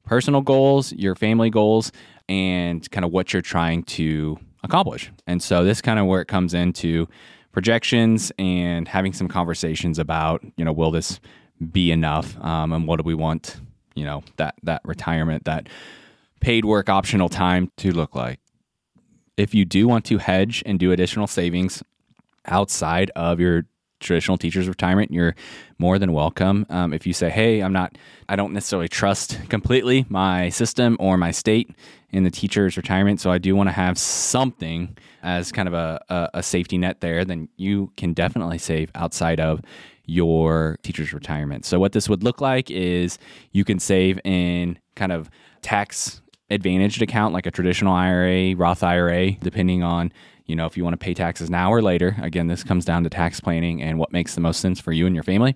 personal 0.03 0.41
goals, 0.41 0.91
your 0.93 1.13
family 1.13 1.51
goals, 1.51 1.91
and 2.27 2.89
kind 2.89 3.05
of 3.05 3.11
what 3.11 3.33
you're 3.33 3.43
trying 3.43 3.83
to 3.83 4.39
accomplish. 4.63 5.11
And 5.27 5.43
so 5.43 5.63
this 5.63 5.79
kind 5.79 5.99
of 5.99 6.07
where 6.07 6.21
it 6.21 6.27
comes 6.27 6.55
into 6.55 7.07
projections 7.51 8.31
and 8.39 8.87
having 8.87 9.13
some 9.13 9.27
conversations 9.27 9.99
about, 9.99 10.43
you 10.57 10.65
know, 10.65 10.73
will 10.73 10.89
this 10.89 11.19
be 11.61 11.91
enough, 11.91 12.39
um, 12.43 12.73
and 12.73 12.87
what 12.87 12.97
do 12.97 13.03
we 13.03 13.13
want, 13.13 13.57
you 13.95 14.03
know, 14.03 14.23
that 14.37 14.55
that 14.63 14.81
retirement, 14.83 15.45
that 15.45 15.67
paid 16.39 16.65
work 16.65 16.89
optional 16.89 17.29
time 17.29 17.71
to 17.77 17.91
look 17.91 18.15
like. 18.15 18.39
If 19.37 19.53
you 19.53 19.65
do 19.65 19.87
want 19.87 20.05
to 20.05 20.17
hedge 20.17 20.63
and 20.65 20.79
do 20.79 20.91
additional 20.91 21.27
savings 21.27 21.83
outside 22.45 23.11
of 23.15 23.39
your 23.39 23.65
traditional 23.99 24.37
teachers 24.37 24.67
retirement, 24.67 25.11
you're 25.11 25.35
more 25.77 25.99
than 25.99 26.11
welcome. 26.11 26.65
Um, 26.69 26.93
if 26.93 27.05
you 27.05 27.13
say, 27.13 27.29
"Hey, 27.29 27.61
I'm 27.61 27.73
not, 27.73 27.97
I 28.27 28.35
don't 28.35 28.53
necessarily 28.53 28.87
trust 28.87 29.39
completely 29.49 30.05
my 30.09 30.49
system 30.49 30.97
or 30.99 31.17
my 31.17 31.31
state 31.31 31.69
in 32.09 32.23
the 32.23 32.31
teacher's 32.31 32.75
retirement, 32.75 33.21
so 33.21 33.31
I 33.31 33.37
do 33.37 33.55
want 33.55 33.69
to 33.69 33.73
have 33.73 33.97
something 33.97 34.97
as 35.23 35.51
kind 35.51 35.67
of 35.67 35.73
a, 35.75 36.03
a, 36.09 36.29
a 36.35 36.43
safety 36.43 36.77
net 36.77 37.01
there," 37.01 37.23
then 37.23 37.47
you 37.57 37.91
can 37.95 38.13
definitely 38.13 38.57
save 38.57 38.91
outside 38.95 39.39
of 39.39 39.61
your 40.05 40.77
teacher's 40.83 41.13
retirement. 41.13 41.65
So 41.65 41.79
what 41.79 41.91
this 41.91 42.09
would 42.09 42.23
look 42.23 42.41
like 42.41 42.69
is 42.69 43.17
you 43.51 43.63
can 43.63 43.79
save 43.79 44.19
in 44.23 44.79
kind 44.95 45.11
of 45.11 45.29
tax 45.61 46.21
advantaged 46.49 47.01
account 47.01 47.33
like 47.33 47.45
a 47.45 47.51
traditional 47.51 47.93
IRA, 47.93 48.55
Roth 48.55 48.83
IRA, 48.83 49.31
depending 49.31 49.83
on 49.83 50.11
you 50.51 50.55
know, 50.57 50.65
if 50.65 50.75
you 50.75 50.83
want 50.83 50.93
to 50.93 50.97
pay 50.97 51.13
taxes 51.13 51.49
now 51.49 51.71
or 51.71 51.81
later, 51.81 52.17
again, 52.21 52.47
this 52.47 52.61
comes 52.61 52.83
down 52.83 53.03
to 53.05 53.09
tax 53.09 53.39
planning 53.39 53.81
and 53.81 53.97
what 53.97 54.11
makes 54.11 54.35
the 54.35 54.41
most 54.41 54.59
sense 54.59 54.81
for 54.81 54.91
you 54.91 55.05
and 55.05 55.15
your 55.15 55.23
family. 55.23 55.55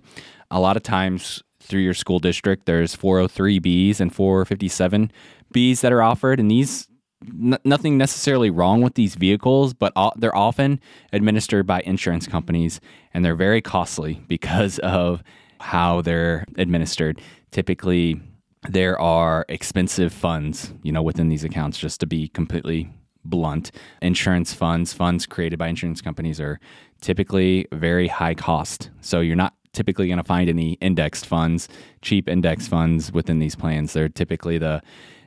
A 0.50 0.58
lot 0.58 0.78
of 0.78 0.82
times 0.82 1.42
through 1.60 1.80
your 1.80 1.92
school 1.92 2.18
district, 2.18 2.64
there's 2.64 2.96
403Bs 2.96 4.00
and 4.00 4.14
457Bs 4.14 5.80
that 5.82 5.92
are 5.92 6.02
offered, 6.02 6.40
and 6.40 6.50
these 6.50 6.88
n- 7.24 7.58
nothing 7.64 7.98
necessarily 7.98 8.50
wrong 8.50 8.82
with 8.82 8.94
these 8.94 9.14
vehicles, 9.14 9.74
but 9.74 9.92
they're 10.16 10.36
often 10.36 10.80
administered 11.12 11.66
by 11.66 11.80
insurance 11.82 12.26
companies, 12.26 12.80
and 13.14 13.24
they're 13.24 13.36
very 13.36 13.60
costly 13.60 14.22
because 14.28 14.78
of 14.80 15.22
how 15.60 16.02
they're 16.02 16.44
administered. 16.56 17.20
Typically, 17.50 18.20
there 18.68 19.00
are 19.00 19.46
expensive 19.48 20.12
funds, 20.12 20.72
you 20.82 20.92
know, 20.92 21.02
within 21.02 21.28
these 21.28 21.44
accounts. 21.44 21.78
Just 21.78 22.00
to 22.00 22.06
be 22.06 22.28
completely 22.28 22.90
blunt. 23.24 23.70
Insurance 24.02 24.52
funds, 24.52 24.92
funds 24.92 25.26
created 25.26 25.58
by 25.58 25.68
insurance 25.68 26.00
companies 26.00 26.40
are 26.40 26.60
typically 27.00 27.66
very 27.72 28.08
high 28.08 28.34
cost. 28.34 28.90
So 29.00 29.20
you're 29.20 29.36
not 29.36 29.54
typically 29.72 30.06
going 30.06 30.18
to 30.18 30.24
find 30.24 30.48
any 30.48 30.72
indexed 30.74 31.26
funds, 31.26 31.68
cheap 32.02 32.28
index 32.28 32.66
funds 32.66 33.12
within 33.12 33.38
these 33.38 33.54
plans. 33.54 33.92
They're 33.92 34.08
typically 34.08 34.58
the 34.58 34.82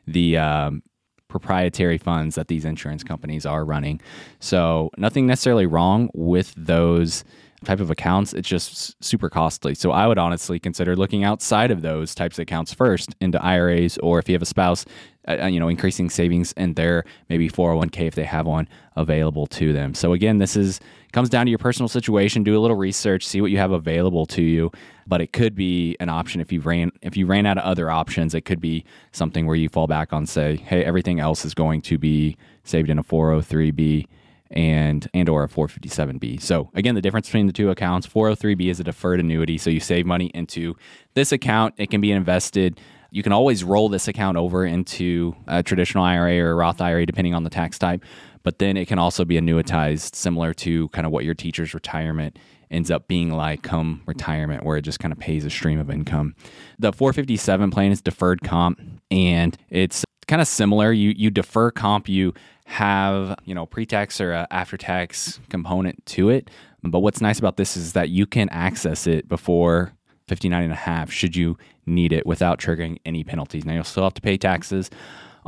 the 0.07 0.37
um, 0.37 0.81
proprietary 1.29 1.97
funds 1.97 2.35
that 2.35 2.49
these 2.49 2.65
insurance 2.65 3.03
companies 3.03 3.45
are 3.45 3.63
running. 3.63 4.01
So 4.39 4.89
nothing 4.97 5.27
necessarily 5.27 5.65
wrong 5.65 6.09
with 6.13 6.53
those 6.57 7.23
type 7.63 7.79
of 7.79 7.91
accounts. 7.91 8.33
It's 8.33 8.47
just 8.47 9.01
super 9.03 9.29
costly. 9.29 9.75
So 9.75 9.91
I 9.91 10.07
would 10.07 10.17
honestly 10.17 10.59
consider 10.59 10.95
looking 10.95 11.23
outside 11.23 11.71
of 11.71 11.81
those 11.81 12.15
types 12.15 12.37
of 12.37 12.43
accounts 12.43 12.73
first 12.73 13.15
into 13.21 13.41
IRAs, 13.43 13.97
or 13.99 14.19
if 14.19 14.27
you 14.27 14.33
have 14.33 14.41
a 14.41 14.45
spouse, 14.45 14.85
uh, 15.27 15.37
uh 15.43 15.47
you 15.47 15.59
know, 15.59 15.67
increasing 15.67 16.09
savings 16.09 16.51
in 16.53 16.73
their 16.73 17.03
maybe 17.29 17.49
401k 17.49 18.07
if 18.07 18.15
they 18.15 18.23
have 18.23 18.45
one 18.45 18.67
available 18.95 19.45
to 19.47 19.73
them. 19.73 19.93
So 19.93 20.13
again, 20.13 20.37
this 20.37 20.55
is 20.55 20.79
comes 21.11 21.29
down 21.29 21.45
to 21.45 21.49
your 21.49 21.59
personal 21.59 21.87
situation. 21.87 22.43
Do 22.43 22.57
a 22.57 22.61
little 22.61 22.77
research, 22.77 23.25
see 23.25 23.41
what 23.41 23.51
you 23.51 23.57
have 23.57 23.71
available 23.71 24.25
to 24.27 24.41
you. 24.41 24.71
But 25.07 25.21
it 25.21 25.33
could 25.33 25.55
be 25.55 25.95
an 25.99 26.09
option 26.09 26.39
if 26.39 26.51
you 26.51 26.61
ran 26.61 26.91
if 27.01 27.17
you 27.17 27.25
ran 27.25 27.45
out 27.45 27.57
of 27.57 27.63
other 27.63 27.89
options. 27.89 28.35
It 28.35 28.41
could 28.41 28.61
be 28.61 28.85
something 29.11 29.45
where 29.45 29.55
you 29.55 29.69
fall 29.69 29.87
back 29.87 30.13
on 30.13 30.25
say, 30.25 30.57
hey, 30.57 30.83
everything 30.83 31.19
else 31.19 31.45
is 31.45 31.53
going 31.53 31.81
to 31.83 31.97
be 31.97 32.37
saved 32.63 32.89
in 32.89 32.99
a 32.99 33.03
403b 33.03 34.05
and 34.51 35.07
and 35.13 35.29
or 35.29 35.43
a 35.43 35.47
457b. 35.47 36.41
So 36.41 36.69
again, 36.75 36.95
the 36.95 37.01
difference 37.01 37.27
between 37.27 37.47
the 37.47 37.53
two 37.53 37.71
accounts, 37.71 38.07
403b 38.07 38.69
is 38.69 38.79
a 38.79 38.83
deferred 38.83 39.19
annuity, 39.19 39.57
so 39.57 39.69
you 39.69 39.79
save 39.79 40.05
money 40.05 40.27
into 40.33 40.75
this 41.15 41.31
account, 41.31 41.75
it 41.77 41.89
can 41.89 42.01
be 42.01 42.11
invested 42.11 42.79
you 43.11 43.23
can 43.23 43.31
always 43.31 43.63
roll 43.63 43.89
this 43.89 44.07
account 44.07 44.37
over 44.37 44.65
into 44.65 45.35
a 45.47 45.63
traditional 45.63 46.03
IRA 46.03 46.37
or 46.39 46.51
a 46.51 46.55
Roth 46.55 46.81
IRA 46.81 47.05
depending 47.05 47.33
on 47.33 47.43
the 47.43 47.49
tax 47.49 47.79
type, 47.79 48.03
but 48.43 48.59
then 48.59 48.77
it 48.77 48.87
can 48.87 48.99
also 48.99 49.25
be 49.25 49.39
annuitized 49.39 50.15
similar 50.15 50.53
to 50.53 50.87
kind 50.89 51.05
of 51.05 51.11
what 51.11 51.25
your 51.25 51.33
teacher's 51.33 51.73
retirement 51.73 52.37
ends 52.71 52.91
up 52.91 53.07
being 53.07 53.31
like 53.31 53.63
come 53.63 54.01
retirement 54.05 54.63
where 54.63 54.77
it 54.77 54.81
just 54.83 54.99
kind 54.99 55.11
of 55.11 55.19
pays 55.19 55.43
a 55.45 55.49
stream 55.49 55.79
of 55.79 55.89
income. 55.89 56.35
The 56.77 56.93
457 56.93 57.71
plan 57.71 57.91
is 57.91 58.01
deferred 58.01 58.41
comp 58.43 58.79
and 59.09 59.57
it's 59.69 60.05
kind 60.27 60.41
of 60.41 60.47
similar. 60.47 60.91
You 60.91 61.13
you 61.15 61.29
defer 61.29 61.71
comp, 61.71 62.07
you 62.07 62.33
have 62.65 63.35
you 63.45 63.55
know 63.55 63.65
pre-tax 63.65 64.21
or 64.21 64.33
uh, 64.33 64.45
after-tax 64.51 65.39
component 65.49 66.05
to 66.07 66.29
it. 66.29 66.49
But 66.83 66.99
what's 66.99 67.19
nice 67.19 67.39
about 67.39 67.57
this 67.57 67.75
is 67.75 67.93
that 67.93 68.09
you 68.09 68.25
can 68.25 68.47
access 68.49 69.07
it 69.07 69.27
before 69.27 69.93
59 70.27 70.63
and 70.63 70.71
a 70.71 70.75
half 70.75 71.11
should 71.11 71.35
you 71.35 71.57
need 71.85 72.13
it 72.13 72.25
without 72.25 72.59
triggering 72.59 72.99
any 73.05 73.23
penalties. 73.23 73.65
Now 73.65 73.73
you'll 73.73 73.83
still 73.83 74.03
have 74.03 74.13
to 74.13 74.21
pay 74.21 74.37
taxes 74.37 74.89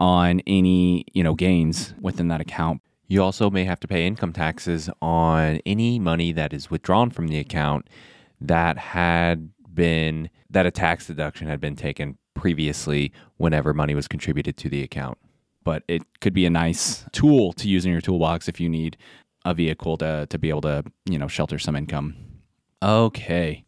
on 0.02 0.42
any, 0.48 1.06
you 1.14 1.24
know, 1.24 1.36
gains 1.36 1.94
within 2.02 2.28
that 2.28 2.42
account. 2.42 2.82
You 3.08 3.22
also 3.22 3.50
may 3.50 3.64
have 3.66 3.80
to 3.82 3.88
pay 3.88 4.06
income 4.06 4.34
taxes 4.34 4.90
on 5.02 5.62
any 5.66 6.00
money 6.00 6.32
that 6.34 6.54
is 6.54 6.72
withdrawn 6.72 7.12
from 7.12 7.28
the 7.28 7.38
account 7.38 7.88
that 8.40 8.78
had 8.78 9.52
been 9.74 10.30
that 10.50 10.66
a 10.66 10.72
tax 10.72 11.08
deduction 11.08 11.48
had 11.48 11.62
been 11.62 11.76
taken 11.76 12.18
previously 12.34 13.12
whenever 13.38 13.74
money 13.74 13.94
was 13.94 14.08
contributed 14.08 14.58
to 14.58 14.70
the 14.70 14.82
account 14.84 15.18
but 15.64 15.84
it 15.88 16.02
could 16.20 16.34
be 16.34 16.46
a 16.46 16.50
nice 16.50 17.06
tool 17.12 17.54
to 17.54 17.68
use 17.68 17.86
in 17.86 17.92
your 17.92 18.02
toolbox 18.02 18.48
if 18.48 18.60
you 18.60 18.70
need 18.70 18.98
a 19.46 19.54
vehicle 19.54 19.98
to, 19.98 20.28
to 20.30 20.38
be 20.38 20.50
able 20.50 20.62
to, 20.62 20.84
you 21.06 21.18
know, 21.18 21.28
shelter 21.28 21.60
some 21.60 21.76
income. 21.76 22.16
Okay. 22.84 23.66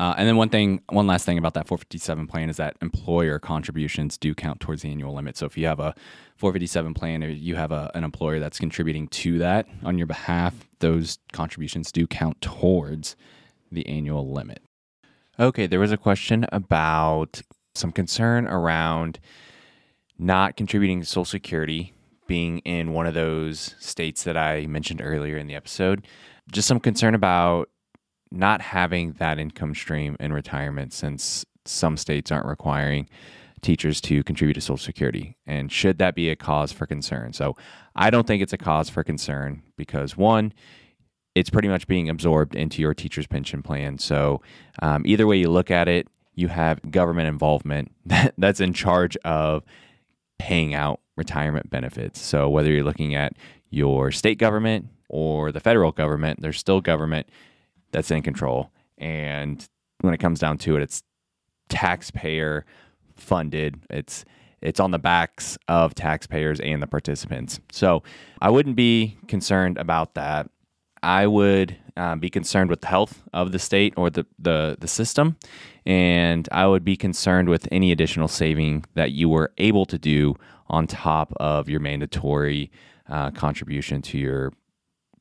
Uh, 0.00 0.14
and 0.16 0.26
then 0.26 0.36
one 0.38 0.48
thing, 0.48 0.80
one 0.88 1.06
last 1.06 1.26
thing 1.26 1.36
about 1.36 1.52
that 1.52 1.68
457 1.68 2.26
plan 2.26 2.48
is 2.48 2.56
that 2.56 2.74
employer 2.80 3.38
contributions 3.38 4.16
do 4.16 4.34
count 4.34 4.58
towards 4.58 4.80
the 4.80 4.90
annual 4.90 5.14
limit. 5.14 5.36
So 5.36 5.44
if 5.44 5.58
you 5.58 5.66
have 5.66 5.78
a 5.78 5.94
457 6.38 6.94
plan 6.94 7.22
or 7.22 7.28
you 7.28 7.56
have 7.56 7.70
a, 7.70 7.90
an 7.94 8.02
employer 8.02 8.38
that's 8.38 8.58
contributing 8.58 9.08
to 9.08 9.36
that 9.40 9.68
on 9.84 9.98
your 9.98 10.06
behalf, 10.06 10.54
those 10.78 11.18
contributions 11.34 11.92
do 11.92 12.06
count 12.06 12.40
towards 12.40 13.14
the 13.70 13.86
annual 13.86 14.32
limit. 14.32 14.62
Okay, 15.38 15.66
there 15.66 15.80
was 15.80 15.92
a 15.92 15.98
question 15.98 16.46
about 16.50 17.42
some 17.74 17.92
concern 17.92 18.46
around 18.46 19.20
not 20.18 20.56
contributing 20.56 21.00
to 21.00 21.06
Social 21.06 21.26
Security, 21.26 21.92
being 22.26 22.60
in 22.60 22.94
one 22.94 23.06
of 23.06 23.12
those 23.12 23.74
states 23.78 24.24
that 24.24 24.38
I 24.38 24.66
mentioned 24.66 25.02
earlier 25.04 25.36
in 25.36 25.46
the 25.46 25.54
episode. 25.54 26.06
Just 26.50 26.68
some 26.68 26.80
concern 26.80 27.14
about 27.14 27.68
not 28.30 28.60
having 28.60 29.12
that 29.14 29.38
income 29.38 29.74
stream 29.74 30.16
in 30.20 30.32
retirement 30.32 30.92
since 30.92 31.44
some 31.64 31.96
states 31.96 32.30
aren't 32.30 32.46
requiring 32.46 33.08
teachers 33.60 34.00
to 34.00 34.22
contribute 34.24 34.54
to 34.54 34.60
Social 34.60 34.78
Security. 34.78 35.36
And 35.46 35.70
should 35.70 35.98
that 35.98 36.14
be 36.14 36.30
a 36.30 36.36
cause 36.36 36.72
for 36.72 36.86
concern? 36.86 37.32
So 37.32 37.56
I 37.94 38.10
don't 38.10 38.26
think 38.26 38.42
it's 38.42 38.52
a 38.52 38.58
cause 38.58 38.88
for 38.88 39.04
concern 39.04 39.62
because 39.76 40.16
one, 40.16 40.52
it's 41.34 41.50
pretty 41.50 41.68
much 41.68 41.86
being 41.86 42.08
absorbed 42.08 42.54
into 42.54 42.82
your 42.82 42.94
teacher's 42.94 43.26
pension 43.26 43.62
plan. 43.62 43.98
So 43.98 44.40
um, 44.82 45.02
either 45.06 45.26
way 45.26 45.36
you 45.36 45.50
look 45.50 45.70
at 45.70 45.88
it, 45.88 46.08
you 46.34 46.48
have 46.48 46.90
government 46.90 47.28
involvement 47.28 47.92
that's 48.38 48.60
in 48.60 48.72
charge 48.72 49.16
of 49.18 49.64
paying 50.38 50.74
out 50.74 51.00
retirement 51.16 51.68
benefits. 51.70 52.20
So 52.20 52.48
whether 52.48 52.70
you're 52.70 52.84
looking 52.84 53.14
at 53.14 53.34
your 53.68 54.10
state 54.10 54.38
government 54.38 54.88
or 55.08 55.52
the 55.52 55.60
federal 55.60 55.92
government, 55.92 56.40
there's 56.40 56.58
still 56.58 56.80
government 56.80 57.28
that's 57.92 58.10
in 58.10 58.22
control. 58.22 58.70
And 58.98 59.66
when 60.00 60.14
it 60.14 60.18
comes 60.18 60.38
down 60.38 60.58
to 60.58 60.76
it, 60.76 60.82
it's 60.82 61.02
taxpayer 61.68 62.64
funded. 63.16 63.80
It's 63.90 64.24
it's 64.62 64.80
on 64.80 64.90
the 64.90 64.98
backs 64.98 65.56
of 65.68 65.94
taxpayers 65.94 66.60
and 66.60 66.82
the 66.82 66.86
participants. 66.86 67.60
So 67.72 68.02
I 68.42 68.50
wouldn't 68.50 68.76
be 68.76 69.16
concerned 69.26 69.78
about 69.78 70.14
that. 70.14 70.50
I 71.02 71.26
would 71.26 71.76
um, 71.96 72.20
be 72.20 72.28
concerned 72.28 72.68
with 72.68 72.82
the 72.82 72.88
health 72.88 73.22
of 73.32 73.52
the 73.52 73.58
state 73.58 73.94
or 73.96 74.10
the, 74.10 74.26
the, 74.38 74.76
the 74.78 74.88
system, 74.88 75.36
and 75.86 76.46
I 76.52 76.66
would 76.66 76.84
be 76.84 76.96
concerned 76.96 77.48
with 77.48 77.66
any 77.72 77.90
additional 77.90 78.28
saving 78.28 78.84
that 78.94 79.12
you 79.12 79.30
were 79.30 79.52
able 79.56 79.86
to 79.86 79.98
do 79.98 80.36
on 80.68 80.86
top 80.86 81.32
of 81.40 81.70
your 81.70 81.80
mandatory 81.80 82.70
uh, 83.08 83.30
contribution 83.30 84.02
to 84.02 84.18
your 84.18 84.52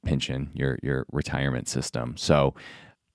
pension, 0.03 0.49
your 0.53 0.77
your 0.81 1.05
retirement 1.11 1.67
system. 1.67 2.15
So 2.17 2.53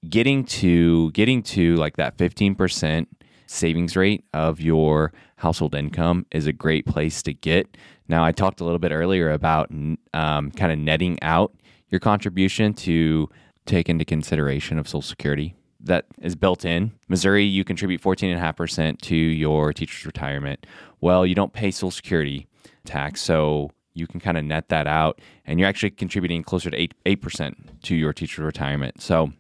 getting 0.09 0.45
to 0.45 1.11
getting 1.13 1.43
to 1.43 1.77
like 1.77 1.97
that 1.97 2.17
15% 2.17 3.07
savings 3.47 3.97
rate 3.97 4.25
of 4.33 4.61
your 4.61 5.13
household 5.37 5.75
income 5.75 6.27
is 6.31 6.47
a 6.47 6.53
great 6.53 6.87
place 6.87 7.23
to 7.23 7.33
get. 7.33 7.77
Now, 8.09 8.25
I 8.25 8.33
talked 8.33 8.61
a 8.61 8.65
little 8.65 8.79
bit 8.79 8.93
earlier 8.93 9.31
about 9.31 9.71
um, 9.71 10.51
kind 10.51 10.73
of 10.73 10.79
netting 10.79 11.23
out 11.23 11.55
your 11.89 12.01
contribution 12.01 12.75
to 12.75 13.29
take 13.67 13.89
into 13.89 14.05
consideration 14.05 14.79
of 14.79 14.89
Social 14.89 15.03
Security 15.03 15.55
that 15.81 16.07
is 16.21 16.35
built 16.35 16.65
in. 16.65 16.93
Missouri, 17.09 17.45
you 17.45 17.65
contribute 17.65 18.03
14.5% 18.03 19.01
to 19.03 19.17
your 19.17 19.73
teacher's 19.73 20.07
retirement. 20.07 20.67
Well, 21.01 21.27
you 21.27 21.35
don't 21.35 21.53
pay 21.53 21.71
Social 21.71 21.91
Security 21.91 22.47
tax, 22.85 23.21
so 23.21 23.71
you 23.95 24.07
can 24.07 24.21
kind 24.21 24.37
of 24.37 24.45
net 24.45 24.69
that 24.69 24.87
out, 24.87 25.21
and 25.47 25.59
you're 25.59 25.69
actually 25.69 25.91
contributing 25.91 26.43
closer 26.43 26.71
to 26.71 26.77
8, 26.77 26.95
8% 27.07 27.81
to 27.83 27.95
your 27.95 28.13
teacher's 28.13 28.45
retirement. 28.45 29.01
So, 29.01 29.33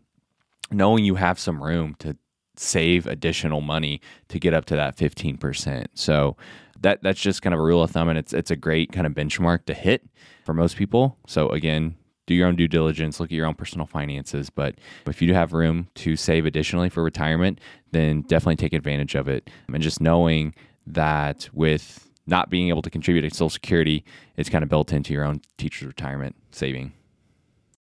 knowing 0.70 1.04
you 1.04 1.16
have 1.16 1.38
some 1.38 1.62
room 1.62 1.94
to 1.98 2.16
save 2.56 3.06
additional 3.06 3.60
money 3.60 4.00
to 4.28 4.38
get 4.38 4.54
up 4.54 4.64
to 4.66 4.76
that 4.76 4.96
15%. 4.96 5.86
So 5.94 6.36
that 6.80 7.02
that's 7.02 7.20
just 7.20 7.42
kind 7.42 7.54
of 7.54 7.60
a 7.60 7.62
rule 7.62 7.82
of 7.82 7.90
thumb 7.90 8.08
and 8.08 8.18
it's 8.18 8.32
it's 8.32 8.50
a 8.50 8.56
great 8.56 8.92
kind 8.92 9.06
of 9.06 9.12
benchmark 9.14 9.64
to 9.66 9.74
hit 9.74 10.06
for 10.44 10.54
most 10.54 10.76
people. 10.76 11.18
So 11.26 11.48
again, 11.48 11.96
do 12.26 12.34
your 12.34 12.46
own 12.46 12.56
due 12.56 12.68
diligence, 12.68 13.20
look 13.20 13.28
at 13.28 13.34
your 13.34 13.46
own 13.46 13.54
personal 13.54 13.86
finances, 13.86 14.50
but 14.50 14.76
if 15.06 15.20
you 15.20 15.28
do 15.28 15.34
have 15.34 15.52
room 15.52 15.88
to 15.96 16.16
save 16.16 16.46
additionally 16.46 16.88
for 16.88 17.02
retirement, 17.02 17.60
then 17.92 18.22
definitely 18.22 18.56
take 18.56 18.72
advantage 18.72 19.14
of 19.14 19.28
it. 19.28 19.50
And 19.72 19.82
just 19.82 20.00
knowing 20.00 20.54
that 20.86 21.48
with 21.52 22.08
not 22.26 22.50
being 22.50 22.68
able 22.68 22.82
to 22.82 22.90
contribute 22.90 23.22
to 23.22 23.30
Social 23.30 23.50
Security, 23.50 24.04
it's 24.36 24.48
kind 24.48 24.62
of 24.62 24.70
built 24.70 24.92
into 24.92 25.12
your 25.12 25.24
own 25.24 25.40
teacher's 25.58 25.86
retirement 25.86 26.36
saving. 26.50 26.92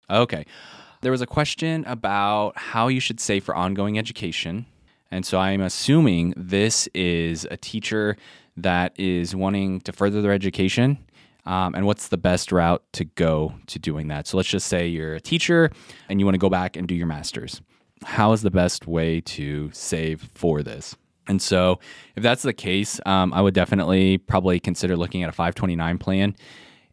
Okay. 0.09 0.45
There 1.01 1.11
was 1.11 1.21
a 1.21 1.27
question 1.27 1.85
about 1.85 2.57
how 2.57 2.87
you 2.87 2.99
should 2.99 3.19
save 3.19 3.43
for 3.43 3.55
ongoing 3.55 3.99
education. 3.99 4.65
And 5.11 5.25
so 5.25 5.37
I'm 5.37 5.61
assuming 5.61 6.33
this 6.35 6.87
is 6.93 7.47
a 7.51 7.57
teacher 7.57 8.17
that 8.57 8.99
is 8.99 9.35
wanting 9.35 9.81
to 9.81 9.91
further 9.91 10.21
their 10.21 10.31
education. 10.31 10.97
Um, 11.45 11.75
and 11.75 11.85
what's 11.85 12.07
the 12.07 12.17
best 12.17 12.51
route 12.51 12.81
to 12.93 13.05
go 13.05 13.53
to 13.67 13.77
doing 13.77 14.07
that? 14.07 14.25
So 14.27 14.37
let's 14.37 14.49
just 14.49 14.67
say 14.67 14.87
you're 14.87 15.13
a 15.13 15.21
teacher 15.21 15.69
and 16.09 16.19
you 16.19 16.25
want 16.25 16.33
to 16.33 16.39
go 16.39 16.49
back 16.49 16.75
and 16.75 16.87
do 16.87 16.95
your 16.95 17.05
master's. 17.05 17.61
How 18.03 18.31
is 18.31 18.41
the 18.41 18.51
best 18.51 18.87
way 18.87 19.21
to 19.21 19.69
save 19.73 20.29
for 20.33 20.63
this? 20.63 20.95
And 21.27 21.41
so, 21.41 21.79
if 22.15 22.23
that's 22.23 22.43
the 22.43 22.53
case, 22.53 22.99
um, 23.05 23.33
I 23.33 23.41
would 23.41 23.53
definitely 23.53 24.17
probably 24.17 24.59
consider 24.59 24.95
looking 24.95 25.23
at 25.23 25.29
a 25.29 25.33
529 25.33 25.97
plan. 25.97 26.35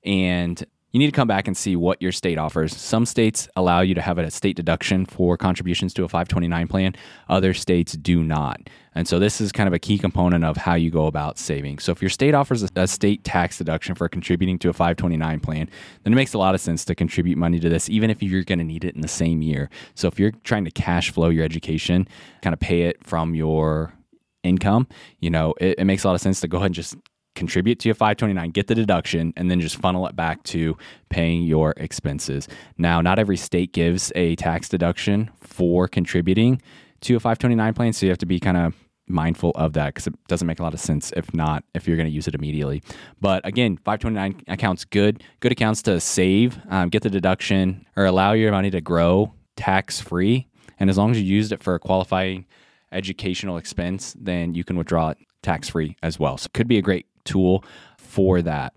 And 0.04 0.64
you 0.92 0.98
need 0.98 1.06
to 1.06 1.12
come 1.12 1.28
back 1.28 1.48
and 1.48 1.56
see 1.56 1.74
what 1.74 2.00
your 2.02 2.12
state 2.12 2.36
offers. 2.36 2.76
Some 2.76 3.06
states 3.06 3.48
allow 3.56 3.80
you 3.80 3.94
to 3.94 4.02
have 4.02 4.18
a 4.18 4.30
state 4.30 4.56
deduction 4.56 5.06
for 5.06 5.38
contributions 5.38 5.94
to 5.94 6.04
a 6.04 6.08
529 6.08 6.68
plan, 6.68 6.94
other 7.30 7.54
states 7.54 7.94
do 7.94 8.22
not. 8.22 8.60
And 8.94 9.08
so 9.08 9.18
this 9.18 9.40
is 9.40 9.52
kind 9.52 9.66
of 9.66 9.72
a 9.72 9.78
key 9.78 9.96
component 9.96 10.44
of 10.44 10.58
how 10.58 10.74
you 10.74 10.90
go 10.90 11.06
about 11.06 11.38
saving. 11.38 11.78
So 11.78 11.92
if 11.92 12.02
your 12.02 12.10
state 12.10 12.34
offers 12.34 12.62
a, 12.76 12.86
state 12.86 13.24
tax 13.24 13.56
deduction 13.56 13.94
for 13.94 14.06
contributing 14.06 14.58
to 14.58 14.68
a 14.68 14.74
529 14.74 15.40
plan, 15.40 15.70
then 16.02 16.12
it 16.12 16.16
makes 16.16 16.34
a 16.34 16.38
lot 16.38 16.54
of 16.54 16.60
sense 16.60 16.84
to 16.84 16.94
contribute 16.94 17.38
money 17.38 17.58
to 17.58 17.70
this, 17.70 17.88
even 17.88 18.10
if 18.10 18.22
you're 18.22 18.44
going 18.44 18.58
to 18.58 18.64
need 18.64 18.84
it 18.84 18.94
in 18.94 19.00
the 19.00 19.08
same 19.08 19.40
year. 19.40 19.70
So 19.94 20.08
if 20.08 20.20
you're 20.20 20.32
trying 20.44 20.66
to 20.66 20.70
cash 20.70 21.10
flow 21.10 21.30
your 21.30 21.44
education, 21.44 22.06
kind 22.42 22.52
of 22.52 22.60
pay 22.60 22.82
it 22.82 23.02
from 23.02 23.34
your 23.34 23.94
income, 24.42 24.86
you 25.20 25.30
know, 25.30 25.54
it, 25.60 25.78
it 25.78 25.84
makes 25.84 26.04
a 26.04 26.08
lot 26.08 26.14
of 26.14 26.20
sense 26.20 26.40
to 26.40 26.48
go 26.48 26.58
ahead 26.58 26.66
and 26.66 26.74
just 26.74 26.96
contribute 27.34 27.78
to 27.80 27.88
your 27.88 27.94
529, 27.94 28.50
get 28.50 28.66
the 28.66 28.74
deduction, 28.74 29.32
and 29.36 29.50
then 29.50 29.60
just 29.60 29.76
funnel 29.76 30.06
it 30.06 30.14
back 30.14 30.42
to 30.44 30.76
paying 31.08 31.42
your 31.44 31.72
expenses. 31.76 32.48
Now, 32.76 33.00
not 33.00 33.18
every 33.18 33.36
state 33.36 33.72
gives 33.72 34.12
a 34.14 34.36
tax 34.36 34.68
deduction 34.68 35.30
for 35.40 35.88
contributing 35.88 36.60
to 37.02 37.16
a 37.16 37.20
529 37.20 37.74
plan, 37.74 37.92
so 37.92 38.06
you 38.06 38.10
have 38.10 38.18
to 38.18 38.26
be 38.26 38.38
kind 38.38 38.56
of 38.56 38.74
mindful 39.08 39.52
of 39.54 39.72
that 39.74 39.88
because 39.88 40.06
it 40.06 40.14
doesn't 40.28 40.46
make 40.46 40.60
a 40.60 40.62
lot 40.62 40.74
of 40.74 40.80
sense 40.80 41.12
if 41.16 41.34
not 41.34 41.64
if 41.74 41.86
you're 41.86 41.96
going 41.96 42.08
to 42.08 42.14
use 42.14 42.28
it 42.28 42.34
immediately 42.36 42.82
but 43.20 43.44
again 43.44 43.76
529 43.76 44.44
accounts 44.48 44.84
good 44.84 45.22
good 45.40 45.52
accounts 45.52 45.82
to 45.82 46.00
save 46.00 46.58
um, 46.70 46.88
get 46.88 47.02
the 47.02 47.10
deduction 47.10 47.84
or 47.96 48.06
allow 48.06 48.32
your 48.32 48.52
money 48.52 48.70
to 48.70 48.80
grow 48.80 49.32
tax 49.56 50.00
free 50.00 50.46
and 50.78 50.88
as 50.88 50.96
long 50.96 51.10
as 51.10 51.20
you 51.20 51.26
used 51.26 51.52
it 51.52 51.62
for 51.62 51.74
a 51.74 51.80
qualifying 51.80 52.46
educational 52.92 53.56
expense 53.56 54.14
then 54.18 54.54
you 54.54 54.64
can 54.64 54.76
withdraw 54.76 55.10
it 55.10 55.18
tax 55.42 55.68
free 55.68 55.96
as 56.02 56.18
well 56.18 56.36
so 56.36 56.46
it 56.46 56.52
could 56.52 56.68
be 56.68 56.78
a 56.78 56.82
great 56.82 57.06
tool 57.24 57.64
for 57.98 58.42
that. 58.42 58.72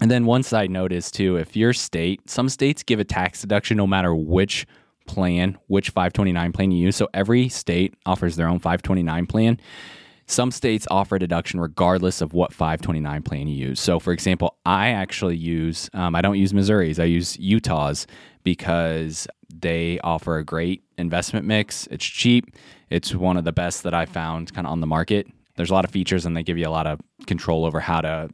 And 0.00 0.10
then 0.10 0.26
one 0.26 0.42
side 0.42 0.70
note 0.70 0.92
is 0.92 1.10
too, 1.10 1.36
if 1.36 1.56
your 1.56 1.72
state, 1.72 2.28
some 2.28 2.48
states 2.48 2.82
give 2.82 3.00
a 3.00 3.04
tax 3.04 3.40
deduction 3.40 3.76
no 3.76 3.86
matter 3.86 4.14
which 4.14 4.66
plan, 5.06 5.56
which 5.68 5.90
529 5.90 6.52
plan 6.52 6.70
you 6.70 6.86
use. 6.86 6.96
So 6.96 7.08
every 7.14 7.48
state 7.48 7.94
offers 8.04 8.36
their 8.36 8.48
own 8.48 8.58
529 8.58 9.26
plan. 9.26 9.60
Some 10.26 10.50
states 10.50 10.86
offer 10.90 11.16
a 11.16 11.18
deduction 11.18 11.60
regardless 11.60 12.20
of 12.22 12.32
what 12.32 12.52
529 12.52 13.22
plan 13.22 13.46
you 13.46 13.68
use. 13.68 13.80
So, 13.80 14.00
for 14.00 14.12
example, 14.12 14.56
I 14.64 14.88
actually 14.88 15.36
use, 15.36 15.90
um, 15.92 16.14
I 16.14 16.22
don't 16.22 16.38
use 16.38 16.54
Missouri's, 16.54 16.98
I 16.98 17.04
use 17.04 17.38
Utah's 17.38 18.06
because 18.42 19.28
they 19.54 19.98
offer 20.00 20.38
a 20.38 20.44
great 20.44 20.82
investment 20.96 21.46
mix. 21.46 21.86
It's 21.90 22.04
cheap. 22.04 22.56
It's 22.90 23.14
one 23.14 23.36
of 23.36 23.44
the 23.44 23.52
best 23.52 23.82
that 23.82 23.94
I 23.94 24.06
found 24.06 24.52
kind 24.54 24.66
of 24.66 24.72
on 24.72 24.80
the 24.80 24.86
market. 24.86 25.26
There's 25.56 25.70
a 25.70 25.74
lot 25.74 25.84
of 25.84 25.90
features 25.90 26.26
and 26.26 26.36
they 26.36 26.42
give 26.42 26.58
you 26.58 26.66
a 26.66 26.70
lot 26.70 26.86
of 26.86 27.00
control 27.26 27.64
over 27.64 27.80
how 27.80 28.00
to 28.00 28.28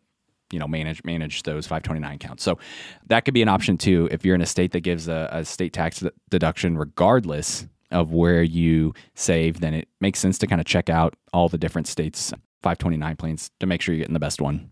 you 0.53 0.59
know 0.59 0.67
manage 0.67 1.05
manage 1.05 1.45
those 1.45 1.67
529 1.67 2.15
accounts 2.17 2.43
so 2.43 2.59
that 3.07 3.25
could 3.25 3.35
be 3.35 3.43
an 3.43 3.49
option 3.49 3.79
too. 3.79 4.09
If 4.11 4.25
you're 4.25 4.35
in 4.35 4.41
a 4.41 4.47
state 4.47 4.73
that 4.73 4.81
gives 4.81 5.07
a, 5.07 5.29
a 5.31 5.45
state 5.45 5.73
tax 5.73 6.03
deduction 6.29 6.77
regardless 6.77 7.67
of 7.91 8.13
where 8.13 8.43
you 8.43 8.95
save 9.15 9.61
then 9.61 9.75
it 9.75 9.89
makes 10.01 10.19
sense 10.19 10.39
to 10.39 10.47
kind 10.47 10.61
of 10.61 10.67
check 10.67 10.89
out 10.89 11.15
all 11.33 11.49
the 11.49 11.59
different 11.59 11.87
states 11.87 12.33
529 12.63 13.17
plans 13.17 13.51
to 13.61 13.67
make 13.67 13.81
sure 13.81 13.95
you're 13.95 14.03
getting 14.03 14.15
the 14.15 14.21
best 14.21 14.41
one. 14.41 14.71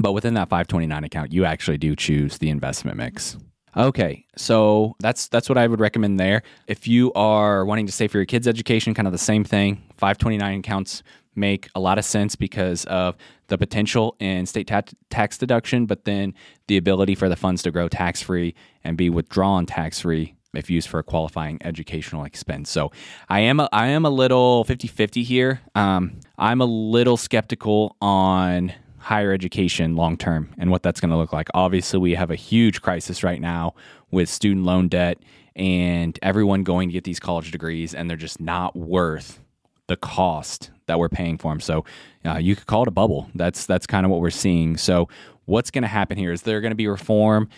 But 0.00 0.12
within 0.12 0.34
that 0.34 0.48
529 0.48 1.04
account 1.04 1.32
you 1.32 1.44
actually 1.44 1.78
do 1.78 1.94
choose 1.94 2.38
the 2.38 2.48
investment 2.48 2.96
mix 2.96 3.36
Okay, 3.78 4.26
so 4.36 4.96
that's 4.98 5.28
that's 5.28 5.48
what 5.48 5.56
I 5.56 5.68
would 5.68 5.78
recommend 5.78 6.18
there. 6.18 6.42
If 6.66 6.88
you 6.88 7.12
are 7.12 7.64
wanting 7.64 7.86
to 7.86 7.92
save 7.92 8.10
for 8.10 8.18
your 8.18 8.26
kids' 8.26 8.48
education, 8.48 8.92
kind 8.92 9.06
of 9.06 9.12
the 9.12 9.18
same 9.18 9.44
thing. 9.44 9.76
529 9.98 10.58
accounts 10.58 11.04
make 11.36 11.68
a 11.76 11.80
lot 11.80 11.96
of 11.96 12.04
sense 12.04 12.34
because 12.34 12.84
of 12.86 13.16
the 13.46 13.56
potential 13.56 14.16
in 14.18 14.46
state 14.46 14.66
ta- 14.66 14.82
tax 15.10 15.38
deduction, 15.38 15.86
but 15.86 16.04
then 16.04 16.34
the 16.66 16.76
ability 16.76 17.14
for 17.14 17.28
the 17.28 17.36
funds 17.36 17.62
to 17.62 17.70
grow 17.70 17.88
tax 17.88 18.20
free 18.20 18.56
and 18.82 18.96
be 18.96 19.08
withdrawn 19.08 19.64
tax 19.64 20.00
free 20.00 20.34
if 20.54 20.68
used 20.68 20.88
for 20.88 20.98
a 20.98 21.04
qualifying 21.04 21.58
educational 21.62 22.24
expense. 22.24 22.70
So 22.70 22.90
I 23.28 23.40
am 23.40 23.60
a, 23.60 23.68
I 23.70 23.88
am 23.88 24.04
a 24.04 24.10
little 24.10 24.64
50-50 24.64 25.22
here. 25.22 25.60
Um, 25.76 26.18
I'm 26.36 26.60
a 26.60 26.66
little 26.66 27.16
skeptical 27.16 27.96
on 28.00 28.72
higher 28.98 29.32
education 29.32 29.96
long 29.96 30.16
term 30.16 30.54
and 30.58 30.70
what 30.70 30.82
that's 30.82 31.00
going 31.00 31.10
to 31.10 31.16
look 31.16 31.32
like. 31.32 31.48
Obviously, 31.54 31.98
we 31.98 32.14
have 32.14 32.30
a 32.30 32.36
huge 32.36 32.82
crisis 32.82 33.22
right 33.22 33.40
now 33.40 33.74
with 34.10 34.28
student 34.28 34.64
loan 34.64 34.88
debt 34.88 35.18
and 35.56 36.18
everyone 36.22 36.62
going 36.62 36.88
to 36.88 36.92
get 36.92 37.04
these 37.04 37.20
college 37.20 37.50
degrees 37.50 37.94
and 37.94 38.08
they're 38.08 38.16
just 38.16 38.40
not 38.40 38.76
worth 38.76 39.40
the 39.88 39.96
cost 39.96 40.70
that 40.86 40.98
we're 40.98 41.08
paying 41.08 41.38
for 41.38 41.50
them. 41.50 41.60
So 41.60 41.84
uh, 42.24 42.36
you 42.36 42.54
could 42.54 42.66
call 42.66 42.82
it 42.82 42.88
a 42.88 42.92
bubble. 42.92 43.28
That's 43.34 43.66
that's 43.66 43.86
kind 43.86 44.04
of 44.04 44.10
what 44.10 44.20
we're 44.20 44.30
seeing. 44.30 44.76
So 44.76 45.08
what's 45.46 45.70
going 45.70 45.82
to 45.82 45.88
happen 45.88 46.18
here 46.18 46.32
is 46.32 46.42
there 46.42 46.60
going 46.60 46.72
to 46.72 46.76
be 46.76 46.86
reform. 46.86 47.48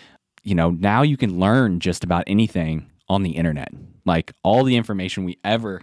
You 0.43 0.55
know, 0.55 0.71
now 0.71 1.01
you 1.03 1.17
can 1.17 1.39
learn 1.39 1.79
just 1.79 2.03
about 2.03 2.23
anything 2.27 2.89
on 3.07 3.23
the 3.23 3.31
internet. 3.31 3.69
Like 4.05 4.31
all 4.43 4.63
the 4.63 4.75
information 4.75 5.23
we 5.23 5.37
ever 5.43 5.81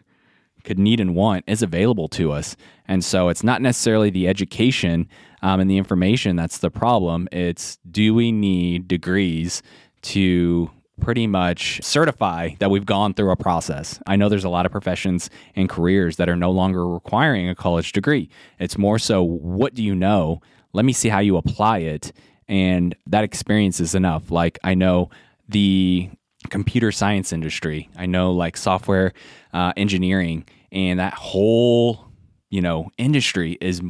could 0.65 0.79
need 0.79 1.01
and 1.01 1.15
want 1.15 1.45
is 1.47 1.63
available 1.63 2.09
to 2.09 2.33
us. 2.33 2.57
And 2.87 3.05
so 3.05 3.29
it's 3.29 3.45
not 3.45 3.63
necessarily 3.63 4.11
the 4.11 4.27
education 4.27 5.09
um, 5.43 5.61
and 5.61 5.71
the 5.71 5.79
information 5.79 6.37
that's 6.37 6.59
the 6.59 6.71
problem. 6.71 7.29
It's 7.33 7.79
do 7.91 8.15
we 8.15 8.33
need 8.33 8.89
degrees 8.89 9.63
to 10.03 10.71
pretty 11.01 11.27
much 11.27 11.81
certify 11.83 12.51
that 12.59 12.71
we've 12.71 12.87
gone 12.87 13.15
through 13.15 13.31
a 13.31 13.37
process. 13.37 14.01
I 14.07 14.17
know 14.17 14.29
there's 14.29 14.45
a 14.45 14.49
lot 14.49 14.67
of 14.67 14.73
professions 14.73 15.31
and 15.55 15.69
careers 15.69 16.17
that 16.17 16.29
are 16.29 16.37
no 16.37 16.51
longer 16.51 16.87
requiring 16.87 17.49
a 17.49 17.55
college 17.55 17.93
degree. 17.93 18.29
It's 18.59 18.77
more 18.77 18.99
so 18.99 19.23
what 19.23 19.75
do 19.75 19.83
you 19.83 19.95
know? 19.95 20.41
Let 20.73 20.85
me 20.85 20.93
see 20.93 21.09
how 21.09 21.21
you 21.21 21.37
apply 21.37 21.79
it. 21.79 22.13
And 22.49 22.95
that 23.07 23.25
experience 23.25 23.81
is 23.81 23.95
enough. 23.95 24.31
Like 24.31 24.59
I 24.65 24.75
know 24.75 25.11
the 25.49 26.11
computer 26.51 26.93
science 26.93 27.33
industry, 27.33 27.89
I 27.97 28.07
know 28.07 28.33
like 28.33 28.57
software 28.57 29.13
uh, 29.53 29.73
engineering, 29.77 30.47
and 30.73 30.99
that 30.99 31.15
whole 31.15 32.07
you 32.51 32.63
know 32.63 32.91
industry 32.97 33.59
is 33.61 33.83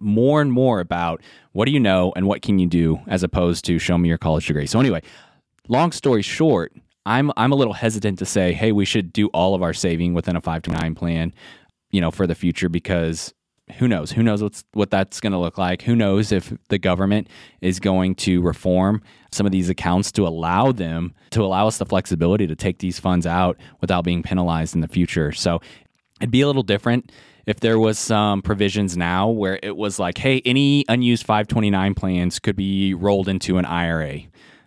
more 0.00 0.40
and 0.40 0.52
more 0.52 0.80
about 0.80 1.22
what 1.52 1.66
do 1.66 1.72
you 1.72 1.80
know 1.80 2.12
and 2.16 2.26
what 2.26 2.42
can 2.42 2.58
you 2.58 2.66
do 2.66 3.00
as 3.06 3.22
opposed 3.22 3.64
to 3.66 3.78
show 3.78 3.98
me 3.98 4.08
your 4.08 4.18
college 4.18 4.46
degree. 4.46 4.66
So 4.66 4.80
anyway, 4.80 5.02
long 5.68 5.92
story 5.92 6.22
short, 6.22 6.72
I'm 7.06 7.32
I'm 7.36 7.52
a 7.52 7.56
little 7.56 7.72
hesitant 7.72 8.18
to 8.18 8.26
say, 8.26 8.52
hey, 8.52 8.72
we 8.72 8.84
should 8.84 9.12
do 9.12 9.28
all 9.28 9.54
of 9.54 9.62
our 9.62 9.72
saving 9.72 10.14
within 10.14 10.36
a 10.36 10.40
529 10.40 10.94
plan, 10.94 11.32
you 11.90 12.00
know, 12.00 12.10
for 12.10 12.26
the 12.26 12.34
future 12.34 12.68
because 12.68 13.32
who 13.76 13.88
knows? 13.88 14.12
Who 14.12 14.22
knows 14.22 14.42
what's 14.42 14.64
what 14.72 14.90
that's 14.90 15.20
going 15.20 15.32
to 15.32 15.38
look 15.38 15.58
like? 15.58 15.82
Who 15.82 15.94
knows 15.94 16.32
if 16.32 16.52
the 16.68 16.78
government 16.78 17.28
is 17.60 17.80
going 17.80 18.14
to 18.16 18.40
reform 18.40 19.02
some 19.30 19.46
of 19.46 19.52
these 19.52 19.68
accounts 19.68 20.10
to 20.12 20.26
allow 20.26 20.72
them 20.72 21.14
to 21.30 21.42
allow 21.42 21.66
us 21.66 21.78
the 21.78 21.86
flexibility 21.86 22.46
to 22.46 22.56
take 22.56 22.78
these 22.78 22.98
funds 22.98 23.26
out 23.26 23.58
without 23.80 24.04
being 24.04 24.22
penalized 24.22 24.74
in 24.74 24.80
the 24.80 24.88
future. 24.88 25.32
So 25.32 25.60
it'd 26.20 26.30
be 26.30 26.40
a 26.40 26.46
little 26.46 26.62
different 26.62 27.12
if 27.48 27.60
there 27.60 27.78
was 27.78 27.98
some 27.98 28.42
provisions 28.42 28.94
now 28.94 29.30
where 29.30 29.58
it 29.62 29.74
was 29.74 29.98
like, 29.98 30.18
hey, 30.18 30.42
any 30.44 30.84
unused 30.86 31.24
529 31.24 31.94
plans 31.94 32.38
could 32.38 32.56
be 32.56 32.92
rolled 32.92 33.26
into 33.26 33.56
an 33.56 33.64
IRA 33.64 34.20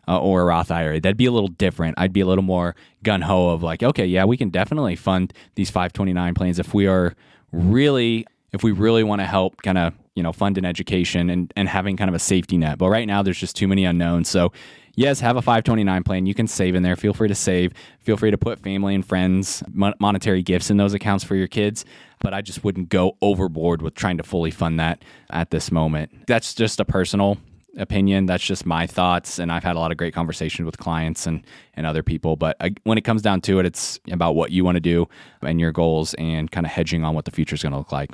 uh, 0.07 0.19
or 0.19 0.41
a 0.41 0.45
Roth 0.45 0.71
IRA. 0.71 0.99
That'd 0.99 1.15
be 1.15 1.27
a 1.27 1.31
little 1.31 1.47
different. 1.47 1.93
I'd 1.99 2.11
be 2.11 2.21
a 2.21 2.25
little 2.25 2.43
more 2.43 2.75
gun 3.03 3.21
ho 3.21 3.49
of 3.49 3.61
like, 3.61 3.83
okay, 3.83 4.07
yeah, 4.07 4.25
we 4.25 4.35
can 4.35 4.49
definitely 4.49 4.95
fund 4.95 5.31
these 5.53 5.69
529 5.69 6.33
plans 6.33 6.57
if 6.57 6.73
we 6.73 6.87
are 6.87 7.13
really, 7.51 8.25
if 8.51 8.63
we 8.63 8.71
really 8.71 9.03
want 9.03 9.21
to 9.21 9.27
help 9.27 9.61
kind 9.61 9.77
of, 9.77 9.93
you 10.15 10.23
know, 10.23 10.33
fund 10.33 10.57
an 10.57 10.65
education 10.65 11.29
and, 11.29 11.53
and 11.55 11.69
having 11.69 11.95
kind 11.97 12.09
of 12.09 12.15
a 12.15 12.19
safety 12.19 12.57
net. 12.57 12.79
But 12.79 12.89
right 12.89 13.05
now, 13.05 13.21
there's 13.21 13.37
just 13.37 13.55
too 13.55 13.67
many 13.67 13.85
unknowns. 13.85 14.27
So, 14.27 14.53
yes, 14.95 15.19
have 15.19 15.37
a 15.37 15.41
529 15.41 16.03
plan. 16.03 16.25
You 16.25 16.33
can 16.33 16.47
save 16.47 16.73
in 16.73 16.81
there. 16.81 16.95
Feel 16.95 17.13
free 17.13 17.27
to 17.27 17.35
save. 17.35 17.73
Feel 17.99 18.17
free 18.17 18.31
to 18.31 18.39
put 18.39 18.59
family 18.59 18.95
and 18.95 19.05
friends 19.05 19.63
monetary 19.71 20.41
gifts 20.41 20.71
in 20.71 20.77
those 20.77 20.95
accounts 20.95 21.23
for 21.23 21.35
your 21.35 21.47
kids. 21.47 21.85
But 22.21 22.33
I 22.33 22.41
just 22.41 22.63
wouldn't 22.63 22.89
go 22.89 23.17
overboard 23.21 23.81
with 23.81 23.95
trying 23.95 24.17
to 24.17 24.23
fully 24.23 24.51
fund 24.51 24.79
that 24.79 25.03
at 25.29 25.51
this 25.51 25.71
moment. 25.71 26.27
That's 26.27 26.53
just 26.53 26.79
a 26.79 26.85
personal 26.85 27.37
opinion. 27.77 28.25
That's 28.25 28.43
just 28.43 28.65
my 28.65 28.87
thoughts, 28.87 29.39
and 29.39 29.51
I've 29.51 29.63
had 29.63 29.75
a 29.75 29.79
lot 29.79 29.91
of 29.91 29.97
great 29.97 30.13
conversations 30.13 30.65
with 30.65 30.77
clients 30.77 31.25
and 31.25 31.45
and 31.73 31.85
other 31.85 32.03
people. 32.03 32.35
But 32.35 32.57
I, 32.59 32.71
when 32.83 32.97
it 32.97 33.03
comes 33.03 33.21
down 33.21 33.41
to 33.41 33.59
it, 33.59 33.65
it's 33.65 33.99
about 34.11 34.35
what 34.35 34.51
you 34.51 34.63
want 34.63 34.75
to 34.75 34.81
do 34.81 35.07
and 35.41 35.59
your 35.59 35.71
goals, 35.71 36.13
and 36.15 36.51
kind 36.51 36.65
of 36.65 36.71
hedging 36.71 37.03
on 37.03 37.15
what 37.15 37.25
the 37.25 37.31
future 37.31 37.55
is 37.55 37.63
going 37.63 37.71
to 37.73 37.77
look 37.77 37.91
like. 37.91 38.11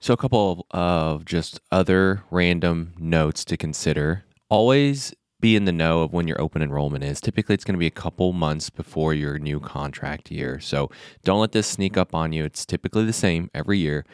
So, 0.00 0.14
a 0.14 0.16
couple 0.16 0.66
of 0.70 1.24
just 1.24 1.60
other 1.72 2.22
random 2.30 2.94
notes 2.98 3.44
to 3.46 3.56
consider. 3.56 4.24
Always 4.48 5.12
be 5.40 5.56
in 5.56 5.64
the 5.64 5.72
know 5.72 6.02
of 6.02 6.12
when 6.12 6.26
your 6.26 6.40
open 6.40 6.62
enrollment 6.62 7.04
is. 7.04 7.20
Typically, 7.20 7.54
it's 7.54 7.64
going 7.64 7.74
to 7.74 7.78
be 7.78 7.86
a 7.86 7.90
couple 7.90 8.32
months 8.32 8.70
before 8.70 9.14
your 9.14 9.38
new 9.38 9.60
contract 9.60 10.30
year. 10.30 10.60
So, 10.60 10.90
don't 11.24 11.40
let 11.40 11.52
this 11.52 11.66
sneak 11.66 11.96
up 11.96 12.14
on 12.14 12.32
you. 12.32 12.44
It's 12.44 12.66
typically 12.66 13.04
the 13.04 13.12
same 13.12 13.50
every 13.54 13.78
year 13.78 14.04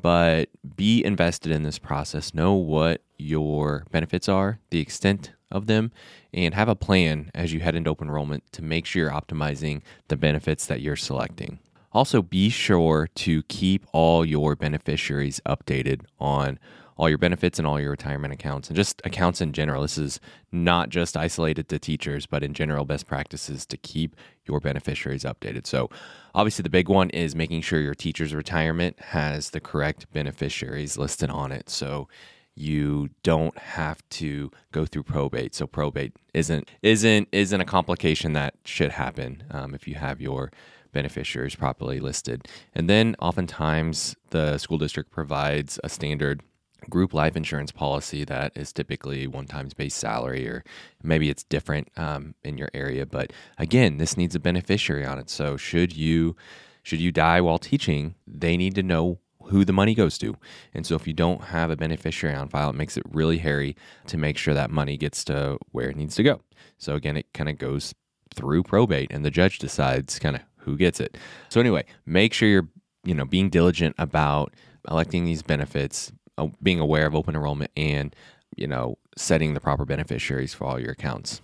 but 0.00 0.48
be 0.76 1.04
invested 1.04 1.52
in 1.52 1.62
this 1.62 1.78
process. 1.78 2.34
Know 2.34 2.54
what 2.54 3.02
your 3.18 3.86
benefits 3.90 4.28
are, 4.28 4.58
the 4.70 4.80
extent 4.80 5.32
of 5.50 5.66
them, 5.66 5.92
and 6.32 6.54
have 6.54 6.68
a 6.68 6.74
plan 6.74 7.30
as 7.34 7.52
you 7.52 7.60
head 7.60 7.74
into 7.74 7.90
open 7.90 8.08
enrollment 8.08 8.44
to 8.52 8.62
make 8.62 8.86
sure 8.86 9.02
you're 9.02 9.12
optimizing 9.12 9.82
the 10.08 10.16
benefits 10.16 10.66
that 10.66 10.80
you're 10.80 10.96
selecting. 10.96 11.58
Also, 11.92 12.22
be 12.22 12.48
sure 12.48 13.08
to 13.14 13.42
keep 13.44 13.86
all 13.92 14.24
your 14.24 14.56
beneficiaries 14.56 15.40
updated 15.46 16.02
on 16.18 16.58
all 16.96 17.08
your 17.08 17.18
benefits 17.18 17.58
and 17.58 17.66
all 17.66 17.80
your 17.80 17.90
retirement 17.90 18.32
accounts 18.32 18.68
and 18.68 18.76
just 18.76 19.00
accounts 19.04 19.40
in 19.40 19.52
general. 19.52 19.82
This 19.82 19.98
is 19.98 20.20
not 20.50 20.88
just 20.88 21.16
isolated 21.16 21.68
to 21.68 21.78
teachers, 21.78 22.26
but 22.26 22.42
in 22.42 22.54
general, 22.54 22.84
best 22.84 23.06
practices 23.06 23.66
to 23.66 23.76
keep 23.76 24.16
your 24.46 24.60
beneficiaries 24.60 25.24
updated. 25.24 25.66
So, 25.66 25.90
obviously, 26.34 26.62
the 26.62 26.70
big 26.70 26.88
one 26.88 27.10
is 27.10 27.34
making 27.34 27.62
sure 27.62 27.80
your 27.80 27.94
teacher's 27.94 28.34
retirement 28.34 28.98
has 29.00 29.50
the 29.50 29.60
correct 29.60 30.12
beneficiaries 30.12 30.98
listed 30.98 31.30
on 31.30 31.52
it. 31.52 31.70
So, 31.70 32.08
you 32.54 33.08
don't 33.22 33.56
have 33.56 34.06
to 34.10 34.50
go 34.72 34.84
through 34.84 35.04
probate. 35.04 35.54
So 35.54 35.66
probate 35.66 36.14
isn't 36.34 36.68
isn't 36.82 37.28
isn't 37.32 37.60
a 37.60 37.64
complication 37.64 38.34
that 38.34 38.54
should 38.64 38.90
happen 38.90 39.44
um, 39.50 39.74
if 39.74 39.88
you 39.88 39.94
have 39.94 40.20
your 40.20 40.52
beneficiaries 40.92 41.54
properly 41.54 41.98
listed. 42.00 42.46
And 42.74 42.88
then 42.88 43.16
oftentimes 43.18 44.14
the 44.30 44.58
school 44.58 44.78
district 44.78 45.10
provides 45.10 45.80
a 45.82 45.88
standard 45.88 46.42
group 46.90 47.14
life 47.14 47.36
insurance 47.36 47.72
policy 47.72 48.24
that 48.24 48.52
is 48.56 48.72
typically 48.72 49.26
one 49.26 49.46
times 49.46 49.74
base 49.74 49.94
salary 49.94 50.46
or 50.46 50.64
maybe 51.02 51.30
it's 51.30 51.44
different 51.44 51.88
um, 51.96 52.34
in 52.42 52.58
your 52.58 52.68
area 52.74 53.06
but 53.06 53.32
again 53.58 53.98
this 53.98 54.16
needs 54.16 54.34
a 54.34 54.40
beneficiary 54.40 55.04
on 55.04 55.18
it. 55.18 55.30
So 55.30 55.56
should 55.56 55.96
you 55.96 56.36
should 56.82 57.00
you 57.00 57.12
die 57.12 57.40
while 57.40 57.58
teaching 57.58 58.14
they 58.26 58.56
need 58.56 58.74
to 58.74 58.82
know 58.82 59.18
who 59.46 59.64
the 59.64 59.72
money 59.72 59.92
goes 59.92 60.18
to. 60.18 60.36
And 60.72 60.86
so 60.86 60.94
if 60.94 61.06
you 61.06 61.12
don't 61.12 61.42
have 61.44 61.68
a 61.70 61.76
beneficiary 61.76 62.34
on 62.36 62.48
file 62.48 62.70
it 62.70 62.76
makes 62.76 62.96
it 62.96 63.04
really 63.10 63.38
hairy 63.38 63.76
to 64.06 64.16
make 64.16 64.36
sure 64.36 64.54
that 64.54 64.70
money 64.70 64.96
gets 64.96 65.24
to 65.24 65.58
where 65.70 65.88
it 65.88 65.96
needs 65.96 66.14
to 66.16 66.22
go. 66.22 66.40
So 66.78 66.94
again 66.94 67.16
it 67.16 67.26
kind 67.32 67.48
of 67.48 67.58
goes 67.58 67.94
through 68.34 68.62
probate 68.62 69.12
and 69.12 69.24
the 69.24 69.30
judge 69.30 69.58
decides 69.58 70.18
kind 70.18 70.36
of 70.36 70.42
who 70.58 70.76
gets 70.76 71.00
it. 71.00 71.16
So 71.48 71.60
anyway 71.60 71.84
make 72.06 72.32
sure 72.32 72.48
you're 72.48 72.68
you 73.04 73.14
know 73.14 73.24
being 73.24 73.50
diligent 73.50 73.94
about 73.98 74.54
electing 74.90 75.24
these 75.24 75.42
benefits 75.42 76.12
Uh, 76.38 76.48
being 76.62 76.80
aware 76.80 77.06
of 77.06 77.14
open 77.14 77.34
enrollment 77.34 77.70
and 77.76 78.16
you 78.56 78.66
know 78.66 78.96
setting 79.18 79.52
the 79.52 79.60
proper 79.60 79.84
beneficiaries 79.84 80.54
for 80.54 80.64
all 80.64 80.80
your 80.80 80.92
accounts. 80.92 81.42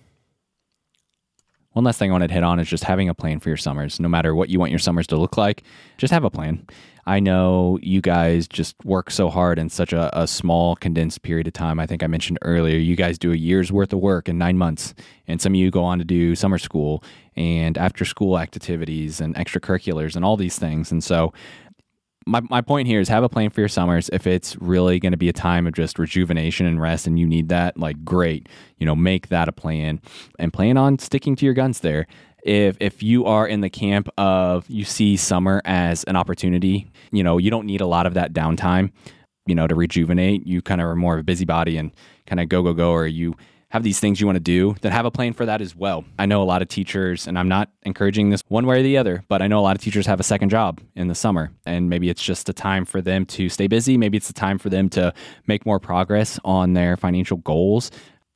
One 1.73 1.85
last 1.85 1.99
thing 1.99 2.09
I 2.09 2.13
wanted 2.13 2.29
to 2.29 2.33
hit 2.33 2.43
on 2.43 2.59
is 2.59 2.67
just 2.67 2.83
having 2.83 3.07
a 3.07 3.13
plan 3.13 3.39
for 3.39 3.49
your 3.49 3.57
summers. 3.57 3.99
No 3.99 4.09
matter 4.09 4.33
what 4.33 4.49
you 4.49 4.59
want 4.59 4.71
your 4.71 4.79
summers 4.79 5.05
to 5.07 5.17
look 5.17 5.37
like, 5.37 5.61
just 5.99 6.11
have 6.11 6.23
a 6.23 6.29
plan. 6.31 6.65
I 7.05 7.19
know 7.19 7.77
you 7.81 8.01
guys 8.01 8.47
just 8.47 8.75
work 8.83 9.11
so 9.11 9.29
hard 9.29 9.59
in 9.59 9.69
such 9.69 9.93
a, 9.93 10.09
a, 10.19 10.27
small, 10.27 10.75
condensed 10.75 11.21
period 11.21 11.47
of 11.47 11.53
time. 11.53 11.79
I 11.79 11.85
think 11.85 12.03
I 12.03 12.07
mentioned 12.07 12.39
earlier, 12.41 12.77
you 12.77 12.95
guys 12.95 13.17
do 13.17 13.31
a 13.31 13.35
year's 13.35 13.71
worth 13.71 13.93
of 13.93 13.99
work 13.99 14.27
in 14.27 14.37
nine 14.37 14.57
months. 14.57 14.93
And 15.27 15.39
some 15.39 15.53
of 15.53 15.55
you 15.55 15.71
go 15.71 15.83
on 15.83 15.99
to 15.99 16.05
do 16.05 16.35
summer 16.35 16.57
school 16.57 17.03
and 17.35 17.77
after 17.77 18.05
school 18.05 18.37
activities 18.37 19.21
and 19.21 19.35
extracurriculars 19.35 20.15
and 20.15 20.25
all 20.25 20.37
these 20.37 20.59
things. 20.59 20.91
And 20.91 21.03
so 21.03 21.33
my, 22.25 22.41
my 22.49 22.61
point 22.61 22.87
here 22.87 22.99
is 22.99 23.07
have 23.07 23.23
a 23.23 23.29
plan 23.29 23.49
for 23.49 23.61
your 23.61 23.69
summers. 23.69 24.09
If 24.11 24.27
it's 24.27 24.55
really 24.57 24.99
going 24.99 25.13
to 25.13 25.17
be 25.17 25.29
a 25.29 25.33
time 25.33 25.65
of 25.67 25.73
just 25.73 25.97
rejuvenation 25.97 26.65
and 26.65 26.81
rest 26.81 27.07
and 27.07 27.19
you 27.19 27.25
need 27.25 27.49
that, 27.49 27.77
like 27.77 28.03
great, 28.03 28.47
you 28.77 28.85
know, 28.85 28.95
make 28.95 29.29
that 29.29 29.47
a 29.47 29.51
plan 29.51 30.01
and 30.37 30.53
plan 30.53 30.77
on 30.77 30.99
sticking 30.99 31.35
to 31.37 31.45
your 31.45 31.53
guns 31.53 31.79
there. 31.79 32.07
If 32.43 32.77
if 32.79 33.03
you 33.03 33.25
are 33.25 33.45
in 33.47 33.61
the 33.61 33.69
camp 33.69 34.07
of 34.17 34.69
you 34.69 34.85
see 34.85 35.17
summer 35.17 35.61
as 35.65 36.03
an 36.05 36.15
opportunity, 36.15 36.89
you 37.11 37.23
know, 37.23 37.37
you 37.37 37.51
don't 37.51 37.65
need 37.65 37.81
a 37.81 37.85
lot 37.85 38.05
of 38.05 38.13
that 38.13 38.31
downtime, 38.31 38.91
you 39.45 39.55
know, 39.55 39.67
to 39.67 39.75
rejuvenate. 39.75 40.47
You 40.47 40.61
kind 40.61 40.79
of 40.79 40.87
are 40.87 40.95
more 40.95 41.15
of 41.15 41.19
a 41.19 41.23
busybody 41.23 41.77
and 41.77 41.91
kind 42.27 42.39
of 42.39 42.47
go 42.47 42.63
go 42.63 42.73
go 42.73 42.91
or 42.91 43.07
you 43.07 43.35
have 43.69 43.83
these 43.83 43.99
things 43.99 44.19
you 44.19 44.25
want 44.25 44.35
to 44.35 44.41
do, 44.41 44.75
then 44.81 44.91
have 44.91 45.05
a 45.05 45.11
plan 45.11 45.33
for 45.33 45.45
that 45.45 45.61
as 45.61 45.75
well. 45.75 46.03
I 46.17 46.25
know 46.25 46.41
a 46.41 46.43
lot 46.43 46.61
of 46.61 46.67
teachers, 46.67 47.27
and 47.27 47.37
I'm 47.37 47.47
not 47.47 47.69
encouraging 47.83 48.29
this 48.29 48.41
one 48.47 48.65
way 48.65 48.79
or 48.79 48.83
the 48.83 48.97
other, 48.97 49.23
but 49.27 49.41
I 49.41 49.47
know 49.47 49.59
a 49.59 49.61
lot 49.61 49.75
of 49.75 49.81
teachers 49.81 50.07
have 50.07 50.19
a 50.19 50.23
second 50.23 50.49
job 50.49 50.81
in 50.95 51.07
the 51.07 51.15
summer, 51.15 51.51
and 51.65 51.87
maybe 51.87 52.09
it's 52.09 52.23
just 52.23 52.49
a 52.49 52.53
time 52.53 52.83
for 52.83 52.99
them 52.99 53.25
to 53.27 53.47
stay 53.47 53.67
busy. 53.67 53.95
Maybe 53.95 54.17
it's 54.17 54.29
a 54.29 54.33
time 54.33 54.57
for 54.57 54.69
them 54.69 54.89
to 54.89 55.13
make 55.45 55.65
more 55.67 55.79
progress 55.79 56.39
on 56.43 56.73
their 56.73 56.97
financial 56.97 57.37
goals. 57.37 57.91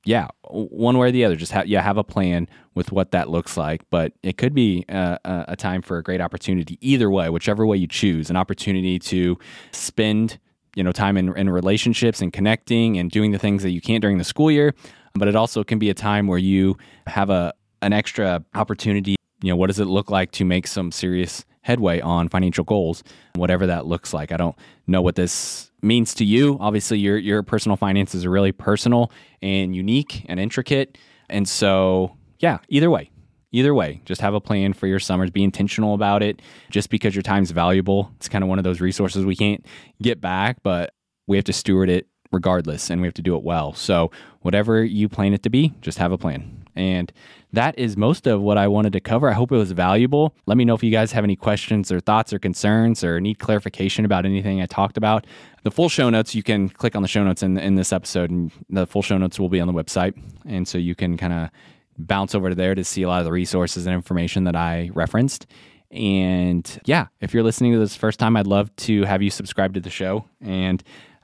Yeah, 0.06 0.28
one 0.50 0.98
way 0.98 1.08
or 1.08 1.12
the 1.12 1.26
other, 1.26 1.36
just 1.36 1.54
have 1.54 1.66
yeah 1.66 1.82
have 1.82 1.98
a 1.98 2.04
plan 2.04 2.48
with 2.76 2.92
what 2.92 3.12
that 3.12 3.30
looks 3.30 3.56
like. 3.58 3.90
But 3.90 4.14
it 4.22 4.38
could 4.38 4.54
be 4.54 4.86
a, 4.90 5.18
a 5.48 5.56
time 5.56 5.82
for 5.82 5.98
a 5.98 6.04
great 6.04 6.20
opportunity 6.20 6.78
either 6.82 7.10
way, 7.10 7.30
whichever 7.30 7.66
way 7.66 7.78
you 7.78 7.88
choose, 7.88 8.30
an 8.30 8.36
opportunity 8.36 9.00
to 9.00 9.40
spend 9.72 10.40
you 10.76 10.84
know 10.84 10.92
time 10.92 11.18
in, 11.18 11.36
in 11.38 11.50
relationships 11.50 12.22
and 12.22 12.34
connecting 12.34 12.98
and 12.98 13.12
doing 13.12 13.32
the 13.32 13.40
things 13.40 13.64
that 13.64 13.72
you 13.72 13.82
can't 13.82 14.02
during 14.02 14.18
the 14.18 14.24
school 14.24 14.52
year 14.52 14.76
but 15.16 15.28
it 15.28 15.36
also 15.36 15.64
can 15.64 15.80
be 15.80 15.90
a 15.90 15.94
time 15.94 16.28
where 16.28 16.40
you 16.40 16.78
have 17.08 17.30
a 17.30 17.54
an 17.82 17.94
extra 17.94 18.44
opportunity. 18.56 19.16
You 19.42 19.50
know, 19.50 19.56
what 19.58 19.68
does 19.68 19.80
it 19.80 19.86
look 19.86 20.10
like 20.10 20.32
to 20.34 20.46
make 20.46 20.68
some 20.68 20.92
serious 20.92 21.44
headway 21.64 22.00
on 22.02 22.30
financial 22.30 22.64
goals, 22.64 23.04
whatever 23.36 23.66
that 23.68 23.88
looks 23.88 24.14
like. 24.14 24.32
I 24.32 24.38
don't 24.38 24.56
know 24.86 25.02
what 25.02 25.16
this 25.16 25.72
means 25.82 26.14
to 26.16 26.26
you. 26.26 26.58
Obviously, 26.60 27.00
your 27.00 27.18
your 27.18 27.42
personal 27.42 27.76
finances 27.76 28.26
are 28.26 28.30
really 28.30 28.52
personal 28.52 29.12
and 29.42 29.76
unique 29.76 30.26
and 30.30 30.40
intricate. 30.40 30.98
And 31.30 31.48
so, 31.48 32.16
yeah, 32.40 32.60
either 32.70 32.92
way, 32.92 33.10
either 33.52 33.74
way, 33.74 34.02
just 34.06 34.22
have 34.22 34.34
a 34.34 34.42
plan 34.42 34.74
for 34.74 34.88
your 34.88 35.00
summers. 35.00 35.32
Be 35.32 35.44
intentional 35.44 35.96
about 35.96 36.22
it. 36.22 36.42
Just 36.70 36.90
because 36.90 37.16
your 37.16 37.24
time's 37.24 37.52
valuable, 37.52 38.12
it's 38.18 38.30
kind 38.30 38.44
of 38.44 38.50
one 38.50 38.60
of 38.60 38.64
those 38.64 38.82
resources 38.82 39.26
we 39.26 39.36
can't 39.36 39.66
get 40.02 40.22
back, 40.22 40.58
but 40.64 40.94
we 41.26 41.38
have 41.38 41.46
to 41.46 41.54
steward 41.54 41.90
it 41.90 42.08
regardless, 42.34 42.90
and 42.90 43.02
we 43.02 43.08
have 43.08 43.14
to 43.16 43.22
do 43.22 43.36
it 43.36 43.44
well. 43.44 43.74
So, 43.74 44.12
whatever 44.42 44.84
you 44.84 45.08
plan 45.08 45.34
it 45.34 45.44
to 45.44 45.50
be, 45.50 45.74
just 45.82 45.98
have 46.00 46.12
a 46.12 46.18
plan. 46.18 46.66
And 46.76 47.14
that 47.54 47.78
is 47.78 47.96
most 47.96 48.26
of 48.26 48.42
what 48.42 48.58
I 48.58 48.68
wanted 48.68 48.94
to 48.94 49.00
cover. 49.00 49.30
I 49.30 49.34
hope 49.34 49.52
it 49.52 49.58
was 49.58 49.72
valuable. 49.72 50.36
Let 50.48 50.58
me 50.58 50.66
know 50.66 50.74
if 50.74 50.84
you 50.84 50.90
guys 50.90 51.12
have 51.12 51.24
any 51.24 51.36
questions 51.36 51.92
or 51.92 52.00
thoughts 52.00 52.34
or 52.34 52.40
concerns 52.40 53.04
or 53.04 53.22
need 53.22 53.38
clarification 53.38 54.06
about 54.06 54.26
anything 54.26 54.60
I 54.60 54.66
talked 54.66 54.98
about. 54.98 55.28
The 55.62 55.72
full 55.72 55.88
show 55.88 56.10
notes, 56.10 56.34
you 56.34 56.42
can 56.42 56.68
click 56.68 56.96
on 56.96 57.04
the 57.04 57.08
show 57.08 57.24
notes 57.24 57.44
in, 57.44 57.58
in 57.58 57.76
this 57.76 57.94
episode, 57.94 58.32
and 58.32 58.52
the 58.70 58.88
full 58.88 59.04
show 59.04 59.18
notes 59.18 59.40
will 59.40 59.50
be 59.50 59.60
on 59.60 59.68
the 59.68 59.74
website. 59.74 60.20
And 60.46 60.68
so 60.68 60.78
you 60.80 60.96
can 60.96 61.16
kind 61.16 61.34
of 61.34 61.50
bounce 61.98 62.34
over 62.34 62.50
to 62.50 62.56
there 62.56 62.74
to 62.74 62.84
see 62.84 63.04
a 63.04 63.08
lot 63.08 63.20
of 63.20 63.26
the 63.26 63.32
resources 63.32 63.86
and 63.86 63.94
information 63.94 64.46
that 64.46 64.56
I 64.56 64.90
referenced. 64.94 65.46
And 65.92 66.82
yeah, 66.86 67.08
if 67.22 67.36
you're 67.36 67.44
listening 67.44 67.74
to 67.74 67.80
this 67.80 67.96
first 67.96 68.20
time, 68.20 68.36
I'd 68.36 68.48
love 68.48 68.76
to 68.78 69.04
have 69.04 69.22
you 69.22 69.30
subscribe 69.30 69.76
to 69.76 69.80
the 69.80 69.92
show 69.92 70.26
and 70.42 70.84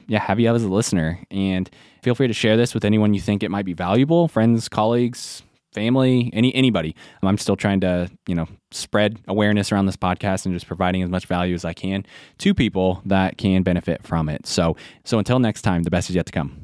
yeah, 0.10 0.20
have 0.20 0.40
you 0.40 0.54
as 0.54 0.64
a 0.64 0.68
listener. 0.68 1.20
And 1.32 1.70
feel 2.02 2.16
free 2.16 2.28
to 2.28 2.34
share 2.34 2.58
this 2.58 2.74
with 2.74 2.84
anyone 2.84 3.14
you 3.14 3.22
think 3.22 3.44
it 3.44 3.52
might 3.52 3.66
be 3.66 3.74
valuable, 3.74 4.28
friends, 4.28 4.68
colleagues, 4.68 5.44
family, 5.72 6.32
any 6.34 6.54
anybody. 6.56 6.96
I'm 7.22 7.38
still 7.38 7.56
trying 7.56 7.80
to, 7.82 8.10
you 8.28 8.34
know, 8.34 8.48
spread 8.72 9.20
awareness 9.28 9.72
around 9.72 9.86
this 9.86 9.96
podcast 9.96 10.46
and 10.46 10.54
just 10.54 10.68
providing 10.68 11.04
as 11.04 11.10
much 11.10 11.28
value 11.28 11.54
as 11.54 11.64
I 11.64 11.74
can 11.74 12.06
to 12.40 12.54
people 12.56 13.02
that 13.06 13.38
can 13.38 13.62
benefit 13.62 14.04
from 14.04 14.30
it. 14.30 14.48
So, 14.48 14.76
so 15.06 15.20
until 15.20 15.38
next 15.38 15.62
time, 15.62 15.84
the 15.84 15.92
best 15.92 16.10
is 16.10 16.16
yet 16.16 16.26
to 16.26 16.32
come. 16.32 16.60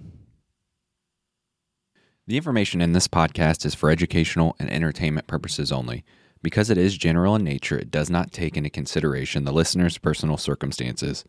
The 2.27 2.37
information 2.37 2.81
in 2.81 2.93
this 2.93 3.07
podcast 3.07 3.63
is 3.63 3.75
for 3.75 3.91
educational 3.91 4.55
and 4.57 4.71
entertainment 4.71 5.27
purposes 5.27 5.71
only. 5.71 6.03
Because 6.41 6.71
it 6.71 6.77
is 6.77 6.97
general 6.97 7.35
in 7.35 7.43
nature, 7.43 7.77
it 7.77 7.91
does 7.91 8.09
not 8.09 8.31
take 8.31 8.57
into 8.57 8.69
consideration 8.69 9.45
the 9.45 9.53
listener's 9.53 9.99
personal 9.99 10.37
circumstances. 10.37 11.23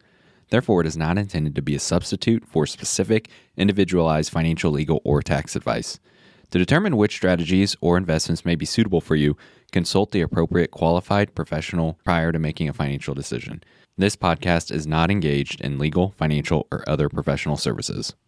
Therefore, 0.50 0.80
it 0.80 0.86
is 0.86 0.96
not 0.96 1.18
intended 1.18 1.54
to 1.56 1.62
be 1.62 1.74
a 1.74 1.80
substitute 1.80 2.44
for 2.46 2.66
specific, 2.66 3.28
individualized 3.56 4.30
financial, 4.30 4.70
legal, 4.70 5.00
or 5.04 5.22
tax 5.22 5.56
advice. 5.56 5.98
To 6.50 6.58
determine 6.58 6.96
which 6.96 7.16
strategies 7.16 7.76
or 7.80 7.96
investments 7.96 8.44
may 8.44 8.54
be 8.54 8.66
suitable 8.66 9.00
for 9.00 9.16
you, 9.16 9.36
consult 9.72 10.12
the 10.12 10.20
appropriate 10.20 10.70
qualified 10.70 11.34
professional 11.34 11.98
prior 12.04 12.32
to 12.32 12.38
making 12.38 12.68
a 12.68 12.72
financial 12.72 13.14
decision. 13.14 13.62
This 13.98 14.16
podcast 14.16 14.70
is 14.70 14.86
not 14.86 15.10
engaged 15.10 15.60
in 15.60 15.78
legal, 15.78 16.10
financial, 16.16 16.66
or 16.70 16.88
other 16.88 17.08
professional 17.08 17.56
services. 17.56 18.14